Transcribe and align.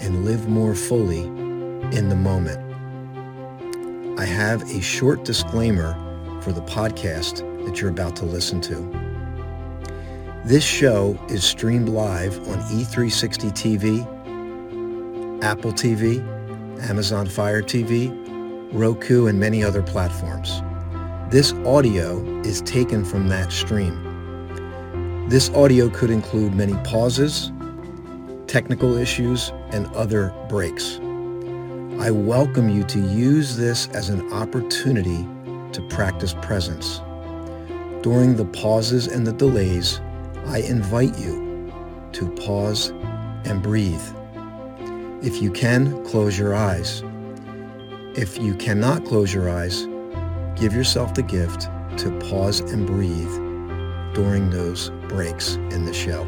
and 0.00 0.24
live 0.24 0.48
more 0.48 0.74
fully 0.74 1.22
in 1.96 2.08
the 2.08 2.16
moment. 2.16 2.58
I 4.18 4.24
have 4.24 4.62
a 4.62 4.80
short 4.80 5.24
disclaimer 5.24 5.94
for 6.42 6.52
the 6.52 6.62
podcast 6.62 7.44
that 7.64 7.80
you're 7.80 7.90
about 7.90 8.16
to 8.16 8.24
listen 8.24 8.60
to. 8.62 9.08
This 10.44 10.64
show 10.64 11.18
is 11.28 11.44
streamed 11.44 11.88
live 11.88 12.36
on 12.48 12.58
E360 12.70 13.50
TV, 13.52 14.04
Apple 15.42 15.72
TV, 15.72 16.20
Amazon 16.88 17.26
Fire 17.26 17.62
TV, 17.62 18.10
Roku, 18.72 19.26
and 19.26 19.38
many 19.38 19.62
other 19.62 19.82
platforms. 19.82 20.62
This 21.30 21.52
audio 21.66 22.24
is 22.40 22.62
taken 22.62 23.04
from 23.04 23.28
that 23.28 23.52
stream. 23.52 25.28
This 25.28 25.50
audio 25.50 25.90
could 25.90 26.10
include 26.10 26.54
many 26.54 26.74
pauses, 26.84 27.52
technical 28.48 28.96
issues, 28.96 29.52
and 29.70 29.86
other 29.94 30.34
breaks. 30.48 30.98
I 32.00 32.10
welcome 32.10 32.68
you 32.68 32.82
to 32.84 32.98
use 32.98 33.56
this 33.56 33.88
as 33.88 34.08
an 34.08 34.32
opportunity 34.32 35.28
to 35.72 35.86
practice 35.90 36.34
presence. 36.40 37.00
During 38.02 38.36
the 38.36 38.46
pauses 38.46 39.06
and 39.06 39.26
the 39.26 39.32
delays, 39.32 40.00
I 40.46 40.60
invite 40.60 41.18
you 41.18 41.72
to 42.12 42.30
pause 42.36 42.90
and 43.44 43.62
breathe. 43.62 44.02
If 45.22 45.42
you 45.42 45.50
can, 45.50 46.04
close 46.06 46.38
your 46.38 46.54
eyes. 46.54 47.02
If 48.14 48.38
you 48.38 48.54
cannot 48.54 49.04
close 49.04 49.34
your 49.34 49.50
eyes, 49.50 49.86
give 50.56 50.72
yourself 50.72 51.14
the 51.14 51.22
gift 51.22 51.68
to 51.98 52.18
pause 52.30 52.60
and 52.60 52.86
breathe 52.86 53.34
during 54.14 54.50
those 54.50 54.90
breaks 55.08 55.54
in 55.54 55.84
the 55.84 55.92
show. 55.92 56.26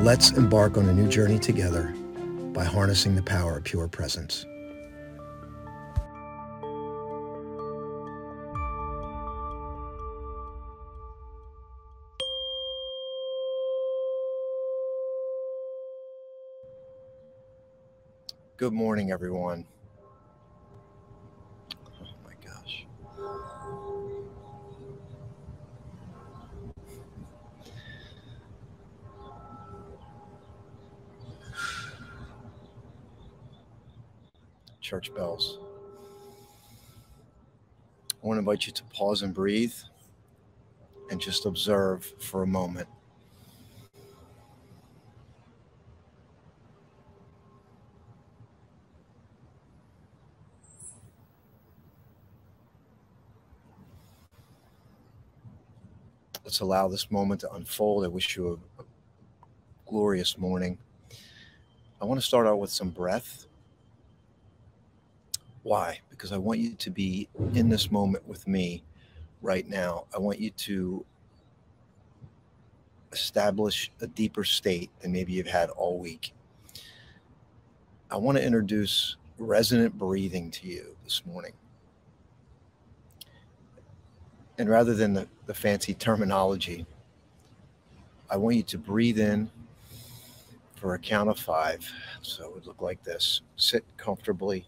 Let's 0.00 0.32
embark 0.32 0.76
on 0.76 0.88
a 0.88 0.92
new 0.92 1.08
journey 1.08 1.38
together 1.38 1.94
by 2.52 2.64
harnessing 2.64 3.14
the 3.14 3.22
power 3.22 3.58
of 3.58 3.64
pure 3.64 3.86
presence. 3.86 4.44
Good 18.56 18.72
morning, 18.72 19.12
everyone. 19.12 19.66
Church 34.82 35.14
bells. 35.14 35.58
I 38.22 38.26
want 38.26 38.36
to 38.36 38.40
invite 38.40 38.66
you 38.66 38.72
to 38.72 38.84
pause 38.84 39.22
and 39.22 39.32
breathe 39.32 39.72
and 41.10 41.20
just 41.20 41.46
observe 41.46 42.04
for 42.18 42.42
a 42.42 42.46
moment. 42.46 42.88
Let's 56.44 56.60
allow 56.60 56.88
this 56.88 57.10
moment 57.10 57.40
to 57.42 57.52
unfold. 57.54 58.04
I 58.04 58.08
wish 58.08 58.36
you 58.36 58.60
a, 58.78 58.82
glorious 59.88 60.36
morning. 60.36 60.76
I 62.00 62.04
want 62.04 62.20
to 62.20 62.26
start 62.26 62.46
out 62.46 62.58
with 62.58 62.70
some 62.70 62.90
breath. 62.90 63.46
Why? 65.62 66.00
Because 66.10 66.32
I 66.32 66.38
want 66.38 66.58
you 66.58 66.74
to 66.74 66.90
be 66.90 67.28
in 67.54 67.68
this 67.68 67.90
moment 67.90 68.26
with 68.26 68.46
me 68.48 68.82
right 69.40 69.68
now. 69.68 70.06
I 70.14 70.18
want 70.18 70.40
you 70.40 70.50
to 70.50 71.04
establish 73.12 73.90
a 74.00 74.06
deeper 74.06 74.44
state 74.44 74.90
than 75.00 75.12
maybe 75.12 75.32
you've 75.32 75.46
had 75.46 75.70
all 75.70 75.98
week. 75.98 76.32
I 78.10 78.16
want 78.16 78.38
to 78.38 78.44
introduce 78.44 79.16
resonant 79.38 79.96
breathing 79.96 80.50
to 80.52 80.66
you 80.66 80.96
this 81.04 81.24
morning. 81.26 81.52
And 84.58 84.68
rather 84.68 84.94
than 84.94 85.14
the, 85.14 85.28
the 85.46 85.54
fancy 85.54 85.94
terminology, 85.94 86.86
I 88.30 88.36
want 88.36 88.56
you 88.56 88.62
to 88.64 88.78
breathe 88.78 89.18
in 89.18 89.50
for 90.76 90.94
a 90.94 90.98
count 90.98 91.30
of 91.30 91.38
five. 91.38 91.88
So 92.22 92.44
it 92.44 92.54
would 92.54 92.66
look 92.66 92.82
like 92.82 93.02
this. 93.02 93.42
Sit 93.56 93.84
comfortably. 93.96 94.66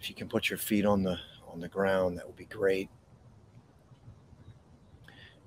If 0.00 0.08
you 0.08 0.14
can 0.14 0.28
put 0.28 0.48
your 0.50 0.58
feet 0.58 0.84
on 0.84 1.02
the 1.02 1.18
on 1.48 1.60
the 1.60 1.68
ground, 1.68 2.18
that 2.18 2.26
would 2.26 2.36
be 2.36 2.44
great. 2.46 2.88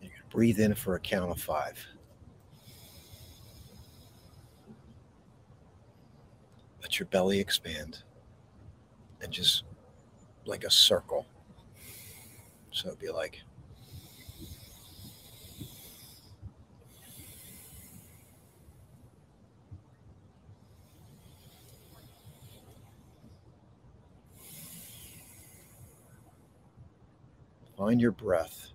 Going 0.01 0.11
to 0.11 0.35
breathe 0.35 0.59
in 0.59 0.73
for 0.73 0.95
a 0.95 0.99
count 0.99 1.31
of 1.31 1.41
five. 1.41 1.85
Let 6.81 6.99
your 6.99 7.07
belly 7.07 7.39
expand 7.39 8.03
and 9.21 9.31
just 9.31 9.63
like 10.45 10.63
a 10.63 10.71
circle. 10.71 11.25
So 12.71 12.87
it'd 12.87 12.99
be 12.99 13.09
like 13.09 13.41
Find 27.79 28.01
your 28.01 28.11
breath. 28.11 28.73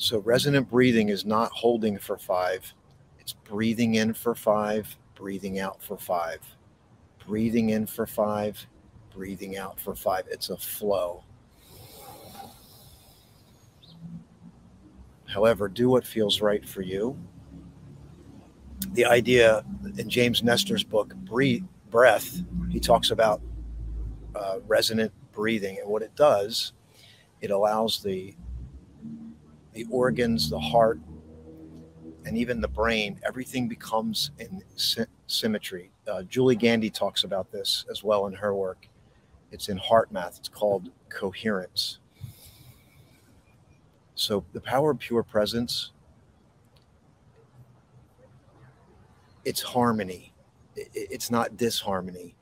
So 0.00 0.18
resonant 0.20 0.70
breathing 0.70 1.10
is 1.10 1.26
not 1.26 1.52
holding 1.52 1.98
for 1.98 2.16
five. 2.16 2.72
It's 3.18 3.34
breathing 3.34 3.96
in 3.96 4.14
for 4.14 4.34
five, 4.34 4.96
breathing 5.14 5.58
out 5.60 5.82
for 5.82 5.98
five. 5.98 6.40
Breathing 7.26 7.68
in 7.68 7.86
for 7.86 8.06
five, 8.06 8.66
breathing 9.14 9.58
out 9.58 9.78
for 9.78 9.94
five. 9.94 10.24
It's 10.30 10.48
a 10.48 10.56
flow. 10.56 11.22
However, 15.26 15.68
do 15.68 15.90
what 15.90 16.06
feels 16.06 16.40
right 16.40 16.66
for 16.66 16.80
you. 16.80 17.14
The 18.94 19.04
idea 19.04 19.62
in 19.98 20.08
James 20.08 20.42
Nestor's 20.42 20.82
book, 20.82 21.14
Breathe, 21.14 21.64
Breath, 21.90 22.40
he 22.70 22.80
talks 22.80 23.10
about 23.10 23.42
uh, 24.34 24.60
resonant 24.66 25.12
breathing. 25.30 25.78
And 25.78 25.90
what 25.90 26.00
it 26.00 26.16
does, 26.16 26.72
it 27.42 27.50
allows 27.50 28.02
the 28.02 28.34
the 29.72 29.86
organs, 29.90 30.50
the 30.50 30.58
heart, 30.58 31.00
and 32.24 32.36
even 32.36 32.60
the 32.60 32.68
brain, 32.68 33.18
everything 33.24 33.68
becomes 33.68 34.30
in 34.38 34.62
sy- 34.76 35.06
symmetry. 35.26 35.90
Uh, 36.06 36.22
Julie 36.24 36.56
Gandy 36.56 36.90
talks 36.90 37.24
about 37.24 37.50
this 37.50 37.84
as 37.90 38.04
well 38.04 38.26
in 38.26 38.34
her 38.34 38.54
work. 38.54 38.88
It's 39.52 39.68
in 39.68 39.78
HeartMath, 39.78 40.38
It's 40.38 40.48
called 40.48 40.90
coherence. 41.08 41.98
So 44.14 44.44
the 44.52 44.60
power 44.60 44.90
of 44.90 44.98
pure 44.98 45.22
presence 45.22 45.92
it's 49.44 49.62
harmony. 49.62 50.32
It's 50.76 51.30
not 51.30 51.56
disharmony. 51.56 52.34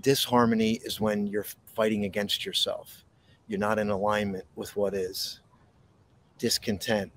Disharmony 0.00 0.80
is 0.84 1.00
when 1.00 1.26
you're 1.26 1.46
fighting 1.74 2.04
against 2.04 2.44
yourself. 2.44 3.04
You're 3.46 3.58
not 3.58 3.78
in 3.78 3.90
alignment 3.90 4.44
with 4.56 4.74
what 4.76 4.94
is. 4.94 5.40
Discontent. 6.38 7.12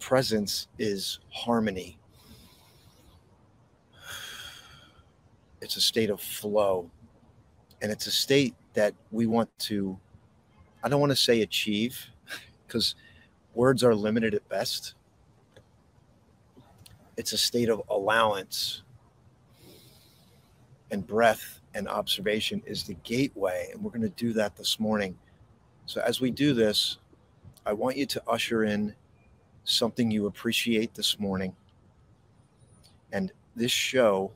Presence 0.00 0.68
is 0.78 1.20
harmony. 1.30 1.98
It's 5.60 5.76
a 5.76 5.80
state 5.80 6.10
of 6.10 6.20
flow. 6.20 6.90
And 7.80 7.92
it's 7.92 8.06
a 8.06 8.10
state 8.10 8.54
that 8.74 8.94
we 9.10 9.26
want 9.26 9.50
to, 9.60 9.98
I 10.82 10.88
don't 10.88 11.00
want 11.00 11.12
to 11.12 11.16
say 11.16 11.42
achieve, 11.42 12.06
because 12.66 12.94
words 13.54 13.84
are 13.84 13.94
limited 13.94 14.34
at 14.34 14.48
best. 14.48 14.94
It's 17.16 17.32
a 17.32 17.38
state 17.38 17.68
of 17.68 17.82
allowance. 17.88 18.82
And 20.90 21.06
breath 21.06 21.60
and 21.74 21.88
observation 21.88 22.62
is 22.66 22.84
the 22.84 22.94
gateway. 23.02 23.70
And 23.72 23.82
we're 23.82 23.90
going 23.90 24.02
to 24.02 24.08
do 24.08 24.32
that 24.34 24.56
this 24.56 24.78
morning. 24.78 25.18
So, 25.86 26.00
as 26.02 26.20
we 26.20 26.30
do 26.32 26.52
this, 26.52 26.98
I 27.64 27.72
want 27.72 27.96
you 27.96 28.06
to 28.06 28.22
usher 28.26 28.64
in 28.64 28.94
something 29.64 30.10
you 30.10 30.26
appreciate 30.26 30.94
this 30.94 31.18
morning. 31.18 31.54
And 33.12 33.32
this 33.54 33.70
show 33.70 34.32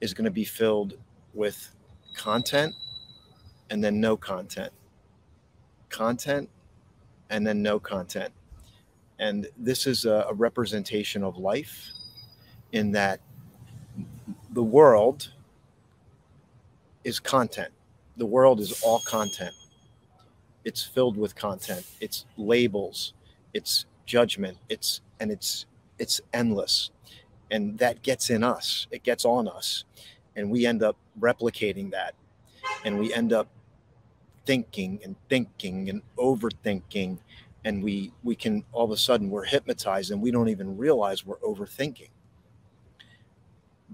is 0.00 0.14
going 0.14 0.24
to 0.24 0.30
be 0.30 0.44
filled 0.44 0.94
with 1.34 1.74
content 2.16 2.74
and 3.70 3.82
then 3.82 4.00
no 4.00 4.16
content. 4.16 4.72
Content 5.88 6.48
and 7.30 7.46
then 7.46 7.60
no 7.60 7.80
content. 7.80 8.32
And 9.18 9.48
this 9.56 9.86
is 9.86 10.04
a, 10.04 10.26
a 10.28 10.34
representation 10.34 11.24
of 11.24 11.36
life 11.38 11.90
in 12.72 12.92
that 12.92 13.20
the 14.50 14.62
world 14.62 15.32
is 17.02 17.18
content. 17.18 17.72
The 18.16 18.26
world 18.26 18.60
is 18.60 18.80
all 18.82 19.00
content. 19.00 19.54
It's 20.68 20.82
filled 20.84 21.16
with 21.16 21.34
content. 21.34 21.86
It's 21.98 22.26
labels. 22.36 23.14
It's 23.54 23.86
judgment. 24.04 24.58
It's 24.68 25.00
and 25.18 25.30
it's 25.30 25.64
it's 25.98 26.20
endless. 26.34 26.90
And 27.50 27.78
that 27.78 28.02
gets 28.02 28.28
in 28.28 28.44
us. 28.44 28.86
It 28.90 29.02
gets 29.02 29.24
on 29.24 29.48
us. 29.48 29.84
And 30.36 30.50
we 30.50 30.66
end 30.66 30.82
up 30.82 30.98
replicating 31.18 31.90
that. 31.92 32.14
And 32.84 32.98
we 32.98 33.14
end 33.14 33.32
up 33.32 33.48
thinking 34.44 35.00
and 35.02 35.16
thinking 35.30 35.88
and 35.88 36.02
overthinking 36.18 37.16
and 37.64 37.82
we 37.82 38.12
we 38.22 38.36
can 38.36 38.62
all 38.72 38.84
of 38.84 38.90
a 38.90 38.96
sudden 38.96 39.30
we're 39.30 39.44
hypnotized 39.44 40.10
and 40.10 40.20
we 40.20 40.30
don't 40.30 40.48
even 40.50 40.76
realize 40.76 41.24
we're 41.26 41.36
overthinking 41.38 42.08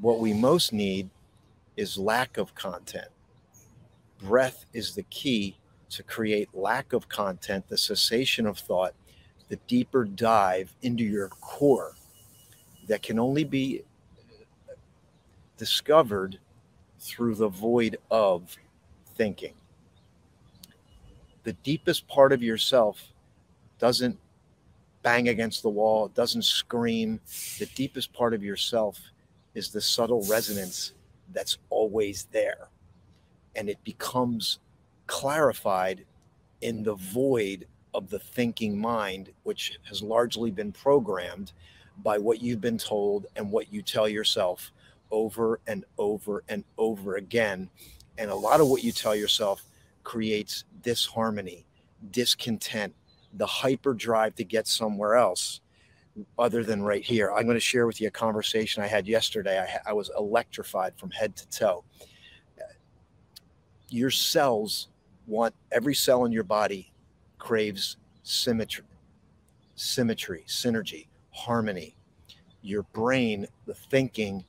what 0.01 0.21
we 0.21 0.33
most 0.33 0.73
need 0.73 1.11
is 1.77 1.99
lack 1.99 2.37
of 2.37 2.55
content 2.55 3.09
breath 4.23 4.65
is 4.73 4.95
the 4.95 5.03
key 5.05 5.57
to 5.95 6.03
create 6.03 6.49
lack 6.55 6.93
of 6.93 7.09
content 7.09 7.69
the 7.69 7.79
cessation 7.79 8.47
of 8.47 8.59
thought 8.59 8.95
the 9.49 9.57
deeper 9.67 10.05
dive 10.05 10.75
into 10.83 11.05
your 11.05 11.29
core 11.29 11.95
that 12.87 13.03
can 13.03 13.19
only 13.19 13.45
be 13.45 13.83
discovered 15.57 16.39
through 16.99 17.35
the 17.35 17.49
void 17.49 17.97
of 18.11 18.57
thinking 19.17 19.55
the 21.45 21.53
deepest 21.53 22.09
part 22.09 22.33
of 22.33 22.43
yourself 22.43 23.13
doesn't 23.79 24.19
bang 25.03 25.29
against 25.29 25.63
the 25.63 25.69
wall, 25.69 26.07
it 26.07 26.15
doesn't 26.15 26.45
scream. 26.45 27.21
The 27.59 27.67
deepest 27.75 28.13
part 28.13 28.35
of 28.35 28.43
yourself 28.43 28.99
is 29.55 29.71
the 29.71 29.81
subtle 29.81 30.25
resonance 30.29 30.95
that's 31.33 31.59
always 31.71 32.27
there. 32.33 32.69
And 33.55 33.69
it 33.69 33.79
becomes 33.85 34.59
clarified 35.07 36.05
in 36.61 36.83
the 36.83 36.95
void 36.95 37.67
of 37.93 38.11
the 38.11 38.19
thinking 38.19 38.79
mind, 38.79 39.31
which 39.45 39.79
has 39.89 40.03
largely 40.03 40.51
been 40.51 40.73
programmed 40.73 41.53
by 42.03 42.19
what 42.19 42.43
you've 42.43 42.61
been 42.61 42.79
told 42.79 43.27
and 43.37 43.51
what 43.51 43.73
you 43.73 43.83
tell 43.83 44.09
yourself 44.09 44.73
over 45.11 45.61
and 45.67 45.85
over 45.99 46.43
and 46.49 46.65
over 46.77 47.17
again. 47.17 47.71
And 48.19 48.31
a 48.31 48.35
lot 48.35 48.61
of 48.61 48.69
what 48.69 48.83
you 48.83 48.93
tell 48.93 49.15
yourself 49.15 49.65
creates 50.03 50.65
disharmony, 50.83 51.67
discontent, 52.11 52.95
the 53.35 53.47
hyper 53.47 53.95
drive 53.95 54.35
to 54.37 54.45
get 54.45 54.67
somewhere 54.67 55.15
else 55.15 55.61
other 56.39 56.63
than 56.63 56.83
right 56.83 57.03
here. 57.03 57.33
I'm 57.33 57.45
going 57.45 57.57
to 57.57 57.61
share 57.61 57.87
with 57.87 58.01
you 58.01 58.09
a 58.09 58.13
conversation 58.13 58.83
I 58.83 58.87
had 58.87 59.07
yesterday. 59.07 59.61
I, 59.61 59.91
I 59.91 59.93
was 59.93 60.11
electrified 60.17 60.95
from 60.97 61.11
head 61.11 61.35
to 61.37 61.49
toe. 61.49 61.85
Your 63.89 64.11
cells 64.11 64.89
want 65.27 65.55
every 65.73 65.95
cell 65.95 66.25
in 66.25 66.33
your 66.33 66.45
body 66.45 66.93
craves 67.39 67.97
symmetry, 68.23 68.85
symmetry, 69.75 70.45
synergy, 70.47 71.07
harmony. 71.31 71.97
Your 72.63 72.83
brain, 72.83 73.47
the 73.67 73.75
thinking, 73.75 74.45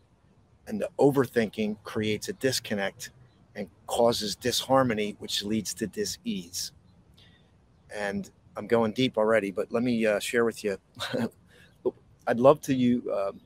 and 0.68 0.80
the 0.80 0.90
overthinking 1.00 1.78
creates 1.84 2.30
a 2.30 2.34
disconnect 2.34 3.12
and 3.56 3.70
causes 3.88 4.36
disharmony, 4.36 5.16
which 5.20 5.44
leads 5.44 5.74
to 5.76 5.88
dis-ease. 5.88 6.72
And 7.94 8.30
I'm 8.58 8.68
going 8.68 8.94
deep 8.94 9.18
already, 9.18 9.52
but 9.52 9.72
let 9.72 9.84
me 9.84 10.06
uh, 10.06 10.20
share 10.20 10.46
with 10.46 10.64
you. 10.64 10.78
I'd 12.28 12.40
love 12.40 12.62
to 12.62 12.74
you 12.74 13.14
um, 13.14 13.40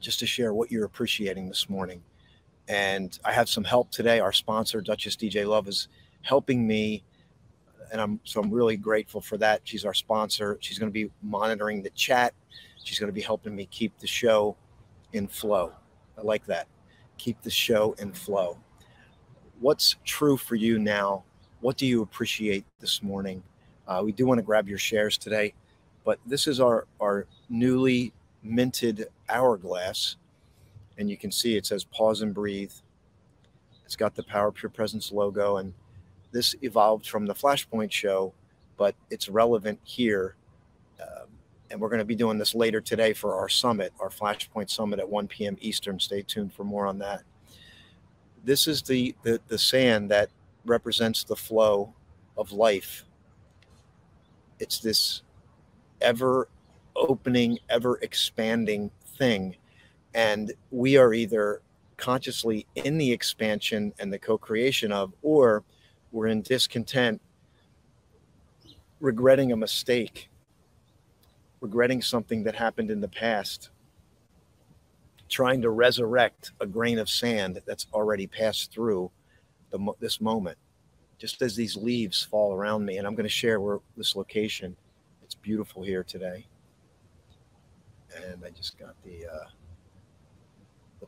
just 0.00 0.18
to 0.20 0.26
share 0.26 0.52
what 0.52 0.70
you're 0.70 0.84
appreciating 0.84 1.48
this 1.48 1.68
morning. 1.68 2.02
And 2.68 3.18
I 3.24 3.32
have 3.32 3.48
some 3.48 3.64
help 3.64 3.90
today. 3.90 4.20
Our 4.20 4.32
sponsor, 4.32 4.80
Duchess 4.80 5.16
DJ 5.16 5.46
Love, 5.46 5.68
is 5.68 5.88
helping 6.22 6.66
me, 6.66 7.04
and 7.92 8.00
I'm 8.00 8.20
so 8.24 8.40
I'm 8.40 8.50
really 8.50 8.76
grateful 8.76 9.20
for 9.20 9.36
that. 9.38 9.60
She's 9.64 9.84
our 9.84 9.94
sponsor. 9.94 10.56
She's 10.60 10.78
going 10.78 10.90
to 10.90 10.92
be 10.92 11.10
monitoring 11.22 11.82
the 11.82 11.90
chat. 11.90 12.32
She's 12.82 12.98
going 12.98 13.08
to 13.08 13.14
be 13.14 13.20
helping 13.20 13.54
me 13.54 13.66
keep 13.70 13.98
the 13.98 14.06
show 14.06 14.56
in 15.12 15.28
flow. 15.28 15.72
I 16.18 16.22
like 16.22 16.46
that. 16.46 16.68
Keep 17.18 17.42
the 17.42 17.50
show 17.50 17.94
in 17.98 18.12
flow 18.12 18.58
what's 19.60 19.96
true 20.04 20.36
for 20.36 20.56
you 20.56 20.78
now? 20.78 21.24
What 21.60 21.78
do 21.78 21.86
you 21.86 22.02
appreciate 22.02 22.64
this 22.80 23.02
morning? 23.02 23.42
Uh, 23.86 24.02
we 24.04 24.12
do 24.12 24.26
want 24.26 24.38
to 24.38 24.42
grab 24.42 24.68
your 24.68 24.78
shares 24.78 25.16
today, 25.16 25.54
but 26.04 26.18
this 26.26 26.46
is 26.46 26.60
our, 26.60 26.86
our 27.00 27.26
newly 27.48 28.12
minted 28.42 29.06
hourglass. 29.28 30.16
And 30.98 31.10
you 31.10 31.16
can 31.16 31.30
see 31.30 31.56
it 31.56 31.66
says 31.66 31.84
pause 31.84 32.22
and 32.22 32.34
breathe. 32.34 32.72
It's 33.84 33.96
got 33.96 34.14
the 34.14 34.22
Power 34.22 34.52
Pure 34.52 34.70
Presence 34.70 35.12
logo. 35.12 35.58
And 35.58 35.74
this 36.32 36.54
evolved 36.62 37.08
from 37.08 37.26
the 37.26 37.34
Flashpoint 37.34 37.92
show, 37.92 38.32
but 38.76 38.94
it's 39.10 39.28
relevant 39.28 39.78
here. 39.84 40.36
Um, 41.00 41.28
and 41.70 41.80
we're 41.80 41.88
going 41.88 41.98
to 41.98 42.04
be 42.04 42.14
doing 42.14 42.38
this 42.38 42.54
later 42.54 42.80
today 42.80 43.12
for 43.12 43.34
our 43.36 43.48
summit, 43.48 43.92
our 44.00 44.10
Flashpoint 44.10 44.70
Summit 44.70 45.00
at 45.00 45.08
1 45.08 45.28
p.m. 45.28 45.56
Eastern. 45.60 45.98
Stay 45.98 46.22
tuned 46.22 46.52
for 46.52 46.64
more 46.64 46.86
on 46.86 46.98
that 46.98 47.22
this 48.44 48.66
is 48.66 48.82
the, 48.82 49.14
the, 49.22 49.40
the 49.48 49.58
sand 49.58 50.10
that 50.10 50.28
represents 50.64 51.24
the 51.24 51.36
flow 51.36 51.92
of 52.36 52.52
life. 52.52 53.04
It's 54.58 54.78
this 54.78 55.22
ever 56.00 56.48
opening, 56.94 57.58
ever 57.68 57.98
expanding 58.02 58.90
thing. 59.18 59.56
And 60.14 60.52
we 60.70 60.96
are 60.96 61.12
either 61.12 61.60
consciously 61.96 62.66
in 62.76 62.98
the 62.98 63.12
expansion 63.12 63.92
and 63.98 64.12
the 64.12 64.18
co 64.18 64.38
creation 64.38 64.92
of, 64.92 65.12
or 65.22 65.64
we're 66.12 66.28
in 66.28 66.42
discontent, 66.42 67.20
regretting 69.00 69.52
a 69.52 69.56
mistake, 69.56 70.28
regretting 71.60 72.00
something 72.00 72.44
that 72.44 72.54
happened 72.54 72.90
in 72.90 73.00
the 73.00 73.08
past, 73.08 73.70
trying 75.28 75.60
to 75.62 75.70
resurrect 75.70 76.52
a 76.60 76.66
grain 76.66 76.98
of 76.98 77.08
sand 77.08 77.60
that's 77.66 77.86
already 77.92 78.26
passed 78.26 78.70
through 78.70 79.10
the, 79.70 79.92
this 79.98 80.20
moment. 80.20 80.58
Just 81.18 81.42
as 81.42 81.56
these 81.56 81.76
leaves 81.76 82.22
fall 82.22 82.52
around 82.52 82.84
me, 82.84 82.98
and 82.98 83.06
I'm 83.06 83.14
going 83.14 83.24
to 83.24 83.30
share 83.30 83.60
where 83.60 83.80
this 83.96 84.14
location. 84.14 84.76
It's 85.22 85.34
beautiful 85.34 85.82
here 85.82 86.04
today, 86.04 86.46
and 88.14 88.44
I 88.44 88.50
just 88.50 88.78
got 88.78 88.94
the 89.04 89.26
uh, 89.26 89.46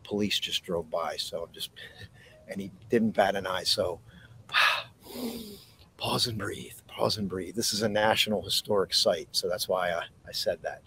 police 0.07 0.39
just 0.39 0.65
drove 0.65 0.91
by, 0.91 1.17
so 1.17 1.43
I'm 1.43 1.53
just 1.53 1.71
and 2.49 2.61
he 2.61 2.71
didn't 2.89 3.11
bat 3.11 3.37
an 3.37 3.47
eye. 3.47 3.65
So 3.65 4.01
pause 5.97 6.27
and 6.27 6.39
breathe, 6.39 6.75
pause 6.87 7.19
and 7.19 7.29
breathe. 7.29 7.57
This 7.57 7.73
is 7.73 7.83
a 7.83 7.89
national 7.89 8.43
historic 8.43 8.95
site, 8.95 9.29
so 9.33 9.49
that's 9.49 9.69
why 9.69 9.91
I, 9.91 10.05
I 10.27 10.33
said 10.33 10.59
that. 10.63 10.83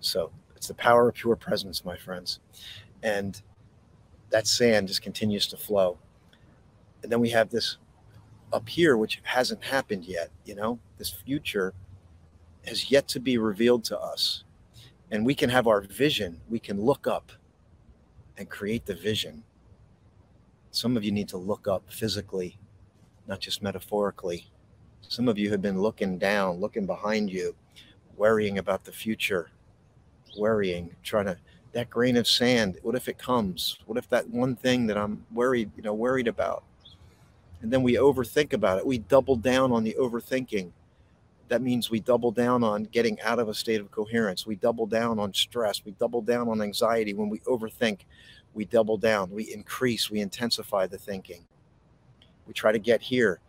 So 0.00 0.32
it's 0.56 0.68
the 0.68 0.74
power 0.74 1.08
of 1.08 1.14
pure 1.14 1.36
presence, 1.36 1.84
my 1.84 1.96
friends. 1.96 2.40
And 3.02 3.40
that 4.30 4.46
sand 4.46 4.88
just 4.88 5.02
continues 5.02 5.46
to 5.48 5.56
flow. 5.56 5.98
And 7.02 7.10
then 7.10 7.20
we 7.20 7.30
have 7.30 7.50
this 7.50 7.78
up 8.52 8.68
here, 8.68 8.96
which 8.96 9.20
hasn't 9.22 9.64
happened 9.64 10.04
yet, 10.04 10.30
you 10.44 10.54
know, 10.54 10.78
this 10.98 11.10
future 11.10 11.72
has 12.66 12.90
yet 12.90 13.08
to 13.08 13.20
be 13.20 13.38
revealed 13.38 13.84
to 13.84 13.98
us. 13.98 14.44
And 15.10 15.24
we 15.24 15.34
can 15.34 15.50
have 15.50 15.66
our 15.66 15.80
vision. 15.80 16.40
We 16.48 16.58
can 16.58 16.80
look 16.80 17.06
up 17.06 17.32
and 18.40 18.48
create 18.48 18.86
the 18.86 18.94
vision. 18.94 19.44
Some 20.70 20.96
of 20.96 21.04
you 21.04 21.12
need 21.12 21.28
to 21.28 21.36
look 21.36 21.68
up 21.68 21.82
physically, 21.90 22.56
not 23.28 23.38
just 23.38 23.62
metaphorically. 23.62 24.46
Some 25.02 25.28
of 25.28 25.36
you 25.36 25.50
have 25.50 25.60
been 25.60 25.82
looking 25.82 26.16
down, 26.16 26.58
looking 26.58 26.86
behind 26.86 27.30
you, 27.30 27.54
worrying 28.16 28.56
about 28.56 28.84
the 28.84 28.92
future, 28.92 29.50
worrying, 30.38 30.96
trying 31.02 31.26
to 31.26 31.36
that 31.72 31.90
grain 31.90 32.16
of 32.16 32.26
sand. 32.26 32.78
What 32.82 32.94
if 32.94 33.08
it 33.08 33.18
comes? 33.18 33.78
What 33.84 33.98
if 33.98 34.08
that 34.08 34.30
one 34.30 34.56
thing 34.56 34.86
that 34.86 34.96
I'm 34.96 35.26
worried, 35.30 35.70
you 35.76 35.82
know, 35.82 35.94
worried 35.94 36.26
about? 36.26 36.64
And 37.60 37.70
then 37.70 37.82
we 37.82 37.94
overthink 37.94 38.54
about 38.54 38.78
it. 38.78 38.86
We 38.86 38.98
double 38.98 39.36
down 39.36 39.70
on 39.70 39.84
the 39.84 39.96
overthinking. 40.00 40.72
That 41.50 41.62
means 41.62 41.90
we 41.90 41.98
double 41.98 42.30
down 42.30 42.62
on 42.62 42.84
getting 42.84 43.20
out 43.22 43.40
of 43.40 43.48
a 43.48 43.54
state 43.54 43.80
of 43.80 43.90
coherence. 43.90 44.46
We 44.46 44.54
double 44.54 44.86
down 44.86 45.18
on 45.18 45.34
stress. 45.34 45.84
We 45.84 45.90
double 45.90 46.22
down 46.22 46.48
on 46.48 46.62
anxiety. 46.62 47.12
When 47.12 47.28
we 47.28 47.40
overthink, 47.40 48.02
we 48.54 48.64
double 48.64 48.96
down. 48.96 49.32
We 49.32 49.52
increase, 49.52 50.08
we 50.08 50.20
intensify 50.20 50.86
the 50.86 50.96
thinking. 50.96 51.44
We 52.46 52.54
try 52.54 52.70
to 52.70 52.78
get 52.78 53.02
here. 53.02 53.40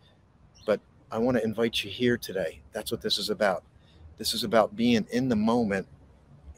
But 0.66 0.80
I 1.12 1.18
want 1.18 1.36
to 1.36 1.44
invite 1.44 1.84
you 1.84 1.90
here 1.90 2.18
today. 2.18 2.60
That's 2.72 2.90
what 2.90 3.02
this 3.02 3.18
is 3.18 3.30
about. 3.30 3.62
This 4.18 4.34
is 4.34 4.42
about 4.42 4.74
being 4.74 5.06
in 5.12 5.28
the 5.28 5.36
moment 5.36 5.86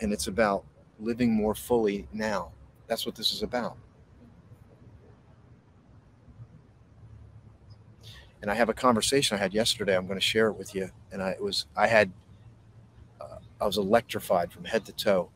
and 0.01 0.15
it's 0.15 0.29
about 0.29 0.65
living 0.99 1.31
more 1.31 1.55
fully 1.55 2.09
now. 2.11 2.53
That's 2.87 3.05
what 3.05 3.17
this 3.17 3.35
is 3.35 3.43
about. 3.43 3.77
And 8.45 8.51
I 8.51 8.57
have 8.57 8.69
a 8.69 8.75
conversation 8.75 9.39
I 9.39 9.41
had 9.41 9.55
yesterday. 9.55 9.97
I'm 9.97 10.07
going 10.07 10.21
to 10.21 10.23
share 10.25 10.49
it 10.49 10.59
with 10.59 10.75
you. 10.75 10.91
And 11.11 11.23
I 11.23 11.35
was, 11.41 11.65
I 11.75 11.87
had, 11.87 12.13
uh, 13.19 13.39
I 13.59 13.65
was 13.65 13.79
electrified 13.79 14.53
from 14.53 14.67
head 14.67 14.85
to 14.85 14.93
toe. 14.93 15.31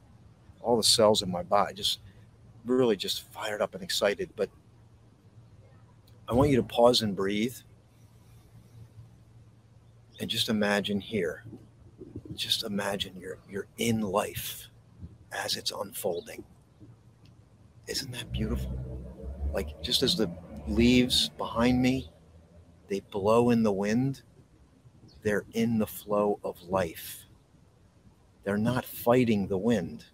All 0.60 0.76
the 0.76 0.82
cells 0.82 1.22
in 1.22 1.30
my 1.30 1.42
body 1.42 1.72
just 1.72 2.00
really 2.66 2.96
just 2.96 3.22
fired 3.32 3.62
up 3.62 3.74
and 3.74 3.82
excited. 3.82 4.28
But 4.36 4.50
I 6.28 6.34
want 6.34 6.50
you 6.50 6.56
to 6.56 6.62
pause 6.62 7.00
and 7.00 7.16
breathe 7.16 7.56
and 10.20 10.28
just 10.28 10.50
imagine 10.50 11.00
here. 11.00 11.44
Just 12.34 12.62
imagine 12.62 13.14
you're 13.18 13.38
you're 13.48 13.68
in 13.78 14.02
life 14.02 14.68
as 15.32 15.56
it's 15.56 15.72
unfolding. 15.72 16.44
Isn't 17.86 18.12
that 18.12 18.30
beautiful? 18.32 18.78
Like 19.54 19.82
just 19.82 20.02
as 20.02 20.14
the 20.14 20.30
leaves 20.66 21.30
behind 21.38 21.80
me, 21.80 22.10
they 22.88 23.00
blow 23.00 23.50
in 23.50 23.62
the 23.62 23.72
wind, 23.72 24.22
they're 25.22 25.44
in 25.52 25.78
the 25.78 25.86
flow 25.86 26.38
of 26.42 26.60
life. 26.62 27.26
They're 28.44 28.56
not 28.56 28.84
fighting 28.84 29.46
the 29.46 29.58
wind. 29.58 30.04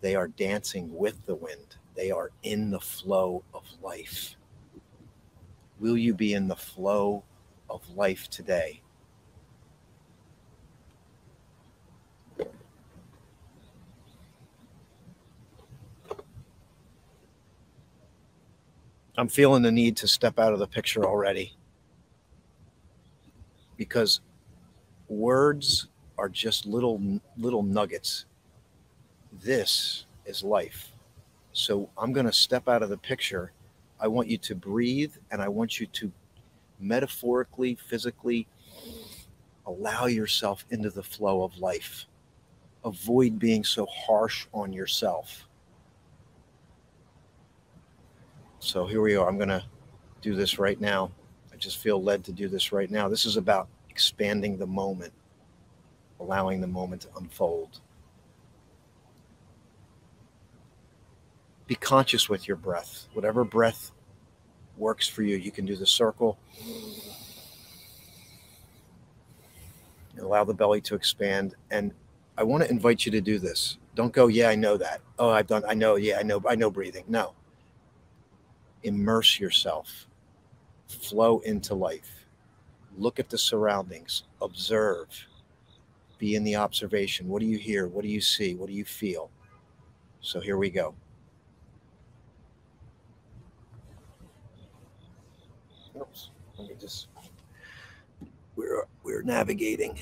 They 0.00 0.14
are 0.14 0.28
dancing 0.28 0.94
with 0.94 1.26
the 1.26 1.34
wind. 1.34 1.76
They 1.94 2.10
are 2.10 2.30
in 2.42 2.70
the 2.70 2.80
flow 2.80 3.42
of 3.52 3.64
life. 3.82 4.36
Will 5.78 5.98
you 5.98 6.14
be 6.14 6.32
in 6.32 6.48
the 6.48 6.56
flow 6.56 7.22
of 7.68 7.88
life 7.90 8.30
today? 8.30 8.80
I'm 19.16 19.28
feeling 19.28 19.62
the 19.62 19.70
need 19.70 19.96
to 19.98 20.08
step 20.08 20.38
out 20.38 20.52
of 20.52 20.58
the 20.58 20.66
picture 20.66 21.04
already 21.04 21.54
because 23.76 24.20
words 25.08 25.88
are 26.18 26.28
just 26.28 26.66
little 26.66 27.00
little 27.36 27.62
nuggets. 27.62 28.26
This 29.32 30.06
is 30.26 30.42
life. 30.42 30.92
So 31.52 31.88
I'm 31.96 32.12
going 32.12 32.26
to 32.26 32.32
step 32.32 32.68
out 32.68 32.82
of 32.82 32.88
the 32.88 32.98
picture. 32.98 33.52
I 34.00 34.08
want 34.08 34.28
you 34.28 34.38
to 34.38 34.54
breathe 34.54 35.12
and 35.30 35.40
I 35.40 35.48
want 35.48 35.80
you 35.80 35.86
to 35.86 36.12
metaphorically, 36.80 37.76
physically 37.76 38.46
allow 39.66 40.06
yourself 40.06 40.64
into 40.70 40.90
the 40.90 41.02
flow 41.02 41.42
of 41.42 41.58
life. 41.58 42.06
Avoid 42.84 43.38
being 43.38 43.64
so 43.64 43.86
harsh 43.86 44.46
on 44.52 44.72
yourself. 44.72 45.48
So 48.58 48.86
here 48.86 49.00
we 49.00 49.14
are. 49.16 49.28
I'm 49.28 49.36
going 49.36 49.48
to 49.48 49.64
do 50.20 50.34
this 50.34 50.58
right 50.58 50.80
now. 50.80 51.10
Just 51.64 51.78
feel 51.78 52.02
led 52.02 52.24
to 52.24 52.32
do 52.32 52.48
this 52.48 52.72
right 52.72 52.90
now. 52.90 53.08
This 53.08 53.24
is 53.24 53.36
about 53.36 53.68
expanding 53.88 54.58
the 54.58 54.66
moment, 54.66 55.12
allowing 56.20 56.60
the 56.60 56.66
moment 56.66 57.02
to 57.02 57.08
unfold. 57.16 57.80
Be 61.66 61.74
conscious 61.74 62.28
with 62.28 62.46
your 62.46 62.58
breath. 62.58 63.06
Whatever 63.14 63.44
breath 63.44 63.92
works 64.76 65.08
for 65.08 65.22
you, 65.22 65.36
you 65.36 65.50
can 65.50 65.64
do 65.64 65.74
the 65.74 65.86
circle. 65.86 66.38
Allow 70.20 70.44
the 70.44 70.54
belly 70.54 70.82
to 70.82 70.94
expand. 70.94 71.54
And 71.70 71.92
I 72.36 72.42
want 72.42 72.62
to 72.62 72.70
invite 72.70 73.06
you 73.06 73.12
to 73.12 73.20
do 73.20 73.38
this. 73.38 73.78
Don't 73.94 74.12
go, 74.12 74.26
yeah, 74.26 74.50
I 74.50 74.54
know 74.54 74.76
that. 74.76 75.00
Oh, 75.18 75.30
I've 75.30 75.46
done, 75.46 75.62
I 75.66 75.74
know, 75.74 75.96
yeah, 75.96 76.18
I 76.18 76.22
know, 76.22 76.42
I 76.46 76.54
know 76.56 76.70
breathing. 76.70 77.04
No 77.08 77.34
immerse 78.84 79.40
yourself, 79.40 80.06
flow 80.94 81.40
into 81.40 81.74
life, 81.74 82.26
look 82.96 83.18
at 83.18 83.28
the 83.28 83.38
surroundings, 83.38 84.24
observe, 84.40 85.08
be 86.18 86.36
in 86.36 86.44
the 86.44 86.56
observation. 86.56 87.28
What 87.28 87.40
do 87.40 87.46
you 87.46 87.58
hear? 87.58 87.88
What 87.88 88.02
do 88.02 88.08
you 88.08 88.20
see? 88.20 88.54
What 88.54 88.68
do 88.68 88.72
you 88.72 88.84
feel? 88.84 89.30
So 90.20 90.40
here 90.40 90.56
we 90.56 90.70
go. 90.70 90.94
Oops, 96.00 96.30
let 96.58 96.68
me 96.68 96.74
just, 96.80 97.08
we're, 98.56 98.84
we're 99.02 99.22
navigating 99.22 99.98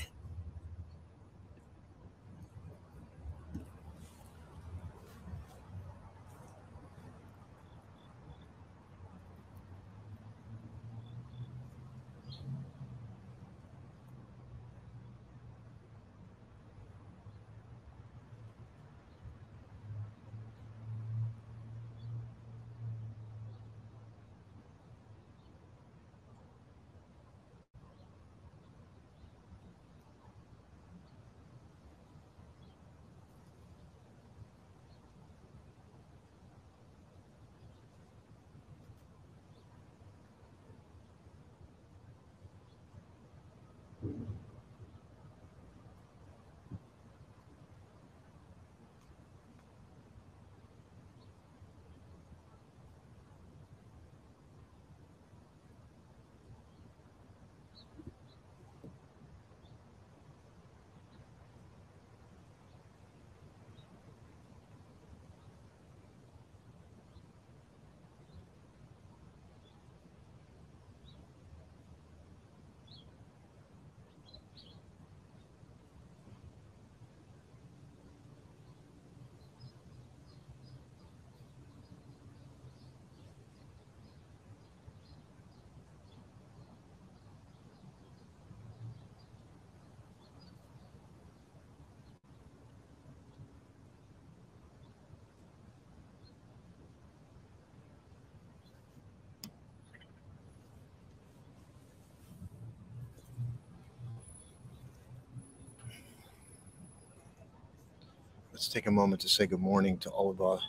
let's 108.53 108.67
take 108.67 108.85
a 108.85 108.91
moment 108.91 109.19
to 109.19 109.27
say 109.27 109.47
good 109.47 109.59
morning 109.59 109.97
to 109.97 110.09
all 110.11 110.29
of 110.29 110.39
uh, 110.39 110.59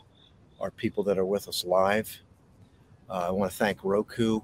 our 0.59 0.71
people 0.71 1.05
that 1.05 1.19
are 1.19 1.27
with 1.27 1.49
us 1.49 1.67
live. 1.67 2.19
Uh, 3.11 3.27
I 3.29 3.31
want 3.31 3.51
to 3.51 3.57
thank 3.57 3.85
Roku. 3.85 4.41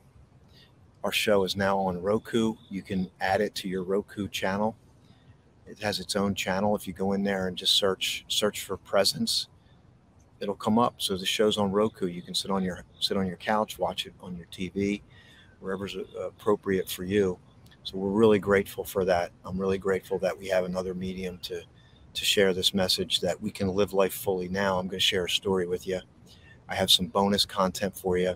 Our 1.02 1.10
show 1.10 1.44
is 1.44 1.56
now 1.56 1.78
on 1.78 2.02
Roku. 2.02 2.54
You 2.68 2.82
can 2.82 3.10
add 3.18 3.40
it 3.40 3.54
to 3.56 3.68
your 3.68 3.82
Roku 3.82 4.28
channel. 4.28 4.76
It 5.66 5.78
has 5.78 6.00
its 6.00 6.16
own 6.16 6.34
channel. 6.34 6.76
If 6.76 6.86
you 6.86 6.92
go 6.92 7.14
in 7.14 7.24
there 7.24 7.48
and 7.48 7.56
just 7.56 7.76
search 7.76 8.26
search 8.28 8.62
for 8.62 8.76
presence, 8.76 9.48
it'll 10.40 10.54
come 10.54 10.78
up. 10.78 10.96
So 10.98 11.16
the 11.16 11.24
show's 11.24 11.56
on 11.56 11.72
Roku. 11.72 12.08
You 12.08 12.20
can 12.20 12.34
sit 12.34 12.50
on 12.50 12.62
your 12.62 12.84
sit 13.00 13.16
on 13.16 13.26
your 13.26 13.38
couch, 13.38 13.78
watch 13.78 14.04
it 14.04 14.12
on 14.20 14.36
your 14.36 14.48
TV, 14.48 15.00
wherever's 15.60 15.96
uh, 15.96 16.26
appropriate 16.26 16.90
for 16.90 17.04
you. 17.04 17.38
So 17.84 17.96
we're 17.96 18.10
really 18.10 18.38
grateful 18.38 18.84
for 18.84 19.06
that. 19.06 19.32
I'm 19.46 19.58
really 19.58 19.78
grateful 19.78 20.18
that 20.18 20.36
we 20.36 20.48
have 20.48 20.66
another 20.66 20.92
medium 20.92 21.38
to 21.44 21.62
to 22.14 22.24
share 22.24 22.52
this 22.52 22.74
message 22.74 23.20
that 23.20 23.40
we 23.40 23.50
can 23.50 23.68
live 23.68 23.92
life 23.92 24.14
fully 24.14 24.48
now. 24.48 24.78
I'm 24.78 24.86
going 24.86 24.98
to 24.98 25.04
share 25.04 25.24
a 25.24 25.30
story 25.30 25.66
with 25.66 25.86
you. 25.86 26.00
I 26.68 26.74
have 26.74 26.90
some 26.90 27.06
bonus 27.06 27.44
content 27.44 27.96
for 27.96 28.16
you. 28.16 28.34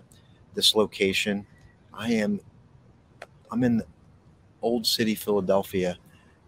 This 0.53 0.75
location, 0.75 1.45
I 1.93 2.13
am 2.13 2.39
I'm 3.51 3.63
in 3.63 3.83
Old 4.61 4.85
City, 4.85 5.15
Philadelphia, 5.15 5.97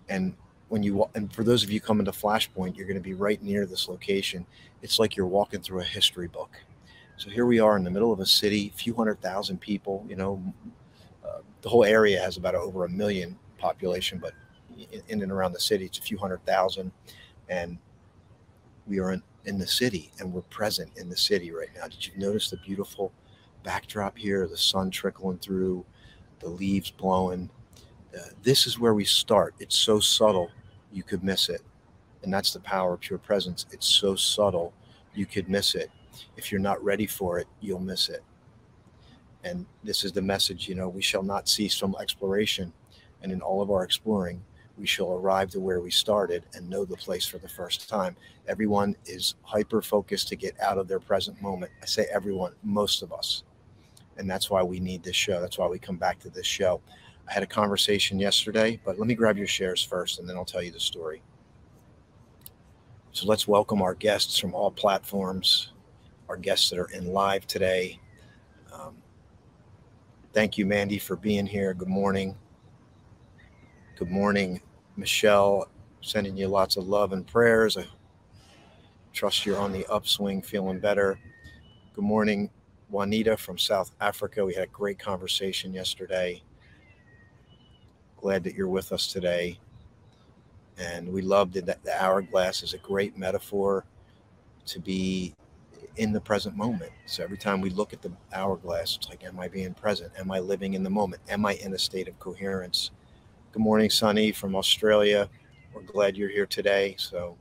and 0.09 0.33
when 0.69 0.83
you 0.83 1.07
and 1.15 1.31
for 1.33 1.43
those 1.43 1.63
of 1.63 1.71
you 1.71 1.79
coming 1.79 2.05
to 2.05 2.11
Flashpoint, 2.11 2.75
you're 2.75 2.87
going 2.87 2.97
to 2.97 3.01
be 3.01 3.13
right 3.13 3.41
near 3.41 3.65
this 3.65 3.87
location. 3.87 4.45
It's 4.81 4.99
like 4.99 5.15
you're 5.15 5.25
walking 5.25 5.61
through 5.61 5.81
a 5.81 5.85
history 5.85 6.27
book. 6.27 6.51
So 7.17 7.29
here 7.29 7.45
we 7.45 7.59
are 7.59 7.77
in 7.77 7.83
the 7.83 7.89
middle 7.91 8.11
of 8.11 8.19
a 8.19 8.25
city, 8.25 8.71
a 8.73 8.77
few 8.77 8.93
hundred 8.93 9.21
thousand 9.21 9.59
people. 9.59 10.05
You 10.07 10.15
know, 10.15 10.53
uh, 11.25 11.39
the 11.61 11.69
whole 11.69 11.83
area 11.83 12.19
has 12.19 12.37
about 12.37 12.55
over 12.55 12.85
a 12.85 12.89
million 12.89 13.37
population, 13.57 14.19
but 14.19 14.33
in 15.07 15.21
and 15.21 15.31
around 15.31 15.53
the 15.53 15.59
city, 15.59 15.85
it's 15.85 15.99
a 15.99 16.01
few 16.01 16.17
hundred 16.17 16.45
thousand, 16.45 16.91
and 17.49 17.77
we 18.87 18.99
are 18.99 19.11
in, 19.11 19.21
in 19.45 19.57
the 19.57 19.67
city 19.67 20.11
and 20.19 20.31
we're 20.31 20.41
present 20.43 20.89
in 20.97 21.09
the 21.09 21.17
city 21.17 21.51
right 21.51 21.69
now. 21.75 21.87
Did 21.87 22.05
you 22.05 22.13
notice 22.17 22.49
the 22.49 22.57
beautiful 22.57 23.11
backdrop 23.63 24.17
here? 24.17 24.47
The 24.47 24.57
sun 24.57 24.89
trickling 24.89 25.39
through, 25.39 25.85
the 26.39 26.49
leaves 26.49 26.91
blowing. 26.91 27.49
Uh, 28.15 28.29
this 28.43 28.65
is 28.65 28.79
where 28.79 28.93
we 28.93 29.05
start. 29.05 29.55
It's 29.59 29.75
so 29.75 29.99
subtle, 29.99 30.51
you 30.91 31.03
could 31.03 31.23
miss 31.23 31.49
it. 31.49 31.61
And 32.23 32.33
that's 32.33 32.53
the 32.53 32.59
power 32.61 32.93
of 32.93 33.01
pure 33.01 33.19
presence. 33.19 33.65
It's 33.71 33.87
so 33.87 34.15
subtle, 34.15 34.73
you 35.13 35.25
could 35.25 35.49
miss 35.49 35.75
it. 35.75 35.91
If 36.35 36.51
you're 36.51 36.61
not 36.61 36.83
ready 36.83 37.05
for 37.05 37.37
it, 37.39 37.47
you'll 37.61 37.79
miss 37.79 38.09
it. 38.09 38.23
And 39.43 39.65
this 39.83 40.03
is 40.03 40.11
the 40.11 40.21
message, 40.21 40.67
you 40.67 40.75
know, 40.75 40.89
we 40.89 41.01
shall 41.01 41.23
not 41.23 41.47
cease 41.47 41.77
from 41.77 41.95
exploration. 41.99 42.73
And 43.21 43.31
in 43.31 43.41
all 43.41 43.61
of 43.61 43.71
our 43.71 43.83
exploring, 43.83 44.43
we 44.77 44.85
shall 44.85 45.13
arrive 45.13 45.49
to 45.51 45.59
where 45.59 45.81
we 45.81 45.91
started 45.91 46.43
and 46.53 46.69
know 46.69 46.85
the 46.85 46.95
place 46.95 47.25
for 47.25 47.39
the 47.39 47.47
first 47.47 47.89
time. 47.89 48.15
Everyone 48.47 48.95
is 49.05 49.35
hyper 49.41 49.81
focused 49.81 50.27
to 50.29 50.35
get 50.35 50.59
out 50.61 50.77
of 50.77 50.87
their 50.87 50.99
present 50.99 51.41
moment. 51.41 51.71
I 51.81 51.85
say 51.85 52.07
everyone, 52.11 52.53
most 52.63 53.01
of 53.01 53.11
us. 53.11 53.43
And 54.17 54.29
that's 54.29 54.49
why 54.49 54.63
we 54.63 54.79
need 54.79 55.03
this 55.03 55.15
show. 55.15 55.41
That's 55.41 55.57
why 55.57 55.67
we 55.67 55.79
come 55.79 55.97
back 55.97 56.19
to 56.19 56.29
this 56.29 56.45
show. 56.45 56.81
I 57.27 57.33
had 57.33 57.43
a 57.43 57.47
conversation 57.47 58.19
yesterday, 58.19 58.79
but 58.85 58.97
let 58.97 59.07
me 59.07 59.15
grab 59.15 59.37
your 59.37 59.47
shares 59.47 59.83
first 59.83 60.19
and 60.19 60.29
then 60.29 60.37
I'll 60.37 60.45
tell 60.45 60.63
you 60.63 60.71
the 60.71 60.79
story. 60.79 61.21
So 63.11 63.25
let's 63.25 63.47
welcome 63.47 63.81
our 63.81 63.95
guests 63.95 64.37
from 64.37 64.53
all 64.53 64.69
platforms, 64.69 65.73
our 66.29 66.37
guests 66.37 66.69
that 66.69 66.79
are 66.79 66.89
in 66.91 67.07
live 67.07 67.47
today. 67.47 67.99
Um, 68.71 68.95
thank 70.33 70.57
you, 70.57 70.65
Mandy, 70.67 70.99
for 70.99 71.15
being 71.15 71.47
here. 71.47 71.73
Good 71.73 71.87
morning. 71.87 72.35
Good 73.97 74.11
morning, 74.11 74.61
Michelle. 74.97 75.69
Sending 76.01 76.37
you 76.37 76.47
lots 76.47 76.77
of 76.77 76.87
love 76.87 77.13
and 77.13 77.25
prayers. 77.25 77.77
I 77.77 77.85
trust 79.13 79.45
you're 79.45 79.59
on 79.59 79.71
the 79.71 79.85
upswing, 79.87 80.41
feeling 80.41 80.79
better. 80.79 81.19
Good 81.93 82.03
morning, 82.03 82.49
Juanita 82.89 83.35
from 83.35 83.57
South 83.57 83.91
Africa. 83.99 84.45
We 84.45 84.53
had 84.53 84.63
a 84.63 84.67
great 84.67 84.99
conversation 84.99 85.73
yesterday. 85.73 86.41
Glad 88.17 88.43
that 88.43 88.55
you're 88.55 88.69
with 88.69 88.91
us 88.91 89.11
today. 89.11 89.59
And 90.77 91.11
we 91.11 91.21
loved 91.21 91.55
that 91.55 91.83
the 91.83 92.03
hourglass 92.03 92.63
is 92.63 92.73
a 92.73 92.77
great 92.77 93.17
metaphor 93.17 93.85
to 94.67 94.79
be 94.79 95.33
in 95.97 96.13
the 96.13 96.21
present 96.21 96.55
moment. 96.55 96.91
So 97.05 97.23
every 97.23 97.37
time 97.37 97.59
we 97.59 97.71
look 97.71 97.91
at 97.91 98.01
the 98.01 98.11
hourglass, 98.33 98.95
it's 98.95 99.09
like, 99.09 99.23
am 99.23 99.39
I 99.39 99.47
being 99.47 99.73
present? 99.73 100.11
Am 100.17 100.31
I 100.31 100.39
living 100.39 100.75
in 100.75 100.83
the 100.83 100.89
moment? 100.89 101.21
Am 101.27 101.45
I 101.45 101.53
in 101.55 101.73
a 101.73 101.79
state 101.79 102.07
of 102.07 102.17
coherence? 102.19 102.91
Good 103.57 103.63
morning, 103.63 103.89
Sunny 103.89 104.31
from 104.31 104.55
Australia. 104.55 105.27
We're 105.73 105.81
glad 105.81 106.15
you're 106.15 106.29
here 106.29 106.45
today. 106.45 106.93
So 106.99 107.35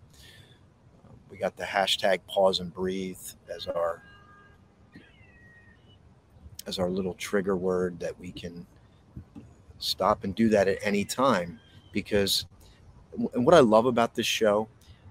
uh, 1.05 1.13
we 1.31 1.37
got 1.37 1.59
the 1.59 1.65
hashtag 1.65 2.21
pause 2.27 2.61
and 2.61 2.73
breathe 2.73 3.21
as 3.55 3.67
our 3.67 4.03
as 6.67 6.79
our 6.79 6.89
little 6.89 7.13
trigger 7.13 7.55
word 7.55 8.01
that 8.01 8.19
we 8.19 8.33
can 8.33 8.67
stop 9.77 10.25
and 10.25 10.35
do 10.35 10.49
that 10.49 10.69
at 10.69 10.79
any 10.81 11.05
time 11.05 11.61
because 11.93 12.47
and 13.35 13.45
what 13.45 13.55
I 13.55 13.61
love 13.61 13.85
about 13.85 14.15
this 14.15 14.25
show 14.25 14.69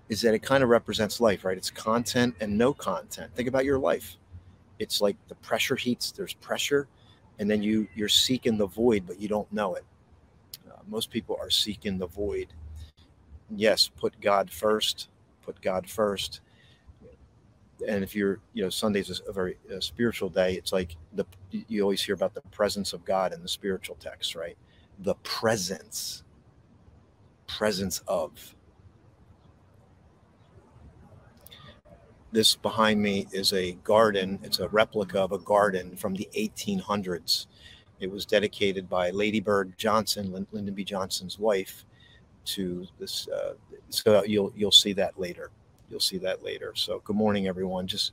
is 0.10 0.22
that 0.22 0.34
it 0.34 0.40
kind 0.42 0.64
of 0.64 0.70
represents 0.70 1.22
life, 1.22 1.46
right? 1.46 1.56
It's 1.56 1.70
content 1.70 2.34
and 2.40 2.58
no 2.58 2.74
content. 2.74 3.32
Think 3.36 3.48
about 3.48 3.64
your 3.64 3.78
life. 3.78 4.18
It's 4.80 5.02
like 5.02 5.18
the 5.28 5.36
pressure 5.36 5.76
heats, 5.76 6.10
there's 6.12 6.34
pressure, 6.34 6.88
and 7.38 7.48
then 7.48 7.62
you 7.62 7.88
you're 7.94 8.10
seeking 8.10 8.58
the 8.58 8.66
void, 8.66 9.04
but 9.06 9.22
you 9.22 9.28
don't 9.28 9.54
know 9.54 9.76
it. 9.76 9.86
Most 10.88 11.12
people 11.12 11.38
are 11.40 11.50
seeking 11.50 11.98
the 11.98 12.08
void. 12.08 12.48
Yes, 13.50 13.88
put 13.88 14.20
God 14.22 14.50
first, 14.52 15.10
put 15.42 15.62
God 15.62 15.90
first. 15.90 16.42
And 17.88 18.04
if 18.04 18.16
you're 18.16 18.40
you 18.54 18.64
know 18.64 18.70
sunday's 18.70 19.22
a 19.28 19.32
very 19.34 19.58
a 19.70 19.82
spiritual 19.82 20.30
day 20.30 20.54
it's 20.54 20.72
like 20.72 20.96
the 21.14 21.26
you 21.52 21.82
always 21.82 22.02
hear 22.02 22.16
about 22.16 22.34
the 22.34 22.42
presence 22.52 22.94
of 22.94 23.04
god 23.04 23.34
in 23.34 23.42
the 23.42 23.50
spiritual 23.50 23.98
text 24.00 24.34
right? 24.34 24.58
The 25.00 25.16
presence 25.16 26.24
presence 27.48 28.02
of. 28.08 28.56
This 32.32 32.56
behind 32.56 33.02
me 33.02 33.28
is 33.32 33.54
a 33.54 33.74
garden. 33.84 34.40
It's 34.44 34.60
a 34.60 34.68
replica 34.68 35.20
of 35.22 35.32
a 35.32 35.40
garden 35.40 35.96
from 35.96 36.16
the 36.16 36.28
1800s 36.36 37.48
it 38.06 38.12
was 38.12 38.26
dedicated 38.26 38.88
by 38.88 39.10
lady 39.10 39.40
bird 39.40 39.74
johnson 39.78 40.32
lyndon 40.32 40.74
b 40.74 40.84
johnson's 40.84 41.38
wife 41.38 41.86
to 42.46 42.88
this 43.00 43.28
uh, 43.30 43.54
so 43.90 44.24
you'll 44.24 44.54
you'll 44.56 44.72
see 44.72 44.94
that 44.94 45.20
later 45.20 45.52
you'll 45.90 46.00
see 46.00 46.18
that 46.20 46.44
later. 46.44 46.74
So 46.76 47.00
good 47.04 47.16
morning, 47.16 47.48
everyone. 47.48 47.88
Just 47.88 48.12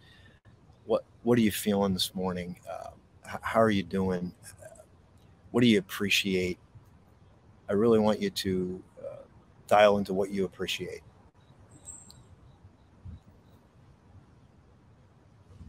what 0.86 1.04
what 1.22 1.38
are 1.38 1.42
you 1.42 1.52
feeling 1.52 1.92
this 1.94 2.14
morning? 2.14 2.56
Uh, 2.70 2.90
how 3.40 3.60
are 3.60 3.70
you 3.70 3.82
doing? 3.82 4.32
what 5.50 5.60
do 5.60 5.66
you 5.66 5.78
appreciate? 5.78 6.58
I 7.68 7.74
really 7.74 7.98
want 7.98 8.20
you 8.20 8.30
to 8.30 8.82
uh, 9.00 9.22
dial 9.66 9.98
into 9.98 10.14
what 10.14 10.30
you 10.30 10.46
appreciate. 10.46 11.02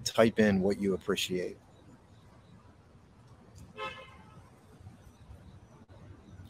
Type 0.05 0.39
in 0.39 0.61
what 0.61 0.79
you 0.79 0.93
appreciate. 0.93 1.57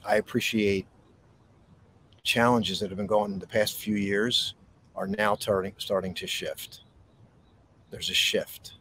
I 0.06 0.18
appreciate 0.18 0.86
challenges 2.24 2.80
that 2.80 2.90
have 2.90 2.98
been 2.98 3.08
going 3.08 3.34
in 3.34 3.40
the 3.40 3.48
past 3.48 3.78
few 3.78 3.96
years 3.96 4.56
are 4.96 5.08
now 5.08 5.36
starting 5.36 5.74
starting 5.78 6.14
to 6.16 6.28
shift. 6.28 6.82
There's 7.90 8.10
a 8.10 8.14
shift. 8.14 8.74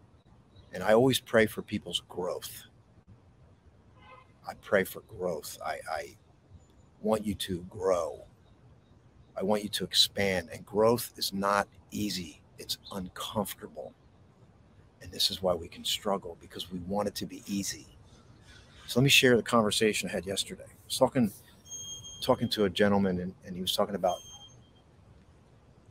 And 0.73 0.83
I 0.83 0.95
always 0.95 1.21
pray 1.21 1.47
for 1.47 1.63
people's 1.63 2.03
growth. 2.09 2.65
I 4.49 4.55
pray 4.63 4.85
for 4.85 5.01
growth. 5.03 5.59
I, 5.65 5.79
I 5.91 6.17
want 7.01 7.27
you 7.27 7.35
to 7.35 7.65
grow. 7.69 8.25
I 9.37 9.43
want 9.43 9.63
you 9.63 9.69
to 9.71 9.85
expand. 9.85 10.49
And 10.53 10.65
growth 10.65 11.13
is 11.17 11.33
not 11.33 11.69
easy, 11.91 12.41
it's 12.59 12.79
uncomfortable. 12.93 13.93
And 15.03 15.11
this 15.11 15.31
is 15.31 15.43
why 15.43 15.55
we 15.55 15.69
can 15.69 15.85
struggle 15.85 16.37
because 16.41 16.71
we 16.71 16.79
want 16.81 17.09
it 17.09 17.15
to 17.17 17.27
be 17.27 17.43
easy. 17.47 17.92
So 18.93 19.01
let 19.01 19.05
me 19.05 19.11
share 19.11 19.39
the 19.39 19.43
conversation 19.43 20.07
I 20.11 20.13
had 20.13 20.27
yesterday. 20.27 20.67
I 20.69 20.85
was 20.85 20.99
talking 20.99 21.33
talking 22.23 22.47
to 22.51 22.65
a 22.65 22.69
gentleman 22.69 23.21
and, 23.21 23.35
and 23.47 23.57
he 23.57 23.63
was 23.63 23.75
talking 23.75 23.95
about 23.95 24.19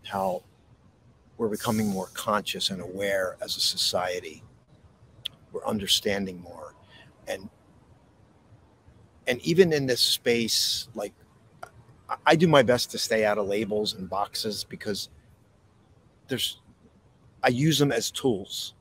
how 0.06 0.44
we're 1.40 1.50
becoming 1.50 1.88
more 1.88 2.10
conscious 2.14 2.70
and 2.70 2.80
aware 2.80 3.38
as 3.42 3.58
a 3.58 3.60
society. 3.60 4.44
We're 5.52 5.66
understanding 5.66 6.40
more. 6.42 6.76
And 7.28 7.50
and 9.26 9.42
even 9.42 9.74
in 9.74 9.88
this 9.88 10.02
space, 10.02 10.88
like 10.94 11.14
I 12.28 12.36
do 12.36 12.48
my 12.48 12.62
best 12.62 12.92
to 12.92 13.00
stay 13.00 13.26
out 13.26 13.40
of 13.40 13.48
labels 13.48 13.96
and 13.96 14.08
boxes 14.08 14.64
because 14.64 15.10
there's 16.28 16.62
I 17.42 17.48
use 17.48 17.80
them 17.80 17.92
as 17.92 18.12
tools. 18.12 18.76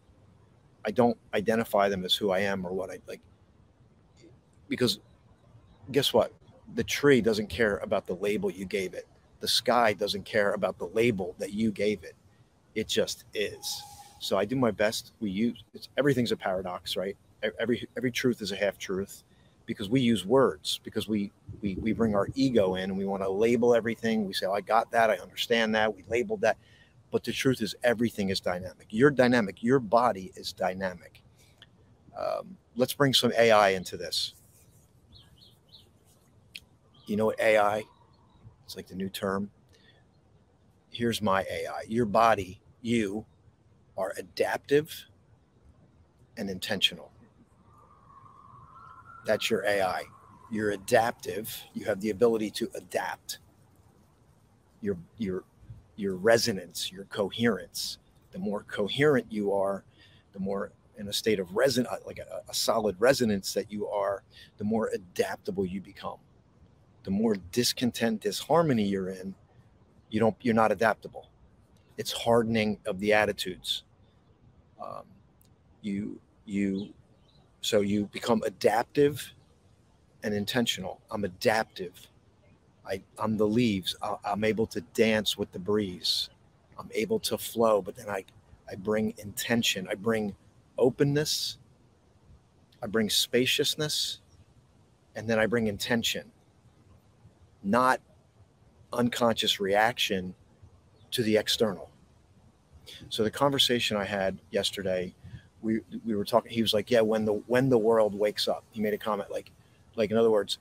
I 0.84 0.90
don't 0.90 1.16
identify 1.32 1.88
them 1.88 2.04
as 2.04 2.14
who 2.14 2.30
I 2.30 2.40
am 2.40 2.66
or 2.66 2.74
what 2.74 2.90
I 2.90 2.98
like 3.08 3.22
because 4.70 5.00
guess 5.92 6.14
what? 6.14 6.32
The 6.74 6.84
tree 6.84 7.20
doesn't 7.22 7.48
care 7.48 7.78
about 7.78 8.06
the 8.06 8.14
label 8.16 8.50
you 8.50 8.66
gave 8.66 8.94
it 8.94 9.06
The 9.40 9.48
sky 9.48 9.92
doesn't 9.94 10.24
care 10.24 10.52
about 10.54 10.78
the 10.78 10.86
label 10.88 11.34
that 11.38 11.52
you 11.52 11.72
gave 11.72 12.04
it. 12.04 12.14
It 12.74 12.88
just 12.88 13.24
is. 13.34 13.82
So 14.20 14.38
I 14.38 14.44
do 14.46 14.56
my 14.56 14.70
best. 14.72 15.12
We 15.20 15.30
use 15.30 15.64
everything's 15.98 16.32
a 16.32 16.36
paradox, 16.36 16.96
right? 16.96 17.16
Every 17.60 17.88
every 17.96 18.12
truth 18.12 18.42
is 18.42 18.52
a 18.52 18.56
half 18.56 18.78
truth 18.78 19.24
because 19.66 19.90
we 19.90 20.00
use 20.00 20.26
words 20.26 20.80
because 20.84 21.08
we 21.08 21.32
we 21.62 21.76
we 21.76 21.92
bring 21.92 22.14
our 22.14 22.28
ego 22.34 22.76
in 22.76 22.84
and 22.90 22.98
we 22.98 23.06
want 23.06 23.22
to 23.22 23.30
label 23.30 23.74
everything. 23.74 24.26
We 24.26 24.34
say, 24.34 24.46
oh, 24.46 24.52
"I 24.54 24.62
got 24.62 24.90
that. 24.92 25.10
I 25.10 25.16
understand 25.18 25.74
that." 25.76 25.94
We 25.94 26.04
labeled 26.08 26.42
that. 26.42 26.58
But 27.12 27.24
the 27.24 27.32
truth 27.32 27.62
is, 27.62 27.74
everything 27.84 28.30
is 28.30 28.40
dynamic. 28.40 28.88
You're 28.90 29.10
dynamic. 29.12 29.62
Your 29.62 29.80
body 29.80 30.32
is 30.36 30.52
dynamic. 30.52 31.22
Um, 32.18 32.56
let's 32.76 32.94
bring 32.94 33.14
some 33.14 33.32
AI 33.38 33.70
into 33.70 33.96
this. 33.96 34.34
You 37.10 37.16
know 37.16 37.26
what 37.26 37.40
AI? 37.40 37.82
It's 38.64 38.76
like 38.76 38.86
the 38.86 38.94
new 38.94 39.08
term. 39.08 39.50
Here's 40.90 41.20
my 41.20 41.42
AI. 41.50 41.82
Your 41.88 42.06
body, 42.06 42.60
you 42.82 43.26
are 43.98 44.14
adaptive 44.16 45.06
and 46.36 46.48
intentional. 46.48 47.10
That's 49.26 49.50
your 49.50 49.64
AI. 49.66 50.04
You're 50.52 50.70
adaptive. 50.70 51.64
You 51.74 51.86
have 51.86 52.00
the 52.00 52.10
ability 52.10 52.52
to 52.52 52.70
adapt. 52.76 53.40
Your 54.80 54.96
your 55.18 55.42
your 55.96 56.14
resonance, 56.14 56.92
your 56.92 57.06
coherence. 57.06 57.98
The 58.30 58.38
more 58.38 58.62
coherent 58.62 59.26
you 59.32 59.52
are, 59.52 59.82
the 60.32 60.38
more 60.38 60.70
in 60.96 61.08
a 61.08 61.12
state 61.12 61.40
of 61.40 61.56
resonance, 61.56 61.92
like 62.06 62.20
a, 62.20 62.48
a 62.48 62.54
solid 62.54 62.94
resonance 63.00 63.52
that 63.54 63.72
you 63.72 63.88
are, 63.88 64.22
the 64.58 64.64
more 64.64 64.90
adaptable 64.94 65.66
you 65.66 65.80
become. 65.80 66.18
The 67.04 67.10
more 67.10 67.36
discontent, 67.52 68.22
disharmony 68.22 68.84
you're 68.84 69.08
in, 69.08 69.34
you 70.10 70.20
don't, 70.20 70.36
you're 70.40 70.54
not 70.54 70.72
adaptable. 70.72 71.28
It's 71.96 72.12
hardening 72.12 72.78
of 72.86 73.00
the 73.00 73.12
attitudes. 73.12 73.84
Um, 74.82 75.04
you, 75.82 76.20
you, 76.44 76.92
so 77.60 77.80
you 77.80 78.06
become 78.06 78.42
adaptive 78.44 79.32
and 80.22 80.34
intentional. 80.34 81.00
I'm 81.10 81.24
adaptive. 81.24 82.08
I, 82.86 83.02
I'm 83.18 83.36
the 83.36 83.46
leaves. 83.46 83.96
I, 84.02 84.16
I'm 84.24 84.44
able 84.44 84.66
to 84.68 84.80
dance 84.94 85.38
with 85.38 85.52
the 85.52 85.58
breeze. 85.58 86.30
I'm 86.78 86.90
able 86.94 87.18
to 87.20 87.38
flow, 87.38 87.82
but 87.82 87.96
then 87.96 88.08
I, 88.08 88.24
I 88.70 88.74
bring 88.76 89.14
intention. 89.18 89.86
I 89.90 89.94
bring 89.94 90.34
openness, 90.78 91.58
I 92.82 92.86
bring 92.86 93.10
spaciousness, 93.10 94.20
and 95.14 95.28
then 95.28 95.38
I 95.38 95.46
bring 95.46 95.66
intention, 95.68 96.32
not 97.62 98.00
unconscious 98.92 99.60
reaction 99.60 100.34
to 101.10 101.22
the 101.22 101.36
external. 101.36 101.90
So 103.08 103.22
the 103.22 103.30
conversation 103.30 103.96
I 103.96 104.04
had 104.04 104.38
yesterday, 104.50 105.14
we 105.62 105.80
we 106.04 106.14
were 106.14 106.24
talking. 106.24 106.50
He 106.50 106.62
was 106.62 106.74
like, 106.74 106.90
"Yeah, 106.90 107.02
when 107.02 107.24
the 107.24 107.34
when 107.46 107.68
the 107.68 107.78
world 107.78 108.14
wakes 108.14 108.48
up." 108.48 108.64
He 108.70 108.80
made 108.80 108.94
a 108.94 108.98
comment 108.98 109.30
like, 109.30 109.50
like 109.96 110.10
in 110.10 110.16
other 110.16 110.30
words, 110.30 110.58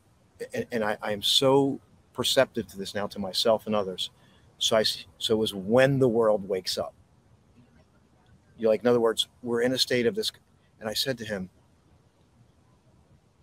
and, 0.53 0.65
and 0.71 0.83
I, 0.83 0.97
I 1.01 1.11
am 1.11 1.21
so 1.21 1.79
perceptive 2.13 2.67
to 2.67 2.77
this 2.77 2.93
now 2.93 3.07
to 3.07 3.19
myself 3.19 3.65
and 3.65 3.75
others. 3.75 4.11
So 4.57 4.75
I 4.75 4.83
so 4.83 5.33
it 5.33 5.37
was 5.37 5.53
when 5.53 5.99
the 5.99 6.09
world 6.09 6.47
wakes 6.47 6.77
up. 6.77 6.93
You're 8.57 8.69
like, 8.69 8.81
in 8.81 8.87
other 8.87 8.99
words, 8.99 9.27
we're 9.41 9.61
in 9.61 9.71
a 9.71 9.77
state 9.77 10.05
of 10.05 10.15
this. 10.15 10.31
And 10.81 10.89
I 10.89 10.93
said 10.93 11.17
to 11.19 11.25
him, 11.25 11.49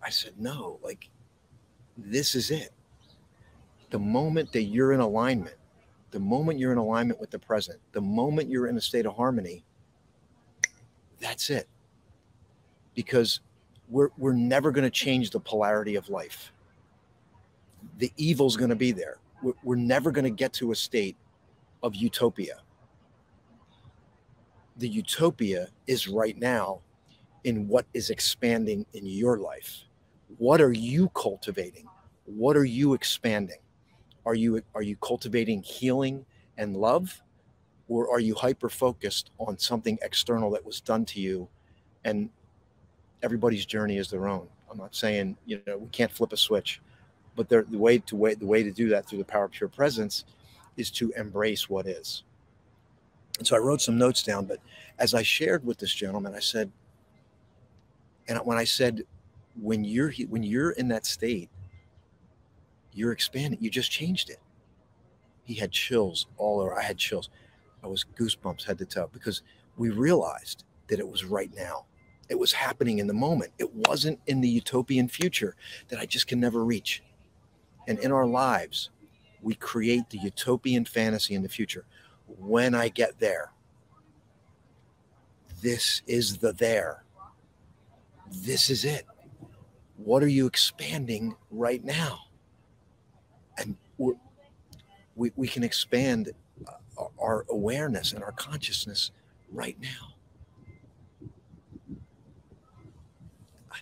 I 0.02 0.10
said, 0.10 0.34
no, 0.38 0.78
like, 0.82 1.08
this 1.96 2.34
is 2.34 2.50
it. 2.50 2.70
The 3.90 3.98
moment 3.98 4.52
that 4.52 4.64
you're 4.64 4.92
in 4.92 5.00
alignment, 5.00 5.56
the 6.10 6.18
moment 6.18 6.58
you're 6.58 6.72
in 6.72 6.78
alignment 6.78 7.20
with 7.20 7.30
the 7.30 7.38
present, 7.38 7.78
the 7.92 8.00
moment 8.00 8.48
you're 8.48 8.66
in 8.66 8.76
a 8.76 8.80
state 8.80 9.06
of 9.06 9.14
harmony, 9.14 9.64
that's 11.20 11.50
it. 11.50 11.68
Because 12.94 13.40
we're, 13.88 14.10
we're 14.16 14.32
never 14.32 14.70
going 14.70 14.84
to 14.84 14.90
change 14.90 15.30
the 15.30 15.40
polarity 15.40 15.94
of 15.94 16.08
life. 16.08 16.52
The 17.98 18.12
evil's 18.16 18.56
going 18.56 18.70
to 18.70 18.76
be 18.76 18.92
there. 18.92 19.18
We're, 19.42 19.52
we're 19.62 19.76
never 19.76 20.10
going 20.10 20.24
to 20.24 20.30
get 20.30 20.52
to 20.54 20.72
a 20.72 20.74
state 20.74 21.16
of 21.82 21.94
utopia 21.94 22.62
the 24.78 24.88
utopia 24.88 25.68
is 25.86 26.08
right 26.08 26.38
now 26.38 26.80
in 27.44 27.68
what 27.68 27.86
is 27.94 28.10
expanding 28.10 28.84
in 28.92 29.06
your 29.06 29.38
life. 29.38 29.84
What 30.38 30.60
are 30.60 30.72
you 30.72 31.08
cultivating? 31.10 31.86
What 32.24 32.56
are 32.56 32.64
you 32.64 32.94
expanding? 32.94 33.58
Are 34.26 34.34
you 34.34 34.62
are 34.74 34.82
you 34.82 34.96
cultivating 34.96 35.62
healing 35.62 36.26
and 36.58 36.76
love 36.76 37.22
or 37.88 38.10
are 38.10 38.20
you 38.20 38.34
hyper 38.34 38.68
focused 38.68 39.30
on 39.38 39.58
something 39.58 39.98
external 40.02 40.50
that 40.50 40.66
was 40.66 40.80
done 40.80 41.04
to 41.06 41.20
you 41.20 41.48
and 42.04 42.28
everybody's 43.22 43.66
journey 43.66 43.96
is 43.96 44.10
their 44.10 44.28
own. 44.28 44.46
I'm 44.70 44.78
not 44.78 44.94
saying, 44.94 45.36
you 45.46 45.60
know, 45.66 45.78
we 45.78 45.88
can't 45.88 46.10
flip 46.12 46.32
a 46.32 46.36
switch, 46.36 46.80
but 47.34 47.48
the 47.48 47.64
way 47.70 47.98
to 47.98 48.16
way 48.16 48.34
the 48.34 48.46
way 48.46 48.62
to 48.62 48.70
do 48.70 48.88
that 48.90 49.06
through 49.08 49.18
the 49.18 49.24
power 49.24 49.44
of 49.44 49.52
pure 49.52 49.68
presence 49.68 50.24
is 50.76 50.90
to 50.92 51.10
embrace 51.12 51.68
what 51.68 51.86
is. 51.86 52.24
And 53.38 53.46
so 53.46 53.56
I 53.56 53.58
wrote 53.58 53.80
some 53.80 53.98
notes 53.98 54.22
down. 54.22 54.46
But 54.46 54.60
as 54.98 55.14
I 55.14 55.22
shared 55.22 55.64
with 55.64 55.78
this 55.78 55.94
gentleman, 55.94 56.34
I 56.34 56.40
said, 56.40 56.70
and 58.28 58.38
when 58.44 58.58
I 58.58 58.64
said, 58.64 59.02
when 59.60 59.84
you're 59.84 60.12
when 60.28 60.42
you're 60.42 60.72
in 60.72 60.88
that 60.88 61.06
state, 61.06 61.50
you're 62.96 63.12
expanding. 63.12 63.58
You 63.60 63.70
just 63.70 63.90
changed 63.90 64.30
it. 64.30 64.40
He 65.44 65.54
had 65.54 65.70
chills 65.70 66.26
all 66.38 66.60
over. 66.60 66.76
I 66.76 66.82
had 66.82 66.98
chills. 66.98 67.28
I 67.84 67.86
was 67.86 68.04
goosebumps 68.18 68.64
head 68.64 68.78
to 68.78 68.86
toe 68.86 69.10
because 69.12 69.42
we 69.76 69.90
realized 69.90 70.64
that 70.88 70.98
it 70.98 71.08
was 71.08 71.24
right 71.24 71.50
now. 71.54 71.84
It 72.28 72.38
was 72.38 72.52
happening 72.52 72.98
in 72.98 73.06
the 73.06 73.14
moment. 73.14 73.52
It 73.58 73.72
wasn't 73.72 74.18
in 74.26 74.40
the 74.40 74.48
utopian 74.48 75.08
future 75.08 75.54
that 75.88 76.00
I 76.00 76.06
just 76.06 76.26
can 76.26 76.40
never 76.40 76.64
reach. 76.64 77.02
And 77.86 77.98
in 78.00 78.10
our 78.10 78.26
lives, 78.26 78.90
we 79.42 79.54
create 79.54 80.10
the 80.10 80.18
utopian 80.18 80.84
fantasy 80.84 81.34
in 81.34 81.42
the 81.42 81.48
future 81.48 81.84
when 82.26 82.74
I 82.74 82.88
get 82.88 83.20
there. 83.20 83.52
This 85.62 86.02
is 86.06 86.38
the 86.38 86.52
there. 86.52 87.04
This 88.32 88.70
is 88.70 88.84
it. 88.84 89.06
What 89.96 90.22
are 90.22 90.28
you 90.28 90.46
expanding 90.46 91.36
right 91.50 91.84
now? 91.84 92.25
We, 95.16 95.32
we 95.34 95.48
can 95.48 95.64
expand 95.64 96.30
uh, 96.66 97.04
our 97.18 97.44
awareness 97.50 98.12
and 98.12 98.22
our 98.22 98.32
consciousness 98.32 99.10
right 99.50 99.76
now. 99.80 100.14
And 101.20 101.30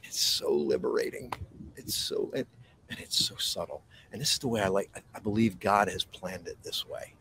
it's 0.04 0.20
so 0.20 0.52
liberating. 0.52 1.32
It's 1.76 1.94
so, 1.94 2.30
and, 2.34 2.46
and 2.88 2.98
it's 2.98 3.24
so 3.24 3.36
subtle. 3.36 3.82
And 4.12 4.20
this 4.20 4.32
is 4.32 4.38
the 4.38 4.48
way 4.48 4.62
I 4.62 4.68
like, 4.68 4.90
I 5.14 5.18
believe 5.18 5.60
God 5.60 5.88
has 5.88 6.04
planned 6.04 6.48
it 6.48 6.56
this 6.62 6.86
way. 6.86 7.14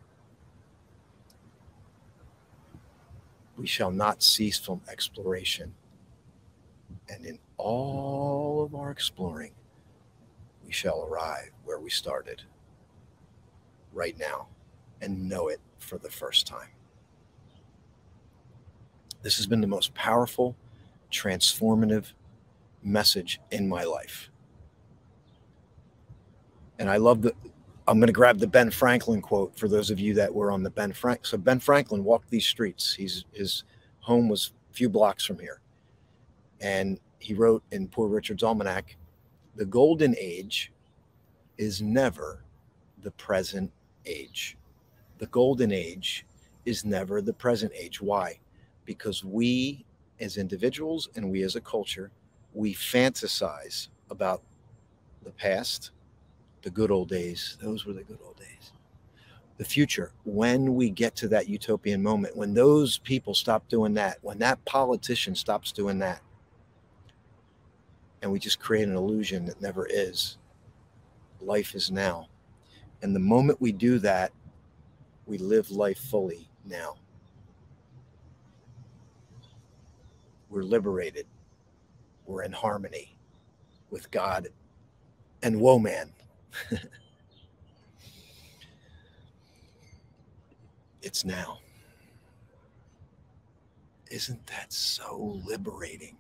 we 3.58 3.68
shall 3.68 3.92
not 3.92 4.24
cease 4.24 4.60
from 4.60 4.82
exploration. 4.90 5.74
And 7.10 7.26
in 7.26 7.40
all 7.58 8.64
of 8.64 8.76
our 8.76 8.92
exploring, 8.92 9.52
we 10.66 10.72
shall 10.72 11.04
arrive 11.04 11.52
where 11.64 11.80
we 11.80 11.90
started 11.90 12.42
right 13.94 14.18
now 14.18 14.48
and 15.02 15.30
know 15.30 15.48
it 15.48 15.60
for 15.78 15.98
the 15.98 16.10
first 16.10 16.48
time. 16.48 16.70
This 19.22 19.38
has 19.38 19.48
been 19.48 19.62
the 19.62 19.68
most 19.68 19.94
powerful, 19.94 20.56
transformative 21.12 22.14
message 22.84 23.40
in 23.52 23.68
my 23.68 23.84
life. 23.84 24.30
And 26.80 26.90
I 26.90 26.98
love 26.98 27.22
the 27.22 27.34
I'm 27.88 28.00
going 28.00 28.08
to 28.08 28.14
grab 28.14 28.40
the 28.40 28.48
Ben 28.48 28.72
Franklin 28.72 29.22
quote 29.22 29.58
for 29.58 29.68
those 29.68 29.90
of 29.90 30.00
you 30.00 30.14
that 30.14 30.34
were 30.34 30.52
on 30.52 30.64
the 30.64 30.70
Ben 30.70 30.94
Frank. 30.94 31.26
So 31.26 31.38
Ben 31.38 31.60
Franklin 31.60 32.04
walked 32.04 32.30
these 32.30 32.46
streets. 32.46 32.94
He's 32.94 33.26
his 33.34 33.64
home 34.00 34.30
was 34.30 34.54
a 34.72 34.74
few 34.74 34.90
blocks 34.90 35.26
from 35.26 35.40
here, 35.40 35.62
and 36.62 37.00
he 37.20 37.34
wrote 37.34 37.64
in 37.72 37.88
Poor 37.88 38.08
Richard's 38.08 38.44
Almanac, 38.44 38.96
"The 39.56 39.66
golden 39.66 40.16
age 40.18 40.72
is 41.58 41.82
never 41.82 42.44
the 43.02 43.12
present 43.12 43.72
age. 44.06 44.58
The 45.20 45.28
golden 45.28 45.72
age 45.72 46.26
is 46.66 46.86
never 46.86 47.22
the 47.22 47.34
present 47.34 47.72
age. 47.76 48.02
Why? 48.02 48.40
Because 48.86 49.24
we 49.24 49.86
as 50.20 50.38
individuals 50.38 51.10
and 51.16 51.32
we 51.32 51.44
as 51.44 51.56
a 51.56 51.62
culture, 51.62 52.12
we 52.54 52.74
fantasize 52.74 53.90
about 54.10 54.42
the 55.24 55.32
past." 55.32 55.92
the 56.64 56.70
good 56.72 56.92
old 56.92 57.10
days. 57.10 57.58
Those 57.62 57.86
were 57.86 57.94
the 57.94 58.04
good 58.04 58.20
old 58.26 58.38
days. 58.38 58.72
The 59.58 59.66
future, 59.66 60.14
when 60.24 60.76
we 60.76 60.90
get 60.90 61.16
to 61.18 61.28
that 61.30 61.48
utopian 61.48 62.02
moment, 62.02 62.36
when 62.36 62.54
those 62.54 62.98
people 62.98 63.34
stop 63.34 63.68
doing 63.68 63.94
that, 63.94 64.18
when 64.22 64.40
that 64.40 64.66
politician 64.66 65.36
stops 65.36 65.72
doing 65.72 66.00
that, 66.00 66.22
and 68.22 68.32
we 68.32 68.40
just 68.40 68.60
create 68.60 68.88
an 68.88 68.96
illusion 68.96 69.46
that 69.46 69.62
never 69.62 69.86
is, 69.90 70.38
life 71.40 71.76
is 71.76 71.92
now. 71.92 72.28
And 73.04 73.14
the 73.14 73.20
moment 73.20 73.62
we 73.62 73.72
do 73.74 74.00
that, 74.00 74.32
we 75.26 75.38
live 75.38 75.70
life 75.70 76.00
fully 76.00 76.48
now. 76.66 76.96
We're 80.50 80.64
liberated. 80.64 81.28
We're 82.26 82.44
in 82.44 82.54
harmony 82.54 83.18
with 83.90 84.10
God 84.10 84.48
and 85.42 85.60
woe 85.60 85.80
man. 85.80 86.14
it's 91.02 91.26
now. 91.26 91.60
Isn't 94.10 94.48
that 94.48 94.72
so 94.72 95.42
liberating? 95.46 96.16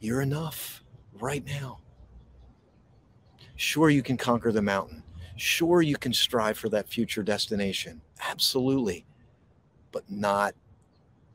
You're 0.00 0.22
enough 0.22 0.82
right 1.20 1.44
now. 1.44 1.80
Sure, 3.62 3.90
you 3.90 4.02
can 4.02 4.16
conquer 4.16 4.50
the 4.50 4.60
mountain. 4.60 5.04
Sure, 5.36 5.82
you 5.82 5.96
can 5.96 6.12
strive 6.12 6.58
for 6.58 6.68
that 6.68 6.88
future 6.88 7.22
destination. 7.22 8.00
Absolutely. 8.28 9.06
But 9.92 10.02
not 10.10 10.56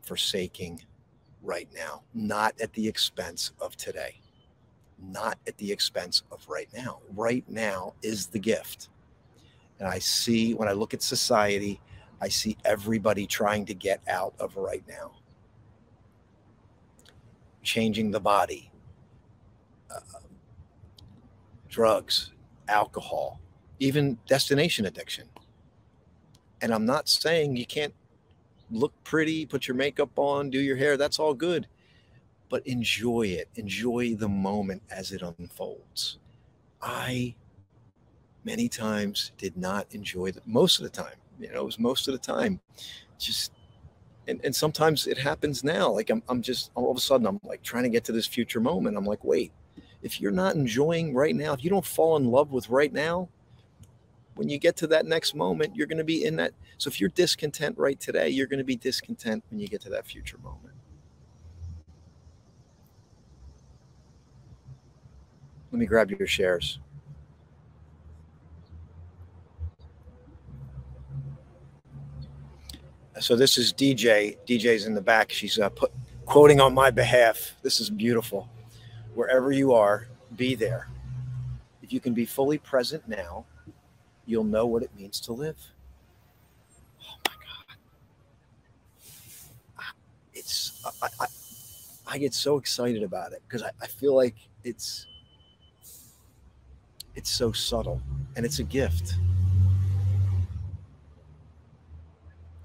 forsaking 0.01 0.83
right 1.41 1.69
now, 1.73 2.03
not 2.13 2.53
at 2.59 2.73
the 2.73 2.85
expense 2.85 3.53
of 3.61 3.77
today, 3.77 4.19
not 5.01 5.39
at 5.47 5.57
the 5.57 5.71
expense 5.71 6.23
of 6.29 6.45
right 6.49 6.67
now. 6.75 6.99
Right 7.15 7.45
now 7.47 7.93
is 8.01 8.27
the 8.27 8.39
gift. 8.39 8.89
And 9.79 9.87
I 9.87 9.99
see, 9.99 10.53
when 10.53 10.67
I 10.67 10.73
look 10.73 10.93
at 10.93 11.01
society, 11.01 11.79
I 12.19 12.27
see 12.27 12.57
everybody 12.65 13.25
trying 13.25 13.65
to 13.67 13.73
get 13.73 14.01
out 14.05 14.33
of 14.37 14.57
right 14.57 14.83
now. 14.85 15.13
Changing 17.63 18.11
the 18.11 18.19
body, 18.19 18.69
uh, 19.89 20.01
drugs, 21.77 22.31
alcohol, 22.67 23.39
even 23.77 24.17
destination 24.25 24.87
addiction. 24.87 25.25
And 26.59 26.73
I'm 26.73 26.87
not 26.87 27.07
saying 27.07 27.55
you 27.55 27.67
can't 27.67 27.93
look 28.71 28.93
pretty, 29.03 29.45
put 29.45 29.67
your 29.67 29.77
makeup 29.77 30.09
on, 30.15 30.49
do 30.49 30.59
your 30.59 30.75
hair. 30.75 30.97
That's 30.97 31.19
all 31.19 31.35
good. 31.35 31.67
But 32.49 32.65
enjoy 32.65 33.27
it. 33.27 33.47
Enjoy 33.57 34.15
the 34.15 34.27
moment 34.27 34.81
as 34.89 35.11
it 35.11 35.21
unfolds. 35.21 36.17
I 36.81 37.35
many 38.43 38.67
times 38.69 39.31
did 39.37 39.55
not 39.55 39.85
enjoy 39.91 40.31
the 40.31 40.41
most 40.47 40.79
of 40.79 40.83
the 40.83 40.89
time. 40.89 41.19
You 41.39 41.51
know, 41.51 41.61
it 41.61 41.65
was 41.65 41.77
most 41.77 42.07
of 42.07 42.13
the 42.13 42.33
time 42.33 42.59
just 43.19 43.51
and, 44.27 44.41
and 44.43 44.55
sometimes 44.55 45.05
it 45.05 45.19
happens 45.19 45.63
now. 45.63 45.91
Like 45.91 46.09
I'm 46.09 46.23
I'm 46.27 46.41
just 46.41 46.71
all 46.73 46.89
of 46.89 46.97
a 46.97 47.01
sudden 47.01 47.27
I'm 47.27 47.39
like 47.43 47.61
trying 47.61 47.83
to 47.83 47.89
get 47.89 48.03
to 48.05 48.11
this 48.11 48.25
future 48.25 48.59
moment. 48.59 48.97
I'm 48.97 49.05
like, 49.05 49.23
wait, 49.23 49.51
if 50.01 50.21
you're 50.21 50.31
not 50.31 50.55
enjoying 50.55 51.13
right 51.13 51.36
now, 51.36 51.53
if 51.53 51.63
you 51.63 51.69
don't 51.69 51.86
fall 51.86 52.17
in 52.17 52.29
love 52.29 52.51
with 52.51 52.69
right 52.69 52.93
now, 52.93 53.29
when 54.36 54.49
you 54.49 54.60
get 54.60 54.75
to 54.77 54.88
that 54.88 55.05
next 55.05 55.33
moment, 55.33 55.75
you're 55.75 55.88
going 55.88 55.97
to 55.97 56.03
be 56.03 56.23
in 56.23 56.36
that. 56.36 56.53
So 56.77 56.89
if 56.89 57.01
you're 57.01 57.10
discontent 57.10 57.77
right 57.77 57.99
today, 57.99 58.29
you're 58.29 58.47
going 58.47 58.60
to 58.60 58.63
be 58.63 58.75
discontent 58.75 59.43
when 59.49 59.60
you 59.60 59.67
get 59.67 59.81
to 59.81 59.89
that 59.89 60.05
future 60.05 60.38
moment. 60.38 60.75
Let 65.71 65.79
me 65.79 65.86
grab 65.86 66.12
your 66.12 66.27
shares. 66.27 66.79
So 73.19 73.36
this 73.36 73.57
is 73.57 73.73
DJ. 73.73 74.38
DJ's 74.47 74.86
in 74.86 74.93
the 74.93 75.01
back. 75.01 75.31
She's 75.31 75.57
uh, 75.57 75.69
put, 75.69 75.91
quoting 76.25 76.62
on 76.62 76.73
my 76.73 76.91
behalf. 76.91 77.55
This 77.63 77.79
is 77.79 77.89
beautiful. 77.89 78.47
Wherever 79.17 79.51
you 79.51 79.73
are, 79.73 80.06
be 80.36 80.53
there. 80.53 80.89
If 81.82 81.91
you 81.91 81.99
can 81.99 82.13
be 82.13 82.23
fully 82.23 82.60
present 82.60 83.08
now, 83.08 83.45
you'll 84.27 84.43
know 84.43 84.67
what 84.67 84.84
it 84.84 84.91
means 84.95 85.19
to 85.21 85.34
live. 85.34 85.58
Oh 87.01 87.15
my 87.25 87.32
God. 87.32 87.77
It's, 90.36 90.84
I, 91.01 91.08
I, 91.19 91.25
I 92.06 92.17
get 92.19 92.36
so 92.36 92.58
excited 92.58 93.01
about 93.01 93.34
it 93.34 93.41
because 93.47 93.63
I, 93.63 93.71
I 93.82 93.88
feel 93.88 94.15
like 94.15 94.36
it's, 94.63 95.08
it's 97.15 97.32
so 97.32 97.51
subtle 97.51 97.99
and 98.36 98.45
it's 98.45 98.60
a 98.60 98.63
gift. 98.63 99.15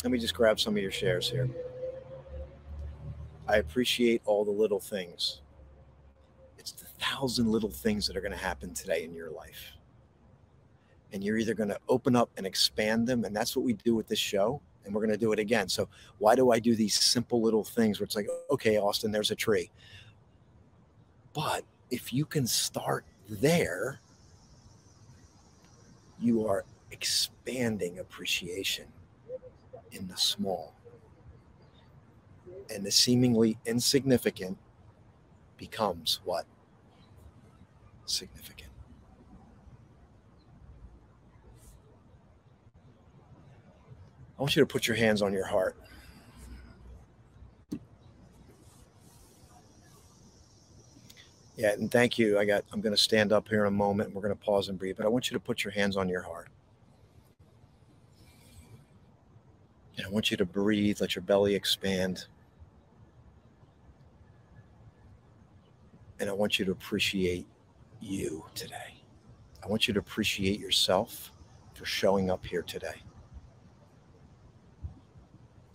Let 0.05 0.13
me 0.13 0.19
just 0.19 0.35
grab 0.35 0.61
some 0.61 0.77
of 0.77 0.83
your 0.83 0.93
shares 0.93 1.31
here. 1.31 1.49
I 3.49 3.57
appreciate 3.57 4.21
all 4.27 4.45
the 4.45 4.51
little 4.51 4.81
things. 4.81 5.42
Thousand 7.03 7.51
little 7.51 7.71
things 7.71 8.07
that 8.07 8.17
are 8.17 8.21
going 8.21 8.33
to 8.33 8.39
happen 8.39 8.73
today 8.75 9.05
in 9.05 9.13
your 9.15 9.31
life. 9.31 9.73
And 11.13 11.23
you're 11.23 11.37
either 11.37 11.55
going 11.55 11.69
to 11.69 11.79
open 11.89 12.17
up 12.17 12.31
and 12.37 12.47
expand 12.47 13.07
them 13.07 13.25
and 13.25 13.37
that's 13.37 13.55
what 13.57 13.65
we 13.65 13.75
do 13.75 13.95
with 13.95 14.09
this 14.09 14.19
show 14.19 14.61
and 14.85 14.95
we're 14.95 15.01
going 15.01 15.13
to 15.13 15.19
do 15.19 15.33
it 15.33 15.39
again. 15.39 15.69
So 15.69 15.89
why 16.19 16.35
do 16.35 16.51
i 16.51 16.59
do 16.59 16.75
these 16.75 16.95
simple 16.95 17.43
little 17.43 17.65
things 17.65 18.01
where 18.01 18.05
it's 18.05 18.17
like 18.17 18.29
okay 18.51 18.79
austin 18.79 19.13
there's 19.13 19.31
a 19.31 19.37
tree. 19.37 19.71
But 21.35 21.65
if 21.91 22.13
you 22.13 22.25
can 22.25 22.47
start 22.47 23.05
there 23.29 24.01
you 26.23 26.47
are 26.47 26.65
expanding 26.93 27.99
appreciation 27.99 28.87
in 29.91 30.07
the 30.07 30.17
small. 30.17 30.73
And 32.73 32.87
the 32.87 32.91
seemingly 32.91 33.59
insignificant 33.67 34.57
becomes 35.57 36.21
what 36.25 36.47
significant 38.07 38.73
I 44.43 44.43
want 44.43 44.57
you 44.57 44.63
to 44.63 44.67
put 44.67 44.89
your 44.89 44.97
hands 44.97 45.23
on 45.23 45.33
your 45.33 45.47
heart. 45.47 45.77
Yeah, 51.55 51.75
and 51.75 51.89
thank 51.89 52.19
you. 52.19 52.41
I 52.41 52.45
got 52.45 52.65
I'm 52.73 52.81
going 52.81 52.93
to 52.93 53.01
stand 53.01 53.31
up 53.31 53.47
here 53.49 53.61
in 53.61 53.69
a 53.69 53.77
moment 53.77 54.13
we're 54.13 54.21
going 54.21 54.35
to 54.37 54.45
pause 54.45 54.69
and 54.69 54.77
breathe, 54.77 54.97
but 54.97 55.07
I 55.07 55.09
want 55.09 55.31
you 55.31 55.37
to 55.37 55.41
put 55.41 55.63
your 55.63 55.71
hands 55.71 55.97
on 55.97 56.09
your 56.09 56.23
heart. 56.23 56.49
And 59.97 60.05
I 60.05 60.11
want 60.11 60.33
you 60.33 60.37
to 60.39 60.45
breathe, 60.45 61.01
let 61.01 61.15
your 61.15 61.23
belly 61.23 61.55
expand. 61.55 62.27
And 66.19 66.29
I 66.29 66.33
want 66.33 66.59
you 66.59 66.65
to 66.65 66.73
appreciate 66.73 67.47
you 68.03 68.45
today. 68.55 69.03
I 69.65 69.69
want 69.69 69.89
you 69.89 69.95
to 69.95 70.01
appreciate 70.01 70.61
yourself 70.61 71.33
for 71.75 71.85
showing 71.87 72.31
up 72.31 72.45
here 72.47 72.63
today 72.63 73.03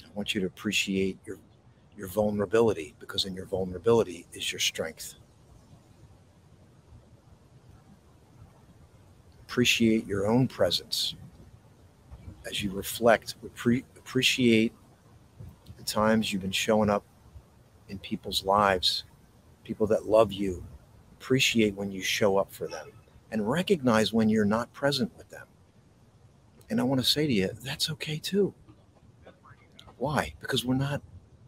I 0.07 0.19
want 0.19 0.33
you 0.33 0.41
to 0.41 0.47
appreciate 0.47 1.19
your 1.25 1.37
your 1.97 2.07
vulnerability 2.07 2.95
because 2.99 3.25
in 3.25 3.35
your 3.35 3.45
vulnerability 3.45 4.27
is 4.33 4.51
your 4.51 4.59
strength. 4.59 5.15
Appreciate 9.47 10.07
your 10.07 10.27
own 10.27 10.47
presence 10.47 11.15
as 12.49 12.63
you 12.63 12.71
reflect, 12.71 13.35
appreciate 13.43 14.73
the 15.77 15.83
times 15.83 16.33
you've 16.33 16.41
been 16.41 16.51
showing 16.51 16.89
up 16.89 17.03
in 17.89 17.99
people's 17.99 18.45
lives, 18.45 19.05
people 19.63 19.87
that 19.87 20.07
love 20.07 20.31
you. 20.33 20.63
Appreciate 21.19 21.75
when 21.75 21.91
you 21.91 22.01
show 22.01 22.37
up 22.37 22.53
for 22.53 22.67
them 22.67 22.87
and 23.31 23.49
recognize 23.49 24.13
when 24.13 24.29
you're 24.29 24.45
not 24.45 24.71
present 24.73 25.11
with 25.17 25.29
them. 25.29 25.45
And 26.69 26.79
I 26.79 26.83
want 26.83 27.01
to 27.01 27.07
say 27.07 27.27
to 27.27 27.33
you, 27.33 27.49
that's 27.63 27.89
okay 27.91 28.17
too. 28.17 28.53
Why? 29.97 30.33
Because 30.39 30.63
we're 30.63 30.75
not 30.75 31.01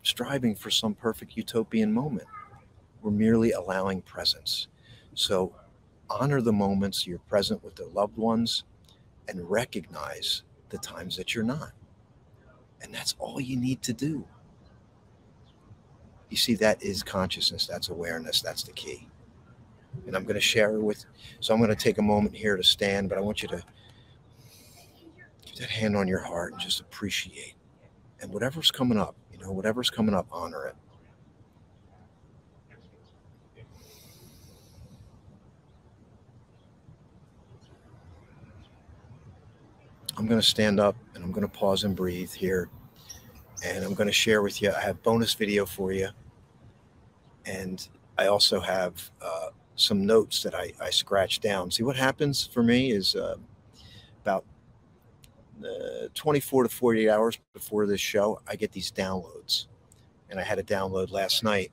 striving 0.04 0.56
for 0.56 0.72
some 0.72 0.94
perfect 0.94 1.38
utopian 1.38 1.94
moment. 1.94 2.28
We're 3.02 3.12
merely 3.12 3.52
allowing 3.52 4.02
presence. 4.02 4.68
So 5.14 5.54
honor 6.10 6.42
the 6.42 6.54
moments 6.54 7.06
you're 7.06 7.20
present 7.20 7.64
with 7.64 7.76
the 7.76 7.86
loved 7.88 8.18
ones 8.18 8.64
and 9.28 9.50
recognize 9.50 10.44
the 10.70 10.78
times 10.80 11.16
that 11.18 11.36
you're 11.36 11.44
not. 11.44 11.72
And 12.82 12.94
that's 12.94 13.16
all 13.20 13.40
you 13.40 13.58
need 13.58 13.82
to 13.84 13.94
do. 13.94 14.26
You 16.30 16.38
see, 16.38 16.56
that 16.56 16.82
is 16.82 17.04
consciousness, 17.04 17.68
that's 17.68 17.90
awareness, 17.90 18.42
that's 18.42 18.64
the 18.64 18.72
key. 18.72 19.09
And 20.06 20.16
I'm 20.16 20.24
going 20.24 20.36
to 20.36 20.42
share 20.42 20.80
with, 20.80 21.06
so 21.40 21.54
I'm 21.54 21.60
going 21.60 21.70
to 21.70 21.76
take 21.76 21.98
a 21.98 22.02
moment 22.02 22.36
here 22.36 22.58
to 22.58 22.64
stand, 22.64 23.10
but 23.10 23.18
I 23.18 23.22
want 23.22 23.42
you 23.42 23.48
to 23.50 23.64
keep 25.46 25.56
that 25.56 25.70
hand 25.70 25.96
on 25.96 26.08
your 26.08 26.20
heart 26.20 26.54
and 26.54 26.62
just 26.62 26.80
appreciate 26.80 27.56
and 28.22 28.32
whatever's 28.32 28.72
coming 28.72 28.98
up, 28.98 29.16
you 29.32 29.40
know, 29.40 29.52
whatever's 29.52 29.90
coming 29.90 30.14
up, 30.14 30.28
honor 30.32 30.66
it. 30.66 30.76
I'm 40.18 40.28
going 40.28 40.40
to 40.40 40.46
stand 40.46 40.82
up 40.82 40.98
and 41.16 41.24
I'm 41.24 41.32
going 41.32 41.48
to 41.48 41.54
pause 41.54 41.86
and 41.86 41.96
breathe 41.96 42.32
here. 42.32 42.70
And 43.66 43.86
I'm 43.86 43.94
going 43.94 44.08
to 44.08 44.14
share 44.14 44.42
with 44.42 44.62
you. 44.62 44.72
I 44.72 44.82
have 44.82 45.02
bonus 45.02 45.34
video 45.34 45.66
for 45.66 45.94
you. 45.94 46.10
And 47.46 47.88
I 48.18 48.28
also 48.28 48.60
have 48.60 49.10
uh, 49.22 49.50
some 49.80 50.06
notes 50.06 50.44
that 50.44 50.54
I, 50.54 50.74
I 50.82 50.90
scratched 50.90 51.42
down. 51.42 51.72
See 51.72 51.84
what 51.84 51.96
happens 51.96 52.46
for 52.46 52.64
me 52.64 52.92
is 52.92 53.16
uh, 53.16 53.36
about 54.22 54.46
uh, 55.64 56.08
24 56.14 56.64
to 56.64 56.70
48 56.70 57.10
hours 57.10 57.40
before 57.54 57.86
this 57.86 58.02
show, 58.02 58.40
I 58.48 58.56
get 58.56 58.72
these 58.72 58.92
downloads, 58.92 59.68
and 60.30 60.40
I 60.40 60.44
had 60.44 60.60
a 60.60 60.64
download 60.64 61.12
last 61.12 61.44
night. 61.44 61.72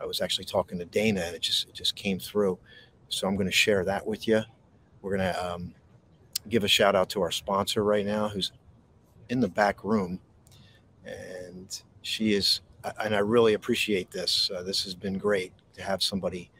I 0.00 0.06
was 0.06 0.20
actually 0.20 0.44
talking 0.44 0.78
to 0.78 0.84
Dana, 0.84 1.22
and 1.22 1.34
it 1.34 1.42
just 1.42 1.68
it 1.68 1.74
just 1.74 1.94
came 1.96 2.18
through. 2.18 2.58
So 3.08 3.26
I'm 3.26 3.36
going 3.36 3.46
to 3.46 3.52
share 3.52 3.84
that 3.84 4.06
with 4.06 4.26
you. 4.26 4.42
We're 5.02 5.16
going 5.16 5.32
to 5.32 5.46
um, 5.46 5.74
give 6.48 6.64
a 6.64 6.68
shout 6.68 6.94
out 6.94 7.08
to 7.10 7.22
our 7.22 7.30
sponsor 7.30 7.84
right 7.84 8.04
now, 8.04 8.28
who's 8.28 8.52
in 9.28 9.40
the 9.40 9.48
back 9.48 9.84
room, 9.84 10.20
and 11.04 11.80
she 12.02 12.34
is. 12.34 12.60
And 13.02 13.14
I 13.14 13.20
really 13.20 13.54
appreciate 13.54 14.10
this. 14.10 14.50
Uh, 14.54 14.62
this 14.62 14.84
has 14.84 14.94
been 14.94 15.16
great 15.16 15.52
to 15.74 15.82
have 15.82 16.02
somebody 16.02 16.50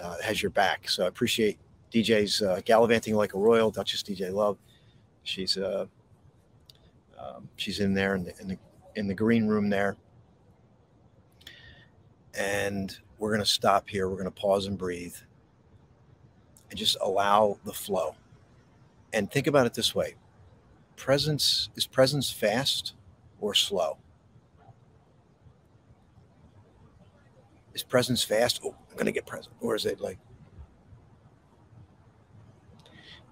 uh, 0.00 0.16
has 0.22 0.42
your 0.42 0.50
back. 0.50 0.88
So 0.88 1.04
I 1.04 1.08
appreciate 1.08 1.58
DJ's 1.92 2.42
uh, 2.42 2.60
gallivanting 2.64 3.14
like 3.14 3.34
a 3.34 3.38
royal, 3.38 3.70
Duchess 3.70 4.02
DJ 4.02 4.32
Love. 4.32 4.58
She's 5.22 5.56
uh, 5.56 5.86
um, 7.18 7.48
she's 7.56 7.80
in 7.80 7.94
there 7.94 8.14
in 8.14 8.24
the, 8.24 8.40
in 8.40 8.48
the 8.48 8.58
in 8.96 9.06
the 9.06 9.14
green 9.14 9.46
room 9.46 9.70
there, 9.70 9.96
and 12.36 12.96
we're 13.18 13.30
to 13.40 13.46
stop 13.46 13.88
here. 13.88 14.08
We're 14.08 14.16
to 14.24 14.30
pause 14.30 14.66
and 14.66 14.76
breathe, 14.76 15.14
and 16.70 16.78
just 16.78 16.96
allow 17.00 17.58
the 17.64 17.72
flow. 17.72 18.16
And 19.12 19.30
think 19.30 19.46
about 19.46 19.66
it 19.66 19.74
this 19.74 19.94
way: 19.94 20.14
presence 20.96 21.68
is 21.76 21.86
presence 21.86 22.30
fast 22.30 22.94
or 23.40 23.54
slow? 23.54 23.98
Is 27.72 27.82
presence 27.82 28.22
fast? 28.22 28.60
Oh, 28.64 28.74
I'm 28.94 28.98
going 28.98 29.06
to 29.06 29.12
get 29.12 29.26
present. 29.26 29.52
Or 29.60 29.74
is 29.74 29.86
it 29.86 30.00
like, 30.00 30.18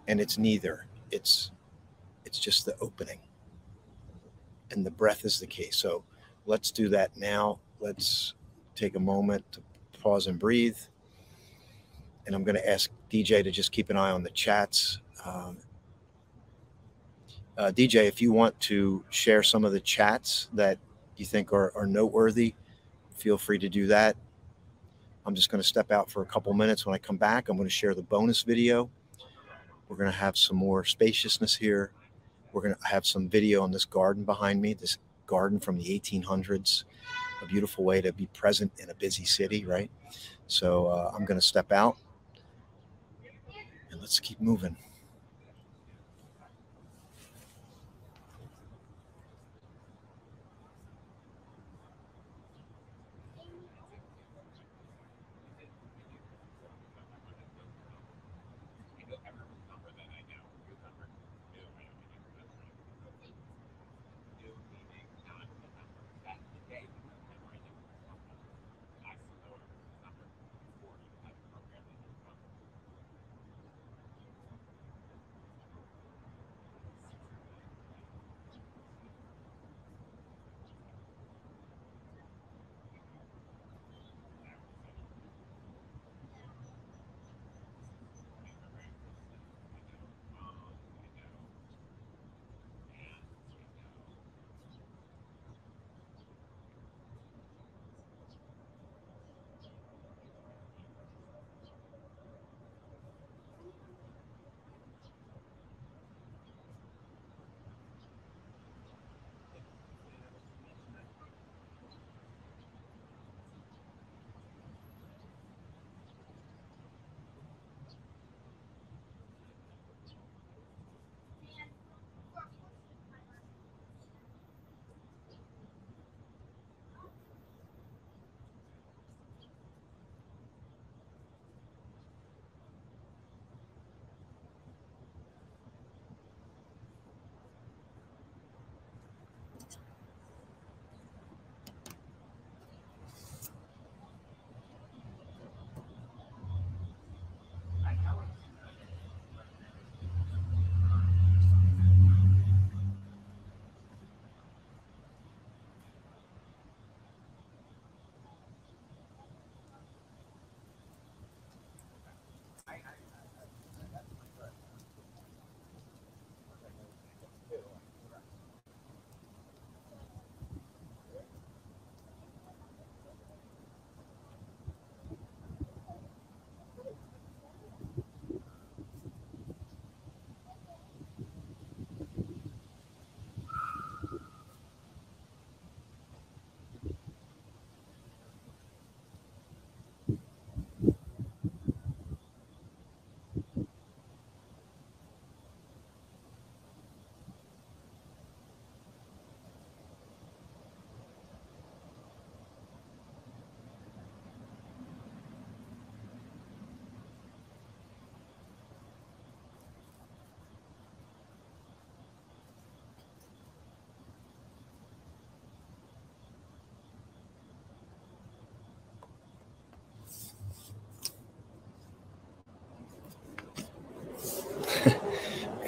and 0.08 0.20
it's 0.20 0.36
neither. 0.36 0.86
It's, 1.12 1.52
it's 2.24 2.40
just 2.40 2.66
the 2.66 2.74
opening. 2.80 3.20
And 4.72 4.84
the 4.84 4.90
breath 4.90 5.24
is 5.24 5.38
the 5.38 5.46
key. 5.46 5.70
So 5.70 6.02
let's 6.46 6.72
do 6.72 6.88
that 6.88 7.16
now. 7.16 7.60
Let's 7.78 8.34
take 8.74 8.96
a 8.96 8.98
moment 8.98 9.44
to 9.52 9.60
pause 10.00 10.26
and 10.26 10.36
breathe. 10.36 10.78
And 12.26 12.34
I'm 12.34 12.42
going 12.42 12.56
to 12.56 12.68
ask 12.68 12.90
DJ 13.08 13.44
to 13.44 13.52
just 13.52 13.70
keep 13.70 13.88
an 13.88 13.96
eye 13.96 14.10
on 14.10 14.24
the 14.24 14.30
chats. 14.30 14.98
Um, 15.24 15.58
uh, 17.56 17.70
DJ, 17.72 18.08
if 18.08 18.20
you 18.20 18.32
want 18.32 18.58
to 18.62 19.04
share 19.10 19.44
some 19.44 19.64
of 19.64 19.70
the 19.70 19.80
chats 19.80 20.48
that 20.54 20.78
you 21.18 21.24
think 21.24 21.52
are, 21.52 21.72
are 21.76 21.86
noteworthy, 21.86 22.54
feel 23.16 23.38
free 23.38 23.60
to 23.60 23.68
do 23.68 23.86
that. 23.86 24.16
I'm 25.24 25.34
just 25.34 25.50
going 25.50 25.62
to 25.62 25.66
step 25.68 25.92
out 25.92 26.10
for 26.10 26.22
a 26.22 26.26
couple 26.26 26.52
minutes. 26.52 26.84
When 26.84 26.94
I 26.94 26.98
come 26.98 27.16
back, 27.16 27.48
I'm 27.48 27.56
going 27.56 27.68
to 27.68 27.74
share 27.74 27.94
the 27.94 28.02
bonus 28.02 28.42
video. 28.42 28.90
We're 29.88 29.96
going 29.96 30.10
to 30.10 30.16
have 30.16 30.36
some 30.36 30.56
more 30.56 30.84
spaciousness 30.84 31.54
here. 31.54 31.92
We're 32.52 32.62
going 32.62 32.74
to 32.74 32.86
have 32.86 33.06
some 33.06 33.28
video 33.28 33.62
on 33.62 33.70
this 33.70 33.84
garden 33.84 34.24
behind 34.24 34.60
me, 34.60 34.74
this 34.74 34.98
garden 35.26 35.60
from 35.60 35.78
the 35.78 35.84
1800s, 35.84 36.84
a 37.42 37.46
beautiful 37.46 37.84
way 37.84 38.00
to 38.00 38.12
be 38.12 38.26
present 38.26 38.72
in 38.78 38.90
a 38.90 38.94
busy 38.94 39.24
city, 39.24 39.64
right? 39.64 39.90
So 40.46 40.86
uh, 40.88 41.12
I'm 41.14 41.24
going 41.24 41.38
to 41.38 41.46
step 41.46 41.72
out 41.72 41.96
and 43.90 44.00
let's 44.00 44.18
keep 44.18 44.40
moving. 44.40 44.76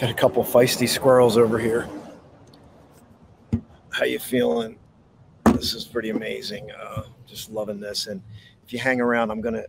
Got 0.04 0.10
a 0.10 0.14
couple 0.16 0.44
feisty 0.44 0.86
squirrels 0.86 1.38
over 1.38 1.58
here. 1.58 1.88
How 3.88 4.04
you 4.04 4.18
feeling? 4.18 4.76
This 5.46 5.72
is 5.72 5.86
pretty 5.86 6.10
amazing. 6.10 6.70
Uh, 6.72 7.04
just 7.26 7.50
loving 7.50 7.80
this. 7.80 8.06
And 8.06 8.20
if 8.66 8.70
you 8.70 8.78
hang 8.78 9.00
around, 9.00 9.30
I'm 9.30 9.40
gonna 9.40 9.64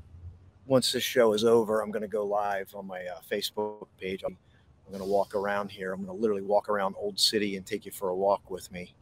once 0.66 0.92
this 0.92 1.04
show 1.04 1.32
is 1.32 1.46
over, 1.46 1.80
I'm 1.80 1.90
to 2.02 2.10
go 2.10 2.26
live 2.26 2.76
on 2.76 2.86
my 2.86 3.06
uh, 3.06 3.22
Facebook 3.32 3.88
page. 3.98 4.24
I'm, 4.26 4.38
I'm 4.86 4.92
to 5.00 5.06
walk 5.06 5.36
around 5.36 5.72
here. 5.72 5.94
I'm 5.94 6.06
to 6.06 6.12
literally 6.12 6.42
walk 6.42 6.68
around 6.68 6.96
Old 6.98 7.18
City 7.18 7.56
and 7.56 7.66
take 7.66 7.86
you 7.86 7.94
for 7.94 8.10
a 8.10 8.16
walk 8.16 8.52
with 8.52 8.70
me. 8.74 8.94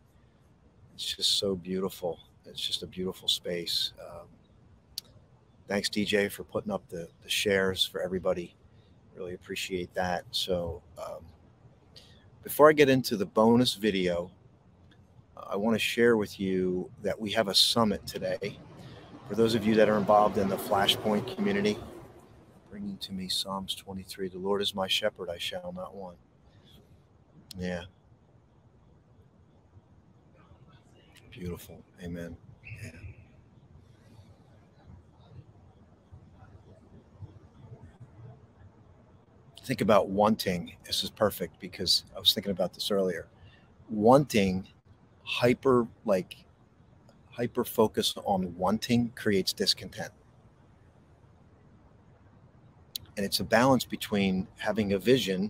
It's 0.94 1.16
just 1.16 1.40
so 1.40 1.56
beautiful. 1.56 2.20
It's 2.46 2.62
just 2.62 2.84
a 2.84 2.88
beautiful 2.88 3.28
space. 3.28 3.94
Um, 4.00 4.28
thanks, 5.68 5.90
DJ, 5.90 6.32
for 6.32 6.44
putting 6.44 6.72
up 6.72 6.88
the, 6.90 7.08
the 7.24 7.30
shares 7.30 7.84
for 7.84 8.04
everybody. 8.04 8.54
Really 9.16 9.34
appreciate 9.34 9.94
that. 9.94 10.26
So, 10.32 10.82
um, 10.98 11.26
before 12.44 12.70
I 12.70 12.74
get 12.74 12.90
into 12.90 13.16
the 13.16 13.26
bonus 13.26 13.76
video, 13.76 14.30
I 15.38 15.56
want 15.56 15.76
to 15.76 15.80
share 15.80 16.18
with 16.18 16.40
you 16.40 16.90
that 17.02 17.20
we 17.20 17.32
have 17.32 17.48
a 17.48 17.56
summit 17.56 18.06
today. 18.06 18.58
For 19.28 19.36
those 19.36 19.56
of 19.56 19.66
you 19.66 19.76
that 19.76 19.88
are 19.88 19.98
involved 19.98 20.38
in 20.38 20.50
the 20.50 20.58
Flashpoint 20.58 21.36
community, 21.36 21.78
bringing 22.70 22.98
to 22.98 23.14
me 23.14 23.30
Psalms 23.30 23.76
23 23.76 24.30
The 24.30 24.38
Lord 24.38 24.62
is 24.62 24.76
my 24.76 24.88
shepherd, 24.88 25.30
I 25.30 25.38
shall 25.38 25.74
not 25.76 25.96
want. 25.96 26.18
Yeah. 27.58 27.84
Beautiful. 31.32 31.82
Amen. 32.04 32.36
Think 39.64 39.80
about 39.80 40.10
wanting. 40.10 40.74
This 40.86 41.04
is 41.06 41.10
perfect 41.10 41.60
because 41.60 42.04
I 42.16 42.20
was 42.20 42.34
thinking 42.34 42.52
about 42.52 42.74
this 42.74 42.92
earlier. 42.92 43.28
Wanting 43.90 44.68
hyper 45.24 45.88
like 46.06 46.36
hyper 47.30 47.64
focus 47.64 48.14
on 48.26 48.56
wanting 48.58 49.12
creates 49.16 49.54
discontent. 49.54 50.12
And 53.16 53.26
it's 53.26 53.40
a 53.40 53.44
balance 53.44 53.86
between 53.86 54.48
having 54.58 54.94
a 54.94 55.00
vision, 55.00 55.50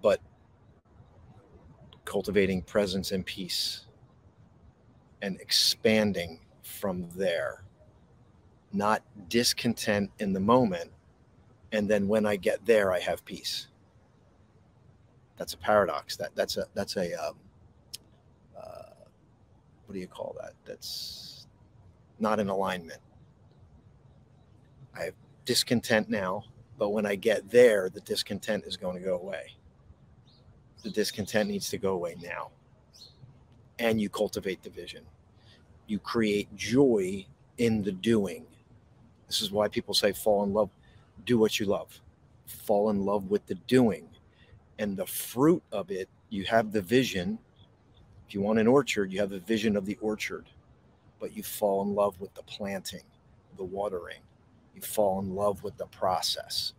but 0.00 0.20
cultivating 2.04 2.62
presence 2.62 3.10
and 3.10 3.26
peace 3.26 3.86
and 5.22 5.40
expanding 5.40 6.38
from 6.62 7.08
there, 7.16 7.64
not 8.72 9.02
discontent 9.28 10.10
in 10.20 10.32
the 10.32 10.40
moment. 10.40 10.90
And 11.72 11.88
then 11.88 12.08
when 12.08 12.24
I 12.26 12.36
get 12.36 12.64
there, 12.64 12.92
I 12.92 13.00
have 13.00 13.24
peace. 13.24 13.68
That's 15.36 15.54
a 15.54 15.58
paradox. 15.58 16.16
That 16.16 16.34
that's 16.34 16.56
a 16.56 16.66
that's 16.74 16.96
a 16.96 17.14
um, 17.14 17.34
what 19.88 19.94
do 19.94 20.00
you 20.00 20.06
call 20.06 20.36
that? 20.38 20.52
That's 20.66 21.46
not 22.18 22.38
in 22.38 22.50
alignment. 22.50 23.00
I 24.94 25.04
have 25.04 25.14
discontent 25.46 26.10
now, 26.10 26.44
but 26.78 26.90
when 26.90 27.06
I 27.06 27.14
get 27.14 27.48
there, 27.50 27.88
the 27.88 28.02
discontent 28.02 28.64
is 28.66 28.76
going 28.76 28.98
to 28.98 29.02
go 29.02 29.14
away. 29.14 29.54
The 30.82 30.90
discontent 30.90 31.48
needs 31.48 31.70
to 31.70 31.78
go 31.78 31.94
away 31.94 32.16
now. 32.22 32.50
And 33.78 33.98
you 33.98 34.10
cultivate 34.10 34.62
the 34.62 34.68
vision. 34.68 35.04
You 35.86 35.98
create 35.98 36.54
joy 36.54 37.24
in 37.56 37.82
the 37.82 37.92
doing. 37.92 38.44
This 39.26 39.40
is 39.40 39.50
why 39.50 39.68
people 39.68 39.94
say 39.94 40.12
fall 40.12 40.44
in 40.44 40.52
love, 40.52 40.68
do 41.24 41.38
what 41.38 41.58
you 41.60 41.66
love. 41.66 42.00
Fall 42.46 42.90
in 42.90 43.04
love 43.04 43.30
with 43.30 43.46
the 43.46 43.54
doing. 43.54 44.08
And 44.78 44.96
the 44.96 45.06
fruit 45.06 45.62
of 45.72 45.90
it, 45.90 46.08
you 46.30 46.44
have 46.44 46.72
the 46.72 46.82
vision, 46.82 47.38
if 48.28 48.34
you 48.34 48.42
want 48.42 48.58
an 48.58 48.66
orchard, 48.66 49.12
you 49.12 49.20
have 49.20 49.32
a 49.32 49.38
vision 49.40 49.76
of 49.76 49.86
the 49.86 49.98
orchard, 50.00 50.46
but 51.18 51.34
you 51.34 51.42
fall 51.42 51.82
in 51.82 51.94
love 51.94 52.20
with 52.20 52.34
the 52.34 52.42
planting, 52.42 53.04
the 53.56 53.64
watering. 53.64 54.20
You 54.74 54.82
fall 54.82 55.20
in 55.20 55.34
love 55.34 55.64
with 55.64 55.76
the 55.78 55.86
process, 55.86 56.74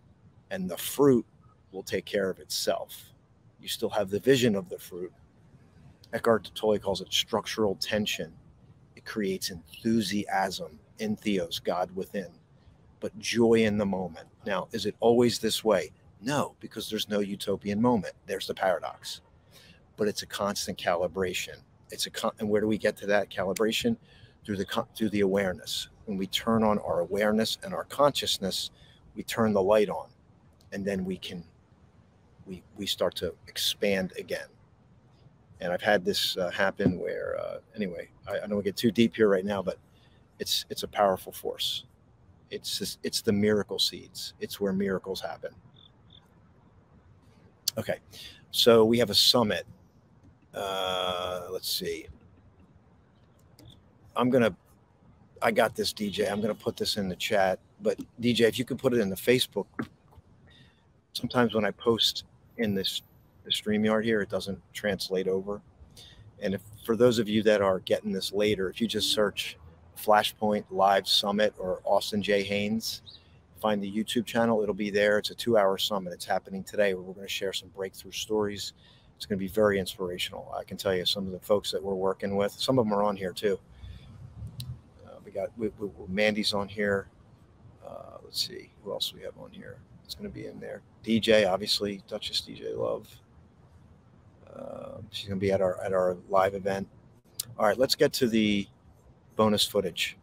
and 0.52 0.70
the 0.70 0.78
fruit 0.78 1.26
will 1.72 1.84
take 1.84 2.06
care 2.06 2.30
of 2.30 2.40
itself. 2.40 3.12
You 3.60 3.68
still 3.68 3.90
have 3.90 4.10
the 4.10 4.20
vision 4.20 4.56
of 4.56 4.70
the 4.70 4.80
fruit. 4.80 5.12
Eckhart 6.14 6.52
Tolle 6.56 6.80
calls 6.80 7.02
it 7.02 7.12
structural 7.12 7.76
tension. 7.76 8.32
It 8.96 9.06
creates 9.06 9.50
enthusiasm 9.50 10.80
in 11.00 11.16
Theos, 11.16 11.60
God 11.60 11.96
within, 11.96 12.30
but 13.00 13.18
joy 13.20 13.56
in 13.56 13.78
the 13.78 13.86
moment. 13.86 14.28
Now, 14.46 14.68
is 14.72 14.86
it 14.86 14.96
always 15.00 15.40
this 15.40 15.64
way? 15.64 15.92
No, 16.22 16.56
because 16.60 16.90
there's 16.90 17.10
no 17.10 17.20
utopian 17.20 17.82
moment. 17.82 18.14
There's 18.26 18.48
the 18.48 18.54
paradox 18.54 19.22
but 20.00 20.08
it's 20.08 20.24
a 20.24 20.26
constant 20.26 20.78
calibration. 20.78 21.58
It's 21.92 22.06
a 22.08 22.10
con- 22.10 22.32
and 22.40 22.50
where 22.50 22.62
do 22.62 22.68
we 22.68 22.78
get 22.78 22.96
to 22.98 23.06
that 23.08 23.30
calibration? 23.30 23.98
Through 24.46 24.56
the 24.56 24.86
through 24.96 25.10
the 25.10 25.20
awareness. 25.20 25.90
When 26.06 26.18
we 26.18 26.26
turn 26.28 26.64
on 26.64 26.80
our 26.80 27.02
awareness 27.02 27.58
and 27.64 27.74
our 27.74 27.84
consciousness, 27.84 28.72
we 29.14 29.24
turn 29.24 29.52
the 29.52 29.62
light 29.62 29.90
on, 29.90 30.08
and 30.72 30.86
then 30.86 31.04
we 31.04 31.18
can 31.18 31.44
we 32.48 32.64
we 32.78 32.86
start 32.86 33.14
to 33.16 33.36
expand 33.48 34.14
again. 34.18 34.48
And 35.60 35.74
I've 35.74 35.82
had 35.82 36.06
this 36.06 36.38
uh, 36.38 36.50
happen 36.50 36.98
where 36.98 37.38
uh, 37.38 37.58
anyway, 37.76 38.10
I, 38.26 38.38
I 38.38 38.40
don't 38.40 38.52
want 38.52 38.64
to 38.64 38.70
get 38.70 38.78
too 38.78 38.92
deep 38.92 39.18
here 39.18 39.28
right 39.28 39.46
now, 39.46 39.62
but 39.62 39.78
it's 40.40 40.66
it's 40.70 40.84
a 40.84 40.88
powerful 40.88 41.34
force. 41.34 41.84
It's 42.52 42.80
just, 42.80 43.00
it's 43.04 43.22
the 43.22 43.32
miracle 43.32 43.80
seeds. 43.80 44.34
It's 44.40 44.60
where 44.60 44.74
miracles 44.74 45.22
happen. 45.22 45.52
Okay, 47.78 48.00
so 48.52 48.84
we 48.84 48.98
have 48.98 49.10
a 49.10 49.16
summit 49.16 49.66
uh, 50.54 51.48
let's 51.52 51.72
see. 51.72 52.08
I'm 54.16 54.30
gonna. 54.30 54.56
I 55.42 55.52
got 55.52 55.76
this, 55.76 55.94
DJ. 55.94 56.30
I'm 56.30 56.42
gonna 56.42 56.56
put 56.56 56.76
this 56.76 56.98
in 56.98 57.08
the 57.08 57.16
chat. 57.16 57.60
But 57.82 57.98
DJ, 58.22 58.42
if 58.42 58.60
you 58.60 58.66
could 58.66 58.78
put 58.78 58.94
it 58.94 59.00
in 59.00 59.10
the 59.10 59.16
Facebook. 59.16 59.68
Sometimes 61.14 61.54
when 61.54 61.66
I 61.66 61.72
post 61.72 62.26
in 62.58 62.76
this 62.76 63.02
the 63.44 63.52
StreamYard 63.52 64.04
here, 64.04 64.22
it 64.22 64.30
doesn't 64.30 64.60
translate 64.74 65.28
over. 65.28 65.62
And 66.42 66.54
if 66.54 66.62
for 66.86 66.96
those 66.96 67.20
of 67.20 67.28
you 67.28 67.44
that 67.44 67.62
are 67.62 67.80
getting 67.80 68.12
this 68.12 68.32
later, 68.32 68.70
if 68.70 68.82
you 68.82 68.88
just 68.88 69.12
search 69.12 69.58
Flashpoint 70.04 70.66
Live 70.70 71.08
Summit 71.08 71.54
or 71.58 71.82
Austin 71.84 72.22
J. 72.22 72.44
Haynes, 72.44 73.02
find 73.62 73.84
the 73.84 73.92
YouTube 73.92 74.26
channel. 74.26 74.62
It'll 74.62 74.74
be 74.74 74.90
there. 74.90 75.18
It's 75.18 75.32
a 75.32 75.36
two-hour 75.36 75.78
summit. 75.78 76.14
It's 76.14 76.26
happening 76.26 76.64
today. 76.64 76.94
Where 76.94 77.04
we're 77.04 77.14
going 77.14 77.28
to 77.28 77.32
share 77.32 77.54
some 77.54 77.70
breakthrough 77.70 78.12
stories 78.12 78.74
it's 79.20 79.26
going 79.26 79.38
to 79.38 79.44
be 79.44 79.50
very 79.50 79.80
inspirational. 79.80 80.50
I 80.58 80.64
can 80.64 80.78
tell 80.78 80.96
you 80.96 81.06
some 81.06 81.26
of 81.26 81.34
the 81.34 81.40
folks 81.40 81.72
that 81.72 81.84
we're 81.84 81.94
working 81.94 82.38
with. 82.38 82.54
Some 82.54 82.80
of 82.80 82.86
them 82.86 82.94
are 82.94 83.04
on 83.04 83.18
here 83.18 83.34
too. 83.34 83.60
Uh, 85.06 85.18
we 85.26 85.32
got 85.32 85.50
we, 85.58 85.68
we, 85.78 85.90
Mandy's 86.08 86.54
on 86.54 86.70
here. 86.70 87.10
Uh, 87.86 88.16
let's 88.24 88.48
see 88.48 88.72
who 88.82 88.94
else 88.94 89.14
we 89.14 89.22
have 89.24 89.38
on 89.38 89.52
here. 89.52 89.76
It's 90.06 90.16
going 90.16 90.30
to 90.30 90.34
be 90.34 90.46
in 90.46 90.58
there. 90.62 90.84
DJ, 91.04 91.46
obviously, 91.52 92.02
Duchess 92.08 92.44
DJ 92.48 92.78
Love. 92.78 93.14
Uh, 94.56 95.00
she's 95.12 95.28
going 95.28 95.38
to 95.38 95.46
be 95.46 95.52
at 95.52 95.60
our 95.60 95.84
at 95.84 95.92
our 95.92 96.16
live 96.30 96.54
event. 96.54 96.88
All 97.58 97.66
right, 97.66 97.78
let's 97.78 97.96
get 97.96 98.14
to 98.14 98.28
the 98.30 98.70
bonus 99.40 99.64
footage. 99.64 100.18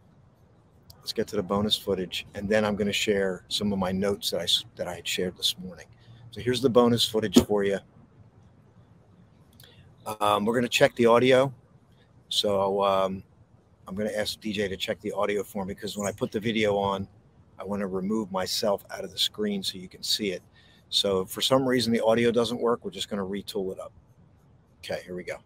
Let's 0.99 1.11
get 1.11 1.25
to 1.29 1.37
the 1.37 1.41
bonus 1.41 1.75
footage, 1.75 2.27
and 2.35 2.47
then 2.47 2.63
I'm 2.63 2.75
going 2.75 2.85
to 2.85 2.93
share 2.93 3.45
some 3.47 3.73
of 3.73 3.79
my 3.79 3.91
notes 3.91 4.29
that 4.29 4.41
I 4.41 4.47
that 4.75 4.87
I 4.87 4.93
had 4.93 5.07
shared 5.07 5.35
this 5.35 5.55
morning. 5.57 5.87
So 6.29 6.39
here's 6.39 6.61
the 6.61 6.69
bonus 6.69 7.03
footage 7.03 7.43
for 7.45 7.63
you. 7.63 7.79
Um, 10.21 10.45
we're 10.45 10.53
going 10.53 10.69
to 10.71 10.77
check 10.81 10.93
the 10.97 11.07
audio. 11.07 11.51
So 12.29 12.83
um, 12.83 13.23
I'm 13.87 13.95
going 13.95 14.07
to 14.07 14.15
ask 14.15 14.39
DJ 14.39 14.69
to 14.69 14.77
check 14.77 14.99
the 15.01 15.13
audio 15.13 15.41
for 15.41 15.65
me 15.65 15.73
because 15.73 15.97
when 15.97 16.07
I 16.07 16.11
put 16.11 16.31
the 16.31 16.39
video 16.39 16.77
on, 16.77 17.07
I 17.57 17.63
want 17.63 17.79
to 17.79 17.87
remove 17.87 18.31
myself 18.31 18.85
out 18.91 19.03
of 19.03 19.11
the 19.11 19.17
screen 19.17 19.63
so 19.63 19.79
you 19.79 19.89
can 19.89 20.03
see 20.03 20.29
it. 20.29 20.43
So 20.89 21.25
for 21.25 21.41
some 21.41 21.67
reason 21.67 21.91
the 21.91 22.05
audio 22.05 22.29
doesn't 22.29 22.61
work, 22.61 22.85
we're 22.85 22.91
just 22.91 23.09
going 23.09 23.17
to 23.17 23.25
retool 23.25 23.71
it 23.73 23.79
up. 23.79 23.93
Okay, 24.83 25.01
here 25.03 25.15
we 25.15 25.23
go. 25.23 25.37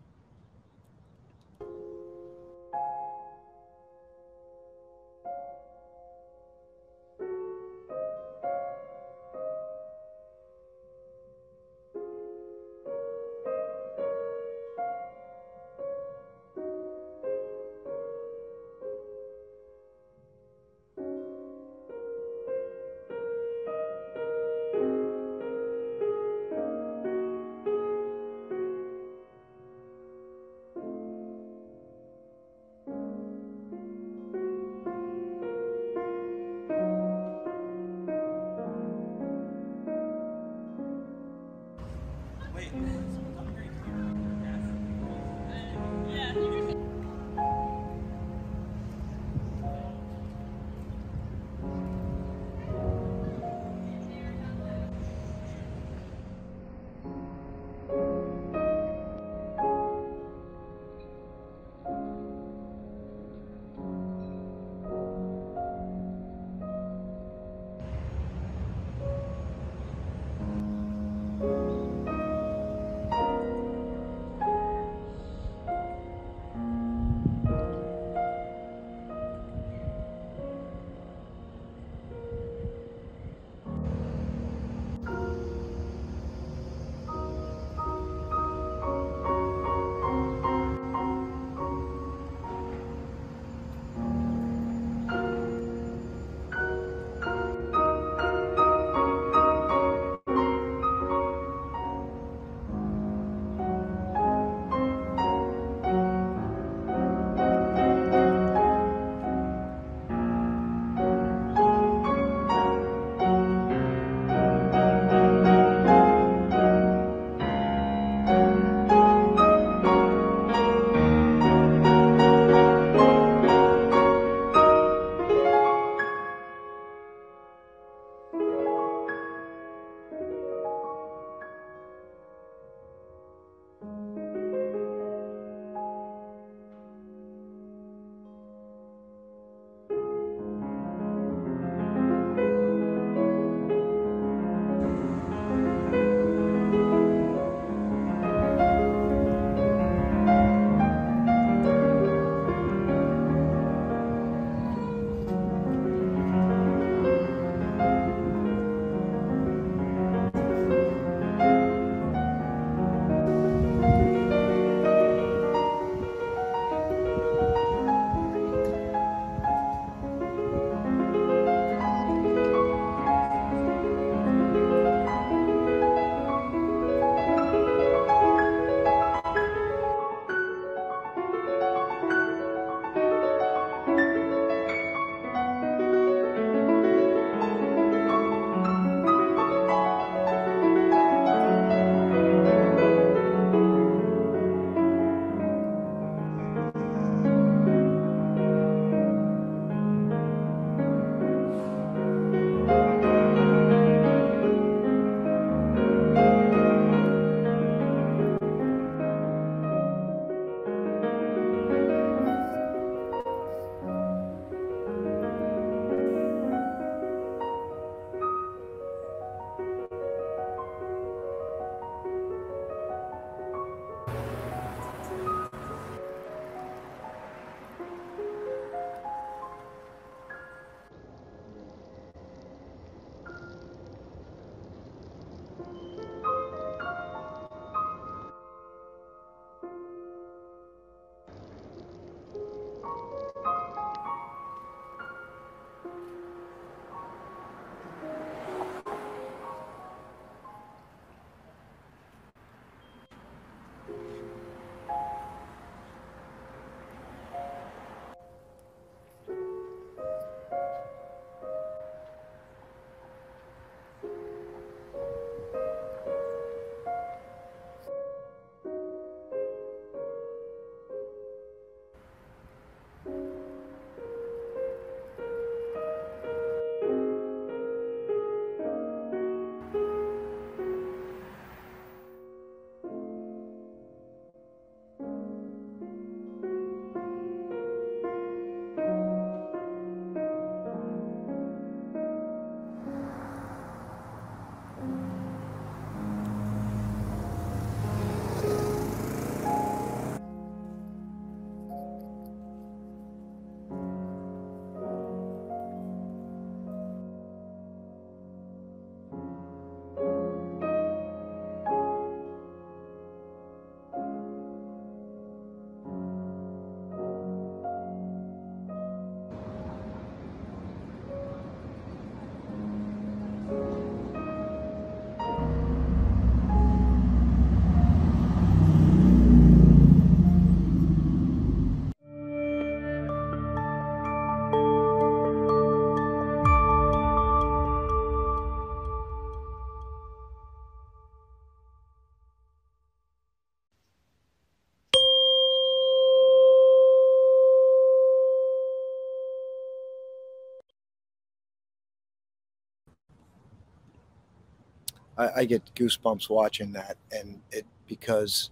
I, 355.22 355.42
I 355.42 355.46
get 355.46 355.64
goosebumps 355.76 356.30
watching 356.30 356.72
that, 356.74 356.98
and 357.12 357.42
it 357.52 357.66
because 357.88 358.50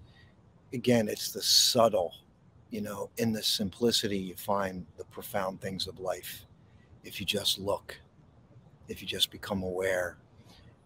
again, 0.73 1.07
it's 1.07 1.31
the 1.31 1.41
subtle, 1.41 2.13
you 2.69 2.81
know, 2.81 3.09
in 3.17 3.31
the 3.31 3.41
simplicity 3.41 4.17
you 4.17 4.35
find 4.35 4.85
the 4.97 5.05
profound 5.05 5.61
things 5.61 5.87
of 5.87 5.99
life. 5.99 6.45
If 7.03 7.19
you 7.19 7.25
just 7.25 7.57
look, 7.57 7.97
if 8.87 9.01
you 9.01 9.07
just 9.07 9.31
become 9.31 9.63
aware, 9.63 10.17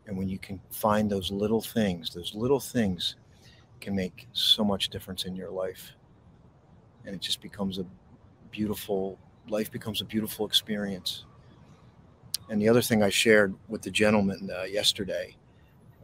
and 0.08 0.18
when 0.18 0.30
you 0.30 0.40
can 0.40 0.62
find 0.72 1.10
those 1.10 1.32
little 1.32 1.62
things, 1.62 2.14
those 2.14 2.34
little 2.34 2.60
things 2.60 3.16
can 3.82 3.96
make 3.96 4.28
so 4.32 4.64
much 4.64 4.90
difference 4.90 5.26
in 5.26 5.36
your 5.36 5.50
life, 5.50 5.92
and 7.06 7.14
it 7.14 7.22
just 7.22 7.42
becomes 7.42 7.78
a 7.80 7.86
beautiful 8.52 9.20
life 9.50 9.70
becomes 9.70 10.00
a 10.00 10.06
beautiful 10.06 10.46
experience. 10.46 11.26
And 12.50 12.62
the 12.62 12.70
other 12.70 12.82
thing 12.82 13.04
I 13.04 13.10
shared 13.10 13.54
with 13.68 13.82
the 13.82 13.92
gentleman 13.92 14.50
uh, 14.56 14.64
yesterday, 14.64 15.36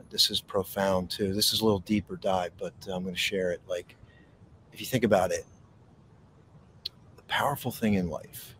this 0.10 0.32
is 0.32 0.42
profound 0.42 1.10
too. 1.10 1.34
This 1.34 1.54
is 1.54 1.62
a 1.62 1.66
little 1.66 1.80
deeper 1.80 2.16
dive, 2.16 2.52
but 2.58 2.74
uh, 2.88 2.96
I'm 2.96 3.04
going 3.04 3.16
to 3.16 3.20
share 3.20 3.52
it. 3.52 3.62
Like, 3.68 3.96
if 4.74 4.80
you 4.80 4.86
think 4.86 5.04
about 5.04 5.32
it, 5.32 5.46
the 7.16 7.24
powerful 7.24 7.72
thing 7.72 7.96
in 7.96 8.10
life, 8.10 8.56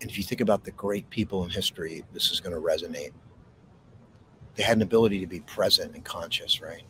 and 0.00 0.10
if 0.10 0.16
you 0.16 0.24
think 0.24 0.40
about 0.40 0.64
the 0.64 0.70
great 0.72 1.08
people 1.10 1.44
in 1.44 1.50
history, 1.50 2.04
this 2.12 2.30
is 2.30 2.40
going 2.40 2.54
to 2.54 2.60
resonate. 2.60 3.12
They 4.54 4.62
had 4.62 4.76
an 4.76 4.82
ability 4.82 5.20
to 5.20 5.26
be 5.26 5.40
present 5.40 5.94
and 5.94 6.04
conscious, 6.04 6.60
right? 6.60 6.82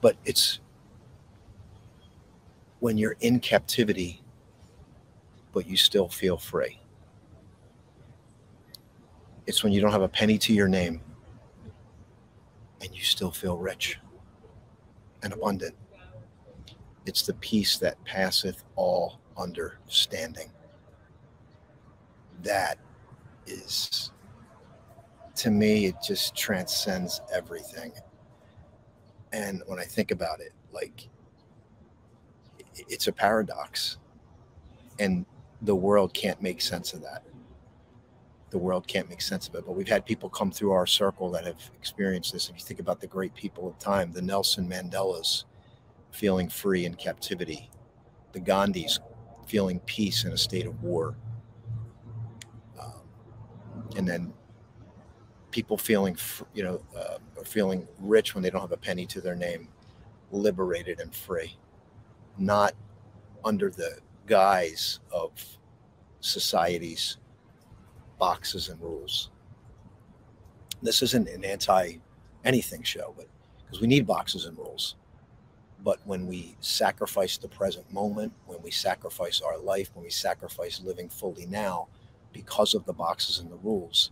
But 0.00 0.16
it's 0.24 0.60
when 2.80 2.98
you're 2.98 3.16
in 3.20 3.40
captivity, 3.40 4.22
but 5.52 5.66
you 5.66 5.76
still 5.76 6.08
feel 6.08 6.36
free. 6.36 6.80
It's 9.46 9.64
when 9.64 9.72
you 9.72 9.80
don't 9.80 9.92
have 9.92 10.02
a 10.02 10.08
penny 10.08 10.38
to 10.38 10.52
your 10.52 10.68
name 10.68 11.00
and 12.80 12.94
you 12.94 13.02
still 13.02 13.30
feel 13.30 13.56
rich 13.56 13.98
and 15.22 15.32
abundant. 15.32 15.74
It's 17.06 17.22
the 17.22 17.34
peace 17.34 17.78
that 17.78 18.02
passeth 18.04 18.64
all 18.76 19.18
understanding. 19.36 20.50
That 22.42 22.78
is, 23.46 24.12
to 25.36 25.50
me, 25.50 25.86
it 25.86 25.96
just 26.06 26.36
transcends 26.36 27.20
everything. 27.34 27.92
And 29.32 29.62
when 29.66 29.78
I 29.78 29.84
think 29.84 30.10
about 30.10 30.40
it, 30.40 30.52
like, 30.72 31.08
it's 32.76 33.08
a 33.08 33.12
paradox. 33.12 33.96
And 34.98 35.26
the 35.62 35.74
world 35.74 36.14
can't 36.14 36.40
make 36.40 36.60
sense 36.60 36.92
of 36.92 37.02
that. 37.02 37.22
The 38.50 38.58
world 38.58 38.86
can't 38.86 39.08
make 39.08 39.20
sense 39.20 39.48
of 39.48 39.54
it. 39.54 39.66
But 39.66 39.72
we've 39.72 39.88
had 39.88 40.06
people 40.06 40.28
come 40.28 40.50
through 40.50 40.72
our 40.72 40.86
circle 40.86 41.30
that 41.32 41.44
have 41.44 41.70
experienced 41.76 42.32
this. 42.32 42.48
If 42.48 42.56
you 42.56 42.62
think 42.62 42.80
about 42.80 43.00
the 43.00 43.06
great 43.06 43.34
people 43.34 43.68
of 43.68 43.78
time, 43.78 44.12
the 44.12 44.22
Nelson 44.22 44.68
Mandelas 44.68 45.44
feeling 46.10 46.48
free 46.48 46.86
in 46.86 46.94
captivity, 46.94 47.70
the 48.32 48.40
Gandhis 48.40 48.98
feeling 49.46 49.80
peace 49.80 50.24
in 50.24 50.32
a 50.32 50.38
state 50.38 50.66
of 50.66 50.82
war, 50.82 51.14
um, 52.80 53.02
and 53.96 54.08
then 54.08 54.32
people 55.50 55.76
feeling, 55.76 56.16
you 56.54 56.62
know, 56.62 56.82
uh, 56.96 57.18
feeling 57.44 57.86
rich 57.98 58.34
when 58.34 58.42
they 58.42 58.50
don't 58.50 58.60
have 58.60 58.72
a 58.72 58.76
penny 58.76 59.06
to 59.06 59.20
their 59.20 59.36
name, 59.36 59.68
liberated 60.30 61.00
and 61.00 61.14
free, 61.14 61.56
not 62.38 62.74
under 63.44 63.70
the 63.70 63.98
guise 64.26 65.00
of 65.10 65.30
society's 66.20 67.16
boxes 68.18 68.68
and 68.68 68.80
rules. 68.80 69.30
This 70.82 71.02
isn't 71.02 71.28
an 71.28 71.44
anti 71.44 71.94
anything 72.44 72.82
show, 72.82 73.14
but 73.16 73.26
because 73.64 73.80
we 73.80 73.86
need 73.86 74.06
boxes 74.06 74.46
and 74.46 74.56
rules. 74.56 74.96
But 75.84 76.00
when 76.04 76.26
we 76.26 76.56
sacrifice 76.60 77.36
the 77.36 77.48
present 77.48 77.92
moment, 77.92 78.32
when 78.46 78.60
we 78.62 78.70
sacrifice 78.70 79.40
our 79.40 79.58
life, 79.58 79.90
when 79.94 80.04
we 80.04 80.10
sacrifice 80.10 80.80
living 80.82 81.08
fully 81.08 81.46
now 81.46 81.88
because 82.32 82.74
of 82.74 82.84
the 82.84 82.92
boxes 82.92 83.38
and 83.38 83.50
the 83.50 83.56
rules, 83.56 84.10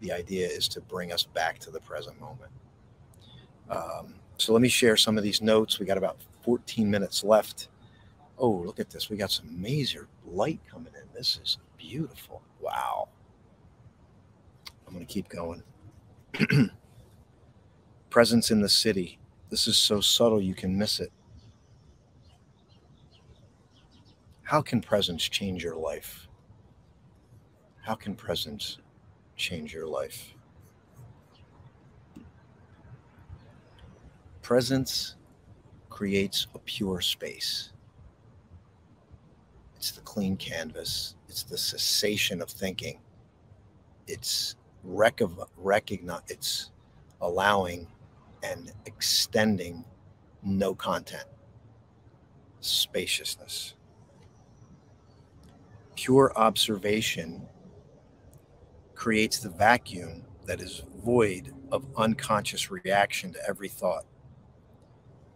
the 0.00 0.12
idea 0.12 0.46
is 0.46 0.68
to 0.68 0.80
bring 0.80 1.12
us 1.12 1.24
back 1.24 1.58
to 1.60 1.70
the 1.70 1.80
present 1.80 2.18
moment. 2.20 2.52
Um, 3.68 4.14
so 4.38 4.52
let 4.52 4.62
me 4.62 4.68
share 4.68 4.96
some 4.96 5.18
of 5.18 5.24
these 5.24 5.42
notes. 5.42 5.78
We 5.78 5.86
got 5.86 5.98
about 5.98 6.18
14 6.44 6.90
minutes 6.90 7.24
left. 7.24 7.68
Oh, 8.38 8.50
look 8.50 8.78
at 8.78 8.90
this. 8.90 9.10
We 9.10 9.16
got 9.16 9.30
some 9.30 9.60
major 9.60 10.08
light 10.26 10.60
coming 10.70 10.92
in. 10.94 11.08
This 11.14 11.40
is 11.42 11.58
beautiful. 11.76 12.42
Wow. 12.60 13.08
I'm 14.86 14.94
going 14.94 15.04
to 15.04 15.12
keep 15.12 15.28
going. 15.28 15.62
Presence 18.10 18.50
in 18.50 18.60
the 18.60 18.68
city. 18.68 19.18
This 19.50 19.66
is 19.66 19.76
so 19.76 20.00
subtle 20.00 20.40
you 20.40 20.54
can 20.54 20.76
miss 20.76 21.00
it. 21.00 21.12
How 24.42 24.62
can 24.62 24.80
presence 24.80 25.24
change 25.24 25.64
your 25.64 25.74
life? 25.74 26.28
How 27.82 27.96
can 27.96 28.14
presence 28.14 28.78
change 29.36 29.74
your 29.74 29.88
life? 29.88 30.34
Presence 34.42 35.16
creates 35.90 36.46
a 36.54 36.60
pure 36.60 37.00
space. 37.00 37.72
It's 39.86 39.94
the 39.94 40.00
clean 40.00 40.36
canvas. 40.36 41.14
It's 41.28 41.44
the 41.44 41.56
cessation 41.56 42.42
of 42.42 42.50
thinking. 42.50 42.98
It's 44.08 44.56
rec- 44.82 45.20
recognize. 45.56 46.22
It's 46.26 46.72
allowing 47.20 47.86
and 48.42 48.72
extending 48.86 49.84
no 50.42 50.74
content. 50.74 51.26
Spaciousness. 52.58 53.74
Pure 55.94 56.32
observation 56.34 57.46
creates 58.96 59.38
the 59.38 59.50
vacuum 59.50 60.24
that 60.46 60.60
is 60.60 60.82
void 61.04 61.54
of 61.70 61.86
unconscious 61.96 62.72
reaction 62.72 63.32
to 63.34 63.48
every 63.48 63.68
thought. 63.68 64.04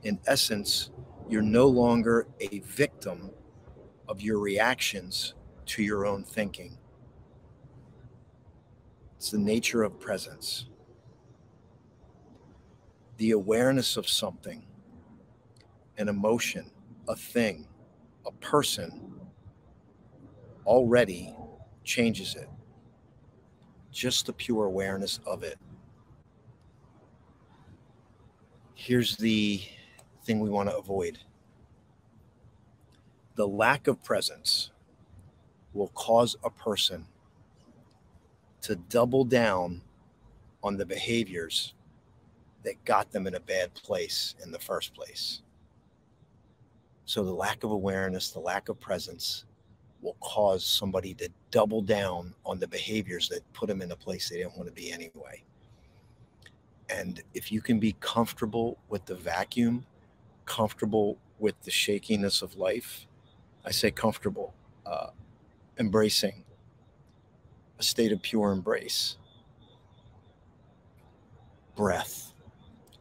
In 0.02 0.18
essence, 0.26 0.90
you're 1.28 1.40
no 1.40 1.68
longer 1.68 2.26
a 2.40 2.58
victim 2.58 3.30
of 4.10 4.20
your 4.20 4.40
reactions 4.40 5.34
to 5.64 5.84
your 5.84 6.04
own 6.04 6.24
thinking. 6.24 6.76
It's 9.16 9.30
the 9.30 9.38
nature 9.38 9.84
of 9.84 10.00
presence. 10.00 10.66
The 13.18 13.30
awareness 13.30 13.96
of 13.96 14.08
something, 14.08 14.64
an 15.96 16.08
emotion, 16.08 16.72
a 17.08 17.14
thing, 17.14 17.68
a 18.26 18.32
person 18.32 19.12
already 20.66 21.32
changes 21.84 22.34
it. 22.34 22.48
Just 23.92 24.26
the 24.26 24.32
pure 24.32 24.64
awareness 24.64 25.20
of 25.24 25.44
it. 25.44 25.58
Here's 28.74 29.16
the 29.16 29.62
thing 30.24 30.40
we 30.40 30.50
want 30.50 30.68
to 30.68 30.76
avoid 30.76 31.18
the 33.40 33.48
lack 33.48 33.86
of 33.86 34.04
presence 34.04 34.70
will 35.72 35.88
cause 35.94 36.36
a 36.44 36.50
person 36.50 37.06
to 38.60 38.76
double 38.76 39.24
down 39.24 39.80
on 40.62 40.76
the 40.76 40.84
behaviors 40.84 41.72
that 42.64 42.84
got 42.84 43.10
them 43.10 43.26
in 43.26 43.36
a 43.36 43.40
bad 43.40 43.72
place 43.72 44.34
in 44.44 44.52
the 44.52 44.58
first 44.58 44.92
place. 44.92 45.40
So, 47.06 47.24
the 47.24 47.32
lack 47.32 47.64
of 47.64 47.70
awareness, 47.70 48.28
the 48.28 48.40
lack 48.40 48.68
of 48.68 48.78
presence 48.78 49.46
will 50.02 50.18
cause 50.20 50.62
somebody 50.62 51.14
to 51.14 51.30
double 51.50 51.80
down 51.80 52.34
on 52.44 52.58
the 52.58 52.68
behaviors 52.68 53.26
that 53.30 53.50
put 53.54 53.68
them 53.68 53.80
in 53.80 53.90
a 53.90 53.96
place 53.96 54.28
they 54.28 54.36
didn't 54.36 54.58
want 54.58 54.68
to 54.68 54.74
be 54.74 54.92
anyway. 54.92 55.42
And 56.90 57.22
if 57.32 57.50
you 57.50 57.62
can 57.62 57.80
be 57.80 57.96
comfortable 58.00 58.76
with 58.90 59.06
the 59.06 59.14
vacuum, 59.14 59.86
comfortable 60.44 61.16
with 61.38 61.54
the 61.62 61.70
shakiness 61.70 62.42
of 62.42 62.56
life, 62.56 63.06
I 63.70 63.72
say 63.72 63.92
comfortable, 63.92 64.52
uh, 64.84 65.10
embracing 65.78 66.42
a 67.78 67.84
state 67.84 68.10
of 68.10 68.20
pure 68.20 68.50
embrace, 68.50 69.16
breath, 71.76 72.34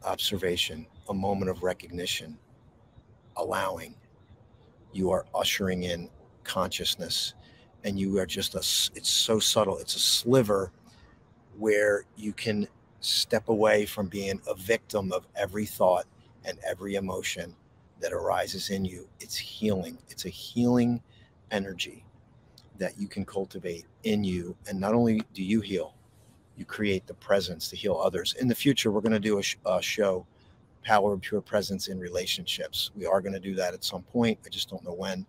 observation, 0.06 0.86
a 1.10 1.14
moment 1.14 1.50
of 1.50 1.64
recognition, 1.64 2.38
allowing. 3.36 3.96
You 4.94 5.10
are 5.10 5.26
ushering 5.34 5.86
in 5.86 6.08
consciousness, 6.44 7.34
and 7.84 8.00
you 8.00 8.20
are 8.20 8.28
just 8.28 8.54
a, 8.54 8.60
it's 8.96 9.10
so 9.10 9.40
subtle, 9.40 9.80
it's 9.80 9.96
a 9.96 10.00
sliver 10.00 10.72
where 11.58 12.06
you 12.16 12.32
can 12.32 12.68
step 13.00 13.50
away 13.50 13.88
from 13.88 14.06
being 14.06 14.40
a 14.48 14.54
victim 14.54 15.12
of 15.14 15.26
every 15.36 15.66
thought 15.66 16.06
and 16.46 16.60
every 16.64 16.94
emotion 16.94 17.56
that 18.00 18.14
arises 18.14 18.70
in 18.70 18.86
you. 18.86 19.08
It's 19.20 19.36
healing. 19.36 19.98
It's 20.10 20.26
a 20.26 20.30
healing 20.30 21.02
energy 21.52 22.06
that 22.78 22.98
you 22.98 23.08
can 23.08 23.26
cultivate 23.26 23.86
in 24.04 24.24
you. 24.24 24.56
And 24.68 24.80
not 24.80 24.94
only 24.94 25.22
do 25.34 25.44
you 25.44 25.62
heal, 25.62 25.94
you 26.56 26.66
create 26.66 27.08
the 27.08 27.14
presence 27.14 27.70
to 27.70 27.76
heal 27.76 27.96
others. 27.96 28.36
In 28.40 28.48
the 28.48 28.56
future, 28.56 28.92
we're 28.92 29.02
going 29.02 29.12
to 29.14 29.20
do 29.20 29.40
a, 29.40 29.44
sh- 29.44 29.58
a 29.66 29.82
show, 29.82 30.26
Power 30.84 31.14
of 31.14 31.22
Pure 31.22 31.42
Presence 31.42 31.88
in 31.88 32.00
Relationships. 32.00 32.92
We 32.96 33.06
are 33.06 33.22
going 33.22 33.34
to 33.34 33.40
do 33.40 33.56
that 33.56 33.74
at 33.74 33.84
some 33.84 34.04
point. 34.04 34.40
I 34.46 34.50
just 34.50 34.70
don't 34.70 34.84
know 34.84 34.94
when, 34.94 35.26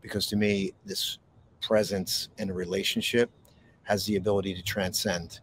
because 0.00 0.26
to 0.28 0.36
me, 0.36 0.72
this 0.84 1.18
presence 1.60 2.28
in 2.38 2.50
a 2.50 2.54
relationship 2.54 3.30
has 3.84 4.04
the 4.06 4.16
ability 4.16 4.54
to 4.54 4.62
transcend. 4.62 5.40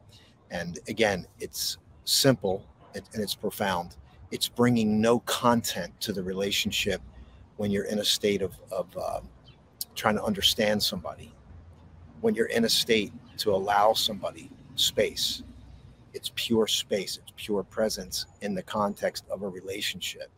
And 0.51 0.79
again, 0.87 1.27
it's 1.39 1.77
simple 2.03 2.65
and 2.93 3.05
it's 3.13 3.35
profound. 3.35 3.95
It's 4.31 4.49
bringing 4.49 4.99
no 4.99 5.19
content 5.19 5.99
to 6.01 6.11
the 6.11 6.21
relationship 6.21 7.01
when 7.55 7.71
you're 7.71 7.85
in 7.85 7.99
a 7.99 8.05
state 8.05 8.41
of, 8.41 8.53
of 8.71 8.95
um, 8.97 9.27
trying 9.95 10.15
to 10.15 10.23
understand 10.23 10.81
somebody, 10.81 11.33
when 12.21 12.35
you're 12.35 12.47
in 12.47 12.65
a 12.65 12.69
state 12.69 13.13
to 13.37 13.51
allow 13.51 13.93
somebody 13.93 14.49
space. 14.75 15.43
It's 16.13 16.31
pure 16.35 16.67
space, 16.67 17.17
it's 17.17 17.31
pure 17.35 17.63
presence 17.63 18.25
in 18.41 18.53
the 18.53 18.63
context 18.63 19.25
of 19.29 19.43
a 19.43 19.47
relationship. 19.47 20.29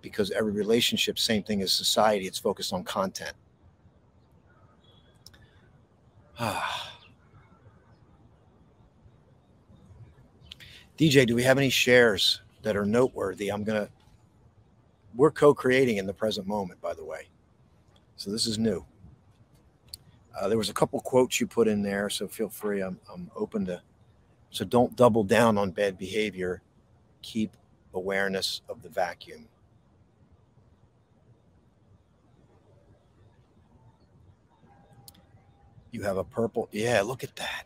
Because 0.00 0.30
every 0.30 0.52
relationship, 0.52 1.18
same 1.18 1.42
thing 1.42 1.62
as 1.62 1.72
society, 1.72 2.26
it's 2.26 2.38
focused 2.38 2.72
on 2.72 2.84
content. 2.84 3.34
Ah. 6.40 6.94
DJ, 10.96 11.26
do 11.26 11.34
we 11.34 11.44
have 11.44 11.58
any 11.58 11.70
shares 11.70 12.42
that 12.68 12.76
are 12.76 12.84
noteworthy? 12.84 13.48
I'm 13.48 13.64
going 13.64 13.86
to, 13.86 13.90
we're 15.14 15.30
co 15.30 15.54
creating 15.54 15.96
in 15.96 16.04
the 16.04 16.12
present 16.12 16.46
moment, 16.46 16.78
by 16.82 16.92
the 16.92 17.02
way. 17.02 17.30
So 18.16 18.30
this 18.30 18.46
is 18.46 18.58
new. 18.58 18.84
Uh, 20.38 20.48
there 20.48 20.58
was 20.58 20.68
a 20.68 20.74
couple 20.74 21.00
quotes 21.00 21.40
you 21.40 21.46
put 21.46 21.66
in 21.66 21.80
there, 21.80 22.10
so 22.10 22.28
feel 22.28 22.50
free. 22.50 22.82
I'm, 22.82 23.00
I'm 23.10 23.30
open 23.34 23.64
to. 23.66 23.80
So 24.50 24.66
don't 24.66 24.94
double 24.96 25.24
down 25.24 25.56
on 25.56 25.70
bad 25.70 25.96
behavior. 25.96 26.60
Keep 27.22 27.56
awareness 27.94 28.60
of 28.68 28.82
the 28.82 28.90
vacuum. 28.90 29.48
You 35.90 36.02
have 36.02 36.18
a 36.18 36.24
purple. 36.24 36.68
Yeah, 36.70 37.00
look 37.00 37.24
at 37.24 37.34
that. 37.36 37.64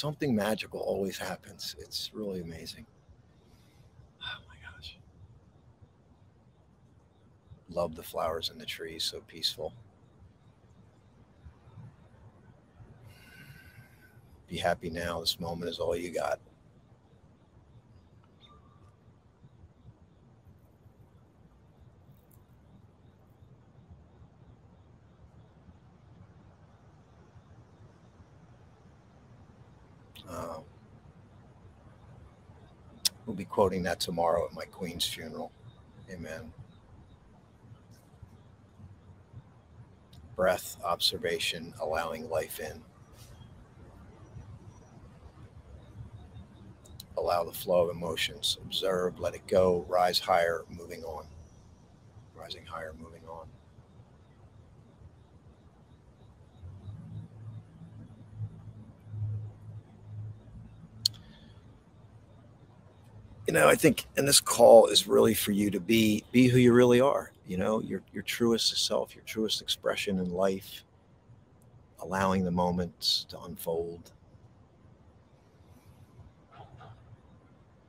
Something 0.00 0.34
magical 0.34 0.80
always 0.80 1.18
happens. 1.18 1.76
It's 1.78 2.10
really 2.14 2.40
amazing. 2.40 2.86
Oh 4.22 4.38
my 4.48 4.54
gosh. 4.64 4.96
Love 7.68 7.94
the 7.94 8.02
flowers 8.02 8.48
and 8.48 8.58
the 8.58 8.64
trees. 8.64 9.04
So 9.04 9.20
peaceful. 9.26 9.74
Be 14.48 14.56
happy 14.56 14.88
now. 14.88 15.20
This 15.20 15.38
moment 15.38 15.70
is 15.70 15.78
all 15.78 15.94
you 15.94 16.08
got. 16.08 16.40
Um, 30.30 30.62
we'll 33.26 33.36
be 33.36 33.44
quoting 33.44 33.82
that 33.84 34.00
tomorrow 34.00 34.46
at 34.46 34.54
my 34.54 34.64
queen's 34.64 35.04
funeral. 35.04 35.52
Amen. 36.10 36.52
Breath, 40.36 40.76
observation, 40.84 41.74
allowing 41.80 42.30
life 42.30 42.60
in. 42.60 42.82
allow 47.20 47.44
the 47.44 47.52
flow 47.52 47.82
of 47.82 47.94
emotions, 47.94 48.58
observe, 48.62 49.20
let 49.20 49.34
it 49.34 49.46
go, 49.46 49.84
rise 49.88 50.18
higher, 50.18 50.64
moving 50.70 51.04
on. 51.04 51.26
Rising 52.34 52.64
higher, 52.64 52.94
moving 52.98 53.22
on. 53.28 53.46
You 63.50 63.54
know, 63.54 63.66
I 63.66 63.74
think, 63.74 64.06
and 64.16 64.28
this 64.28 64.38
call 64.38 64.86
is 64.86 65.08
really 65.08 65.34
for 65.34 65.50
you 65.50 65.72
to 65.72 65.80
be 65.80 66.22
be 66.30 66.46
who 66.46 66.58
you 66.58 66.72
really 66.72 67.00
are. 67.00 67.32
You 67.48 67.56
know, 67.56 67.80
your 67.80 68.00
your 68.12 68.22
truest 68.22 68.86
self, 68.86 69.12
your 69.12 69.24
truest 69.24 69.60
expression 69.60 70.20
in 70.20 70.32
life, 70.32 70.84
allowing 71.98 72.44
the 72.44 72.52
moments 72.52 73.26
to 73.28 73.40
unfold 73.40 74.12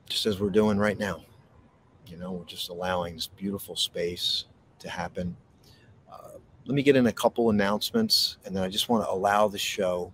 just 0.08 0.26
as 0.26 0.40
we're 0.40 0.50
doing 0.50 0.78
right 0.78 0.98
now. 0.98 1.22
You 2.08 2.16
know, 2.16 2.32
we're 2.32 2.44
just 2.44 2.68
allowing 2.68 3.14
this 3.14 3.28
beautiful 3.28 3.76
space 3.76 4.46
to 4.80 4.90
happen. 4.90 5.36
Uh, 6.12 6.38
let 6.64 6.74
me 6.74 6.82
get 6.82 6.96
in 6.96 7.06
a 7.06 7.12
couple 7.12 7.50
announcements, 7.50 8.38
and 8.44 8.56
then 8.56 8.64
I 8.64 8.68
just 8.68 8.88
want 8.88 9.04
to 9.04 9.12
allow 9.12 9.46
the 9.46 9.58
show 9.58 10.12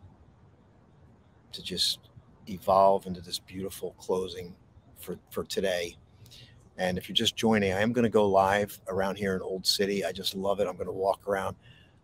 to 1.52 1.62
just 1.62 2.00
evolve 2.50 3.06
into 3.06 3.22
this 3.22 3.38
beautiful 3.38 3.94
closing 3.98 4.54
for, 5.08 5.18
for 5.30 5.44
today. 5.44 5.96
And 6.76 6.96
if 6.96 7.08
you're 7.08 7.16
just 7.16 7.34
joining, 7.34 7.72
I 7.72 7.80
am 7.80 7.92
going 7.92 8.04
to 8.04 8.10
go 8.10 8.28
live 8.28 8.78
around 8.88 9.16
here 9.16 9.34
in 9.34 9.42
Old 9.42 9.66
City. 9.66 10.04
I 10.04 10.12
just 10.12 10.34
love 10.34 10.60
it. 10.60 10.68
I'm 10.68 10.76
going 10.76 10.86
to 10.86 10.92
walk 10.92 11.26
around. 11.26 11.56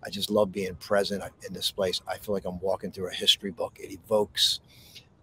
I 0.04 0.10
just 0.10 0.30
love 0.30 0.50
being 0.50 0.74
present 0.76 1.22
in 1.46 1.52
this 1.52 1.70
place. 1.70 2.00
I 2.08 2.18
feel 2.18 2.34
like 2.34 2.44
I'm 2.44 2.60
walking 2.60 2.90
through 2.90 3.08
a 3.08 3.14
history 3.14 3.50
book. 3.50 3.76
It 3.80 3.92
evokes 3.92 4.60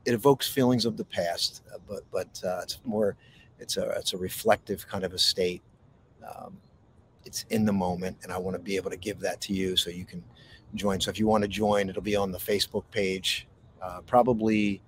it 0.05 0.13
evokes 0.13 0.49
feelings 0.49 0.85
of 0.85 0.97
the 0.97 1.05
past, 1.05 1.61
uh, 1.73 1.77
but 1.87 2.01
but 2.11 2.41
uh, 2.43 2.61
it's 2.63 2.79
more 2.85 3.15
it's 3.59 3.77
a 3.77 3.89
it's 3.91 4.13
a 4.13 4.17
reflective 4.17 4.87
kind 4.87 5.03
of 5.03 5.13
a 5.13 5.19
state. 5.19 5.61
Um, 6.27 6.57
it's 7.25 7.45
in 7.49 7.65
the 7.65 7.73
moment, 7.73 8.17
and 8.23 8.31
I 8.31 8.37
want 8.37 8.55
to 8.55 8.59
be 8.59 8.75
able 8.75 8.89
to 8.89 8.97
give 8.97 9.19
that 9.19 9.41
to 9.41 9.53
you 9.53 9.77
so 9.77 9.89
you 9.89 10.05
can 10.05 10.23
join. 10.73 10.99
So 10.99 11.11
if 11.11 11.19
you 11.19 11.27
want 11.27 11.43
to 11.43 11.47
join, 11.47 11.89
it'll 11.89 12.01
be 12.01 12.15
on 12.15 12.31
the 12.31 12.39
Facebook 12.39 12.83
page. 12.91 13.47
Uh, 13.81 14.01
probably, 14.01 14.81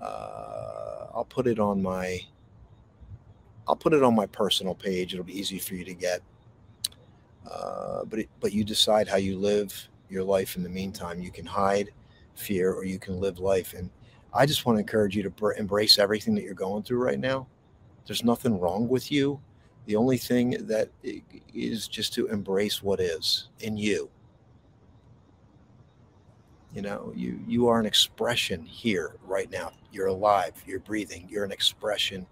uh, 0.00 1.06
I'll 1.14 1.26
put 1.28 1.46
it 1.46 1.58
on 1.58 1.82
my. 1.82 2.20
I'll 3.68 3.76
put 3.76 3.92
it 3.92 4.02
on 4.02 4.14
my 4.14 4.26
personal 4.26 4.74
page. 4.74 5.12
It'll 5.12 5.24
be 5.24 5.38
easy 5.38 5.58
for 5.58 5.74
you 5.74 5.84
to 5.84 5.94
get. 5.94 6.20
Uh, 7.50 8.04
but 8.04 8.20
it, 8.20 8.28
but 8.40 8.52
you 8.52 8.64
decide 8.64 9.08
how 9.08 9.16
you 9.16 9.38
live 9.38 9.88
your 10.08 10.24
life. 10.24 10.56
In 10.56 10.62
the 10.62 10.68
meantime, 10.68 11.20
you 11.20 11.30
can 11.30 11.46
hide 11.46 11.90
fear, 12.34 12.72
or 12.72 12.84
you 12.84 12.98
can 12.98 13.20
live 13.20 13.38
life 13.38 13.74
and 13.74 13.90
I 14.34 14.46
just 14.46 14.64
want 14.64 14.76
to 14.76 14.80
encourage 14.80 15.14
you 15.14 15.22
to 15.24 15.30
br- 15.30 15.52
embrace 15.52 15.98
everything 15.98 16.34
that 16.36 16.44
you're 16.44 16.54
going 16.54 16.82
through 16.82 17.02
right 17.02 17.20
now. 17.20 17.46
There's 18.06 18.24
nothing 18.24 18.58
wrong 18.58 18.88
with 18.88 19.12
you. 19.12 19.40
The 19.86 19.96
only 19.96 20.16
thing 20.16 20.66
that 20.66 20.88
is 21.52 21.88
just 21.88 22.14
to 22.14 22.28
embrace 22.28 22.82
what 22.82 23.00
is 23.00 23.48
in 23.60 23.76
you. 23.76 24.08
You 26.74 26.80
know, 26.80 27.12
you 27.14 27.38
you 27.46 27.68
are 27.68 27.78
an 27.78 27.84
expression 27.84 28.64
here 28.64 29.16
right 29.24 29.50
now. 29.50 29.72
You're 29.90 30.06
alive, 30.06 30.54
you're 30.66 30.80
breathing, 30.80 31.26
you're 31.28 31.44
an 31.44 31.52
expression 31.52 32.26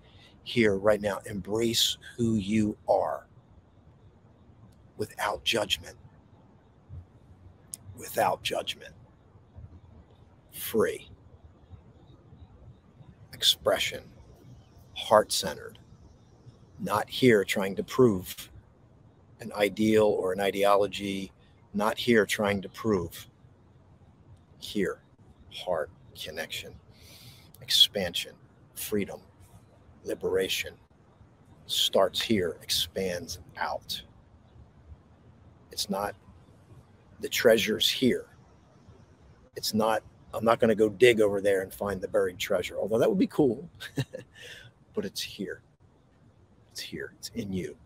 here 0.45 0.77
right 0.77 1.01
now. 1.01 1.19
Embrace 1.27 1.97
who 2.17 2.35
you 2.35 2.77
are 2.89 3.27
without 4.97 5.45
judgment. 5.45 5.97
Without 7.97 8.43
judgment. 8.43 8.95
Free 10.53 11.09
expression, 13.41 14.03
heart 14.95 15.33
centered, 15.33 15.79
not 16.79 17.09
here 17.09 17.43
trying 17.43 17.75
to 17.75 17.83
prove 17.83 18.51
an 19.41 19.51
ideal 19.55 20.05
or 20.05 20.35
an 20.35 20.41
ideology, 20.41 21.33
not 21.73 21.97
here 21.97 22.27
trying 22.27 22.61
to 22.61 22.69
prove. 22.69 23.27
Here, 24.59 25.01
heart 25.51 25.89
connection, 26.15 26.75
expansion, 27.63 28.35
freedom, 28.75 29.21
liberation 30.05 30.75
starts 31.67 32.21
here, 32.21 32.59
expands 32.63 33.39
out. 33.57 34.03
It's 35.71 35.89
not 35.89 36.15
the 37.21 37.29
treasures 37.29 37.89
here. 37.91 38.27
It's 39.57 39.75
not 39.75 40.03
I'm 40.33 40.45
not 40.45 40.61
going 40.61 40.69
to 40.69 40.75
go 40.77 40.89
dig 40.89 41.21
over 41.21 41.41
there 41.41 41.63
and 41.63 41.73
find 41.73 42.01
the 42.01 42.09
buried 42.09 42.39
treasure, 42.39 42.77
although 42.79 42.99
that 42.99 43.09
would 43.09 43.19
be 43.19 43.27
cool. 43.27 43.69
but 44.95 45.05
it's 45.05 45.21
here. 45.21 45.61
It's 46.71 46.81
here. 46.81 47.15
It's 47.19 47.31
in 47.35 47.53
you. 47.53 47.77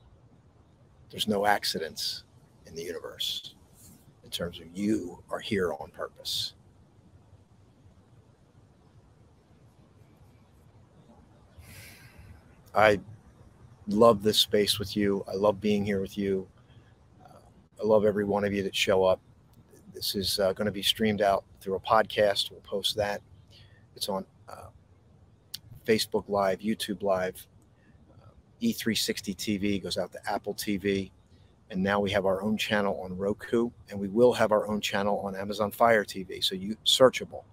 There's 1.11 1.29
no 1.29 1.47
accidents 1.47 2.25
in 2.67 2.75
the 2.75 2.83
universe 2.83 3.55
in 4.25 4.31
terms 4.31 4.59
of 4.61 4.67
you 4.75 5.23
are 5.31 5.39
here 5.39 5.73
on 5.75 5.91
purpose. 5.91 6.54
I 12.75 13.01
love 13.89 14.23
this 14.23 14.39
space 14.39 14.79
with 14.79 14.97
you. 14.97 15.25
I 15.29 15.35
love 15.35 15.61
being 15.61 15.85
here 15.85 16.01
with 16.01 16.19
you. 16.19 16.49
Uh, 17.25 17.39
I 17.81 17.87
love 17.87 18.05
every 18.05 18.25
one 18.25 18.45
of 18.45 18.53
you 18.53 18.63
that 18.63 18.75
show 18.75 19.05
up 19.05 19.21
this 19.95 20.15
is 20.17 20.41
uh, 20.41 20.53
going 20.53 20.67
to 20.67 20.73
be 20.73 20.83
streamed 20.83 21.23
out 21.23 21.45
through 21.61 21.77
a 21.77 21.81
podcast. 21.81 22.51
We'll 22.51 22.61
post 22.61 22.97
that. 22.97 23.23
It's 23.95 24.09
on 24.09 24.27
uh, 24.49 24.69
Facebook 25.87 26.25
Live, 26.29 26.59
YouTube 26.59 27.03
Live, 27.03 27.47
uh, 28.13 28.31
E360 28.61 29.37
TV 29.37 29.83
goes 29.83 29.97
out 29.97 30.13
to 30.13 30.19
Apple 30.31 30.55
TV. 30.55 31.11
And 31.71 31.83
now 31.83 32.01
we 32.01 32.11
have 32.11 32.27
our 32.27 32.43
own 32.43 32.59
channel 32.59 33.01
on 33.03 33.17
Roku, 33.17 33.71
and 33.89 33.99
we 33.99 34.09
will 34.09 34.33
have 34.33 34.53
our 34.53 34.67
own 34.67 34.81
channel 34.81 35.21
on 35.21 35.35
Amazon 35.35 35.71
Fire 35.71 36.05
TV. 36.05 36.45
So 36.45 36.55
you 36.55 36.77
searchable. 36.85 37.45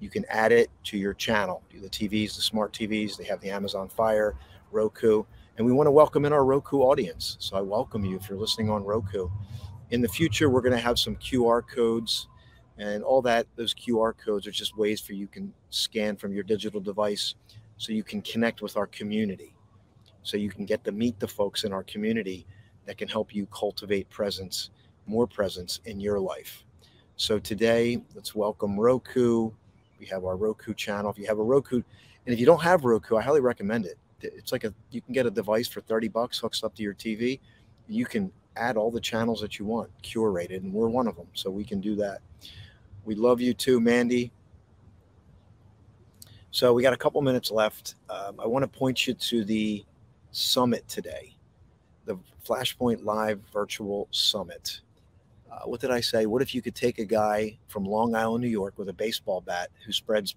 You 0.00 0.10
can 0.10 0.24
add 0.28 0.52
it 0.52 0.70
to 0.84 0.98
your 0.98 1.14
channel. 1.14 1.62
The 1.72 1.88
TVs, 1.88 2.36
the 2.36 2.42
smart 2.42 2.72
TVs, 2.72 3.16
they 3.16 3.24
have 3.24 3.40
the 3.40 3.50
Amazon 3.50 3.88
Fire, 3.88 4.34
Roku, 4.74 5.22
and 5.56 5.64
we 5.64 5.72
want 5.72 5.86
to 5.86 5.92
welcome 5.92 6.24
in 6.24 6.32
our 6.32 6.44
Roku 6.44 6.80
audience. 6.80 7.36
So 7.38 7.56
I 7.56 7.60
welcome 7.60 8.04
you 8.04 8.16
if 8.16 8.28
you're 8.28 8.38
listening 8.38 8.68
on 8.68 8.84
Roku. 8.84 9.28
In 9.90 10.02
the 10.02 10.08
future, 10.08 10.50
we're 10.50 10.60
going 10.60 10.72
to 10.72 10.78
have 10.78 10.98
some 10.98 11.14
QR 11.16 11.62
codes 11.66 12.26
and 12.76 13.04
all 13.04 13.22
that. 13.22 13.46
Those 13.54 13.72
QR 13.72 14.12
codes 14.16 14.48
are 14.48 14.50
just 14.50 14.76
ways 14.76 15.00
for 15.00 15.12
you 15.12 15.28
can 15.28 15.54
scan 15.70 16.16
from 16.16 16.32
your 16.32 16.42
digital 16.42 16.80
device 16.80 17.36
so 17.76 17.92
you 17.92 18.02
can 18.02 18.20
connect 18.20 18.62
with 18.62 18.76
our 18.76 18.88
community. 18.88 19.54
So 20.24 20.36
you 20.36 20.50
can 20.50 20.64
get 20.64 20.82
to 20.84 20.92
meet 20.92 21.20
the 21.20 21.28
folks 21.28 21.62
in 21.62 21.72
our 21.72 21.84
community 21.84 22.44
that 22.86 22.98
can 22.98 23.08
help 23.08 23.32
you 23.32 23.46
cultivate 23.46 24.10
presence, 24.10 24.70
more 25.06 25.26
presence 25.26 25.80
in 25.84 26.00
your 26.00 26.18
life. 26.18 26.64
So 27.16 27.38
today, 27.38 28.02
let's 28.16 28.34
welcome 28.34 28.78
Roku. 28.78 29.52
We 30.00 30.06
have 30.06 30.24
our 30.24 30.36
Roku 30.36 30.74
channel. 30.74 31.12
If 31.12 31.18
you 31.18 31.26
have 31.26 31.38
a 31.38 31.44
Roku, 31.44 31.76
and 32.26 32.32
if 32.32 32.40
you 32.40 32.46
don't 32.46 32.62
have 32.62 32.84
Roku, 32.84 33.16
I 33.16 33.22
highly 33.22 33.40
recommend 33.40 33.86
it. 33.86 33.98
It's 34.24 34.52
like 34.52 34.64
a 34.64 34.74
you 34.90 35.00
can 35.00 35.12
get 35.12 35.26
a 35.26 35.30
device 35.30 35.68
for 35.68 35.80
30 35.80 36.08
bucks 36.08 36.38
hooks 36.38 36.62
up 36.62 36.74
to 36.76 36.82
your 36.82 36.94
TV. 36.94 37.40
You 37.86 38.06
can 38.06 38.32
add 38.56 38.76
all 38.76 38.90
the 38.90 39.00
channels 39.00 39.40
that 39.40 39.58
you 39.58 39.64
want, 39.64 39.90
curated, 40.02 40.58
and 40.58 40.72
we're 40.72 40.88
one 40.88 41.06
of 41.06 41.16
them. 41.16 41.26
So 41.34 41.50
we 41.50 41.64
can 41.64 41.80
do 41.80 41.96
that. 41.96 42.20
We 43.04 43.14
love 43.14 43.40
you 43.40 43.52
too, 43.52 43.80
Mandy. 43.80 44.32
So 46.50 46.72
we 46.72 46.82
got 46.82 46.92
a 46.92 46.96
couple 46.96 47.20
minutes 47.20 47.50
left. 47.50 47.96
Um, 48.08 48.38
I 48.38 48.46
want 48.46 48.62
to 48.62 48.78
point 48.78 49.06
you 49.06 49.14
to 49.14 49.44
the 49.44 49.84
summit 50.30 50.86
today, 50.88 51.34
the 52.04 52.16
Flashpoint 52.46 53.04
Live 53.04 53.40
Virtual 53.52 54.06
Summit. 54.12 54.80
Uh, 55.50 55.66
what 55.66 55.80
did 55.80 55.90
I 55.90 56.00
say? 56.00 56.26
What 56.26 56.42
if 56.42 56.54
you 56.54 56.62
could 56.62 56.74
take 56.74 56.98
a 56.98 57.04
guy 57.04 57.58
from 57.68 57.84
Long 57.84 58.14
Island, 58.14 58.42
New 58.42 58.48
York, 58.48 58.74
with 58.76 58.88
a 58.88 58.92
baseball 58.92 59.40
bat 59.40 59.70
who 59.84 59.92
spreads 59.92 60.36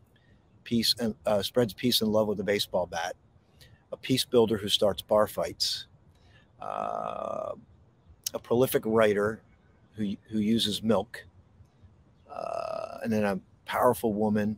peace 0.63 0.95
and 0.99 1.15
uh, 1.25 1.41
spreads 1.41 1.73
peace 1.73 2.01
and 2.01 2.11
love 2.11 2.27
with 2.27 2.39
a 2.39 2.43
baseball 2.43 2.87
bat, 2.87 3.15
a 3.91 3.97
peace 3.97 4.25
builder 4.25 4.57
who 4.57 4.69
starts 4.69 5.01
bar 5.01 5.27
fights, 5.27 5.85
uh, 6.61 7.51
a 8.33 8.39
prolific 8.39 8.83
writer 8.85 9.41
who 9.95 10.15
who 10.29 10.39
uses 10.39 10.83
milk, 10.83 11.25
uh, 12.31 12.99
and 13.03 13.11
then 13.11 13.23
a 13.23 13.39
powerful 13.65 14.13
woman 14.13 14.57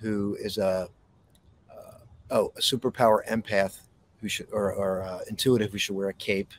who 0.00 0.36
is 0.40 0.58
a 0.58 0.88
uh, 1.70 1.98
oh 2.30 2.52
a 2.56 2.60
superpower 2.60 3.26
empath 3.28 3.80
who 4.20 4.28
should 4.28 4.48
or, 4.52 4.72
or 4.72 5.02
uh, 5.02 5.20
intuitive 5.28 5.72
who 5.72 5.78
should 5.78 5.96
wear 5.96 6.08
a 6.08 6.14
cape, 6.14 6.52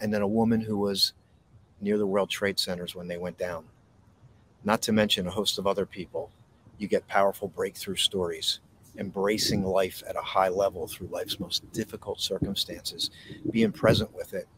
and 0.00 0.12
then 0.12 0.22
a 0.22 0.28
woman 0.28 0.60
who 0.60 0.76
was 0.76 1.12
near 1.80 1.98
the 1.98 2.06
World 2.06 2.30
Trade 2.30 2.58
Centers 2.58 2.94
when 2.94 3.08
they 3.08 3.18
went 3.18 3.38
down. 3.38 3.64
Not 4.64 4.82
to 4.82 4.92
mention 4.92 5.26
a 5.26 5.30
host 5.30 5.58
of 5.58 5.66
other 5.66 5.86
people. 5.86 6.30
You 6.78 6.88
get 6.88 7.06
powerful 7.06 7.48
breakthrough 7.48 7.96
stories, 7.96 8.60
embracing 8.98 9.64
life 9.64 10.02
at 10.08 10.16
a 10.16 10.20
high 10.20 10.48
level 10.48 10.86
through 10.86 11.08
life's 11.08 11.38
most 11.40 11.70
difficult 11.72 12.20
circumstances, 12.20 13.10
being 13.50 13.72
present 13.72 14.12
with 14.14 14.34
it, 14.34 14.48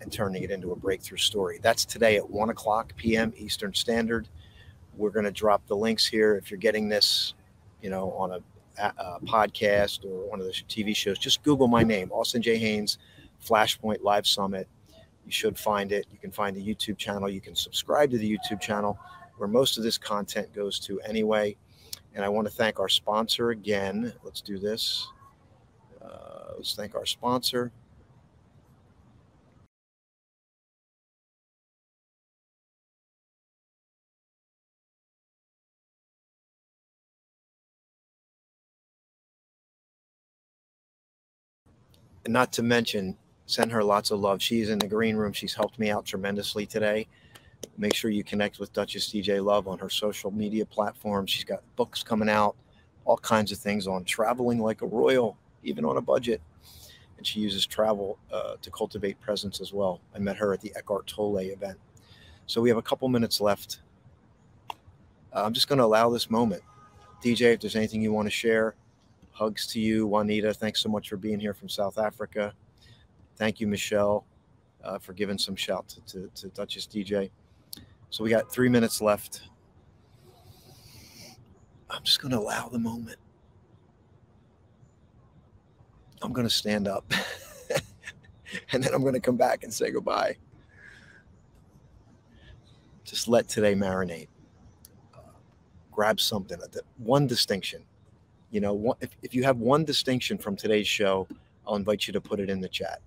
and 0.00 0.12
turning 0.12 0.42
it 0.42 0.50
into 0.50 0.72
a 0.72 0.76
breakthrough 0.76 1.18
story. 1.18 1.58
That's 1.62 1.84
today 1.84 2.16
at 2.16 2.28
1 2.28 2.50
o'clock 2.50 2.94
p.m. 2.96 3.32
Eastern 3.36 3.72
Standard. 3.74 4.28
We're 4.96 5.10
going 5.10 5.24
to 5.24 5.32
drop 5.32 5.66
the 5.66 5.76
links 5.76 6.06
here. 6.06 6.36
If 6.36 6.50
you're 6.50 6.58
getting 6.58 6.88
this, 6.88 7.34
you 7.82 7.90
know, 7.90 8.12
on 8.12 8.32
a, 8.32 8.40
a 8.78 9.20
podcast 9.24 10.04
or 10.04 10.28
one 10.28 10.40
of 10.40 10.46
the 10.46 10.52
TV 10.52 10.94
shows, 10.94 11.18
just 11.18 11.42
Google 11.42 11.68
my 11.68 11.82
name, 11.82 12.10
Austin 12.12 12.42
J. 12.42 12.58
Haynes, 12.58 12.98
Flashpoint 13.44 14.02
Live 14.02 14.26
Summit 14.26 14.68
you 15.24 15.32
should 15.32 15.58
find 15.58 15.92
it. 15.92 16.06
You 16.12 16.18
can 16.18 16.30
find 16.30 16.56
the 16.56 16.62
YouTube 16.62 16.98
channel. 16.98 17.28
You 17.28 17.40
can 17.40 17.54
subscribe 17.54 18.10
to 18.10 18.18
the 18.18 18.38
YouTube 18.38 18.60
channel 18.60 18.98
where 19.36 19.48
most 19.48 19.78
of 19.78 19.82
this 19.82 19.98
content 19.98 20.52
goes 20.52 20.78
to 20.80 21.00
anyway. 21.00 21.56
And 22.14 22.24
I 22.24 22.28
want 22.30 22.46
to 22.48 22.54
thank 22.54 22.80
our 22.80 22.88
sponsor 22.88 23.50
again. 23.50 24.12
Let's 24.24 24.40
do 24.42 24.58
this. 24.58 25.08
Uh, 26.02 26.54
let's 26.56 26.74
thank 26.74 26.94
our 26.94 27.06
sponsor. 27.06 27.72
And 42.24 42.32
not 42.32 42.52
to 42.54 42.62
mention 42.62 43.16
Send 43.46 43.72
her 43.72 43.84
lots 43.84 44.10
of 44.10 44.20
love. 44.20 44.42
She's 44.42 44.70
in 44.70 44.78
the 44.78 44.88
green 44.88 45.16
room. 45.16 45.32
She's 45.32 45.54
helped 45.54 45.78
me 45.78 45.90
out 45.90 46.06
tremendously 46.06 46.66
today. 46.66 47.08
Make 47.76 47.94
sure 47.94 48.10
you 48.10 48.24
connect 48.24 48.58
with 48.58 48.72
Duchess 48.72 49.08
DJ 49.08 49.44
Love 49.44 49.68
on 49.68 49.78
her 49.78 49.90
social 49.90 50.30
media 50.30 50.64
platforms. 50.64 51.30
She's 51.30 51.44
got 51.44 51.62
books 51.76 52.02
coming 52.02 52.28
out, 52.28 52.56
all 53.04 53.18
kinds 53.18 53.52
of 53.52 53.58
things 53.58 53.86
on 53.86 54.04
traveling 54.04 54.58
like 54.60 54.82
a 54.82 54.86
royal, 54.86 55.36
even 55.62 55.84
on 55.84 55.96
a 55.96 56.00
budget. 56.00 56.40
And 57.16 57.26
she 57.26 57.40
uses 57.40 57.66
travel 57.66 58.18
uh, 58.32 58.56
to 58.60 58.70
cultivate 58.70 59.20
presence 59.20 59.60
as 59.60 59.72
well. 59.72 60.00
I 60.14 60.18
met 60.18 60.36
her 60.36 60.52
at 60.52 60.60
the 60.60 60.72
Eckhart 60.76 61.06
Tolle 61.06 61.38
event. 61.38 61.78
So 62.46 62.60
we 62.60 62.68
have 62.68 62.78
a 62.78 62.82
couple 62.82 63.08
minutes 63.08 63.40
left. 63.40 63.80
Uh, 64.70 65.42
I'm 65.44 65.52
just 65.52 65.68
going 65.68 65.78
to 65.78 65.84
allow 65.84 66.10
this 66.10 66.30
moment. 66.30 66.62
DJ, 67.22 67.54
if 67.54 67.60
there's 67.60 67.76
anything 67.76 68.02
you 68.02 68.12
want 68.12 68.26
to 68.26 68.30
share, 68.30 68.74
hugs 69.32 69.66
to 69.68 69.80
you. 69.80 70.06
Juanita, 70.06 70.52
thanks 70.54 70.80
so 70.80 70.88
much 70.88 71.08
for 71.08 71.16
being 71.16 71.40
here 71.40 71.54
from 71.54 71.68
South 71.68 71.98
Africa. 71.98 72.52
Thank 73.36 73.60
you, 73.60 73.66
Michelle, 73.66 74.24
uh, 74.84 74.98
for 74.98 75.12
giving 75.12 75.38
some 75.38 75.56
shout 75.56 75.88
to, 75.88 76.00
to, 76.02 76.30
to 76.34 76.48
Duchess 76.48 76.86
DJ. 76.86 77.30
So 78.14 78.22
we 78.22 78.30
got 78.30 78.48
three 78.48 78.68
minutes 78.68 79.00
left. 79.00 79.42
I'm 81.90 82.04
just 82.04 82.22
going 82.22 82.30
to 82.30 82.38
allow 82.38 82.68
the 82.68 82.78
moment. 82.78 83.18
I'm 86.22 86.32
going 86.32 86.46
to 86.46 86.54
stand 86.54 86.86
up 86.86 87.12
and 88.72 88.84
then 88.84 88.94
I'm 88.94 89.02
going 89.02 89.14
to 89.14 89.20
come 89.20 89.36
back 89.36 89.64
and 89.64 89.74
say 89.74 89.90
goodbye. 89.90 90.36
Just 93.02 93.26
let 93.26 93.48
today 93.48 93.74
marinate. 93.74 94.28
Uh, 95.12 95.18
grab 95.90 96.20
something. 96.20 96.56
One 96.98 97.26
distinction. 97.26 97.82
You 98.52 98.60
know, 98.60 98.74
one, 98.74 98.96
if, 99.00 99.10
if 99.22 99.34
you 99.34 99.42
have 99.42 99.56
one 99.56 99.84
distinction 99.84 100.38
from 100.38 100.54
today's 100.54 100.86
show, 100.86 101.26
I'll 101.66 101.74
invite 101.74 102.06
you 102.06 102.12
to 102.12 102.20
put 102.20 102.38
it 102.38 102.48
in 102.48 102.60
the 102.60 102.68
chat. 102.68 103.00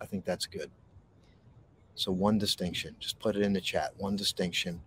I 0.00 0.06
think 0.06 0.24
that's 0.24 0.46
good. 0.46 0.68
So 1.96 2.12
one 2.12 2.38
distinction, 2.38 2.94
just 3.00 3.18
put 3.18 3.36
it 3.36 3.42
in 3.42 3.52
the 3.52 3.60
chat. 3.60 3.92
One 3.96 4.16
distinction, 4.16 4.80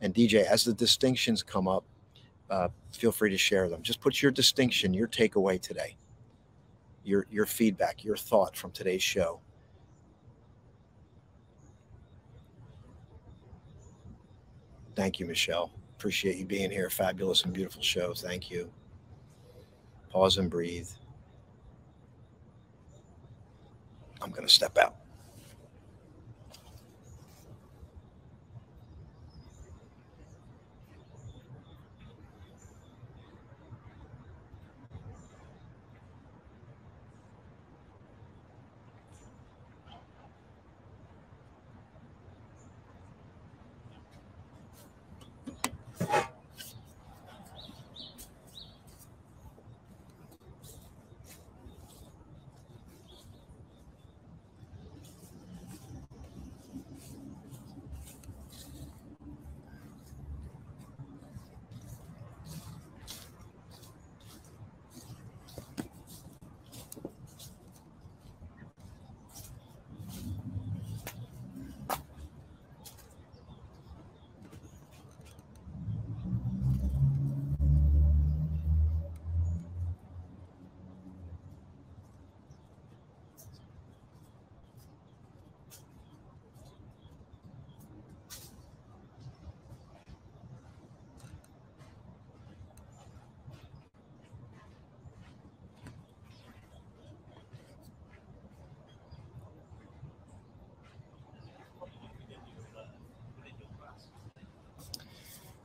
and 0.00 0.14
DJ, 0.14 0.44
as 0.44 0.64
the 0.64 0.72
distinctions 0.72 1.42
come 1.42 1.66
up, 1.68 1.84
uh, 2.50 2.68
feel 2.92 3.12
free 3.12 3.30
to 3.30 3.38
share 3.38 3.68
them. 3.68 3.82
Just 3.82 4.00
put 4.00 4.22
your 4.22 4.30
distinction, 4.30 4.94
your 4.94 5.08
takeaway 5.08 5.60
today, 5.60 5.96
your 7.04 7.26
your 7.30 7.46
feedback, 7.46 8.04
your 8.04 8.16
thought 8.16 8.56
from 8.56 8.70
today's 8.70 9.02
show. 9.02 9.40
Thank 14.94 15.18
you, 15.18 15.26
Michelle. 15.26 15.72
Appreciate 15.96 16.36
you 16.36 16.44
being 16.44 16.70
here. 16.70 16.90
Fabulous 16.90 17.44
and 17.44 17.52
beautiful 17.52 17.82
show. 17.82 18.14
Thank 18.14 18.50
you. 18.50 18.70
Pause 20.10 20.38
and 20.38 20.50
breathe. 20.50 20.88
I'm 24.20 24.30
going 24.30 24.46
to 24.46 24.52
step 24.52 24.78
out. 24.78 25.01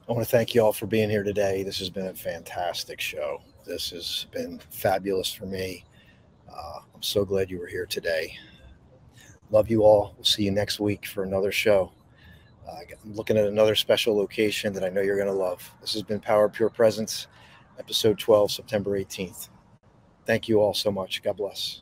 I 0.09 0.13
want 0.13 0.25
to 0.25 0.31
thank 0.31 0.55
you 0.55 0.61
all 0.63 0.71
for 0.71 0.85
being 0.85 1.09
here 1.09 1.23
today. 1.23 1.63
This 1.63 1.79
has 1.79 1.89
been 1.89 2.07
a 2.07 2.13
fantastic 2.13 3.01
show. 3.01 3.41
This 3.65 3.89
has 3.89 4.25
been 4.31 4.61
fabulous 4.69 5.33
for 5.33 5.45
me. 5.45 5.83
Uh, 6.49 6.79
I'm 6.95 7.03
so 7.03 7.25
glad 7.25 7.51
you 7.51 7.59
were 7.59 7.67
here 7.67 7.85
today. 7.85 8.33
Love 9.51 9.69
you 9.69 9.83
all. 9.83 10.13
We'll 10.15 10.23
see 10.23 10.43
you 10.43 10.51
next 10.51 10.79
week 10.79 11.05
for 11.05 11.23
another 11.23 11.51
show. 11.51 11.91
Uh, 12.65 12.79
I'm 13.03 13.15
looking 13.15 13.37
at 13.37 13.47
another 13.47 13.75
special 13.75 14.15
location 14.15 14.71
that 14.73 14.83
I 14.85 14.87
know 14.87 15.01
you're 15.01 15.17
going 15.17 15.27
to 15.27 15.33
love. 15.33 15.69
This 15.81 15.91
has 15.91 16.03
been 16.03 16.21
Power 16.21 16.47
Pure 16.47 16.69
Presence, 16.69 17.27
episode 17.77 18.17
12, 18.17 18.49
September 18.49 18.97
18th. 18.97 19.49
Thank 20.25 20.47
you 20.47 20.61
all 20.61 20.73
so 20.73 20.89
much. 20.89 21.21
God 21.21 21.35
bless. 21.35 21.81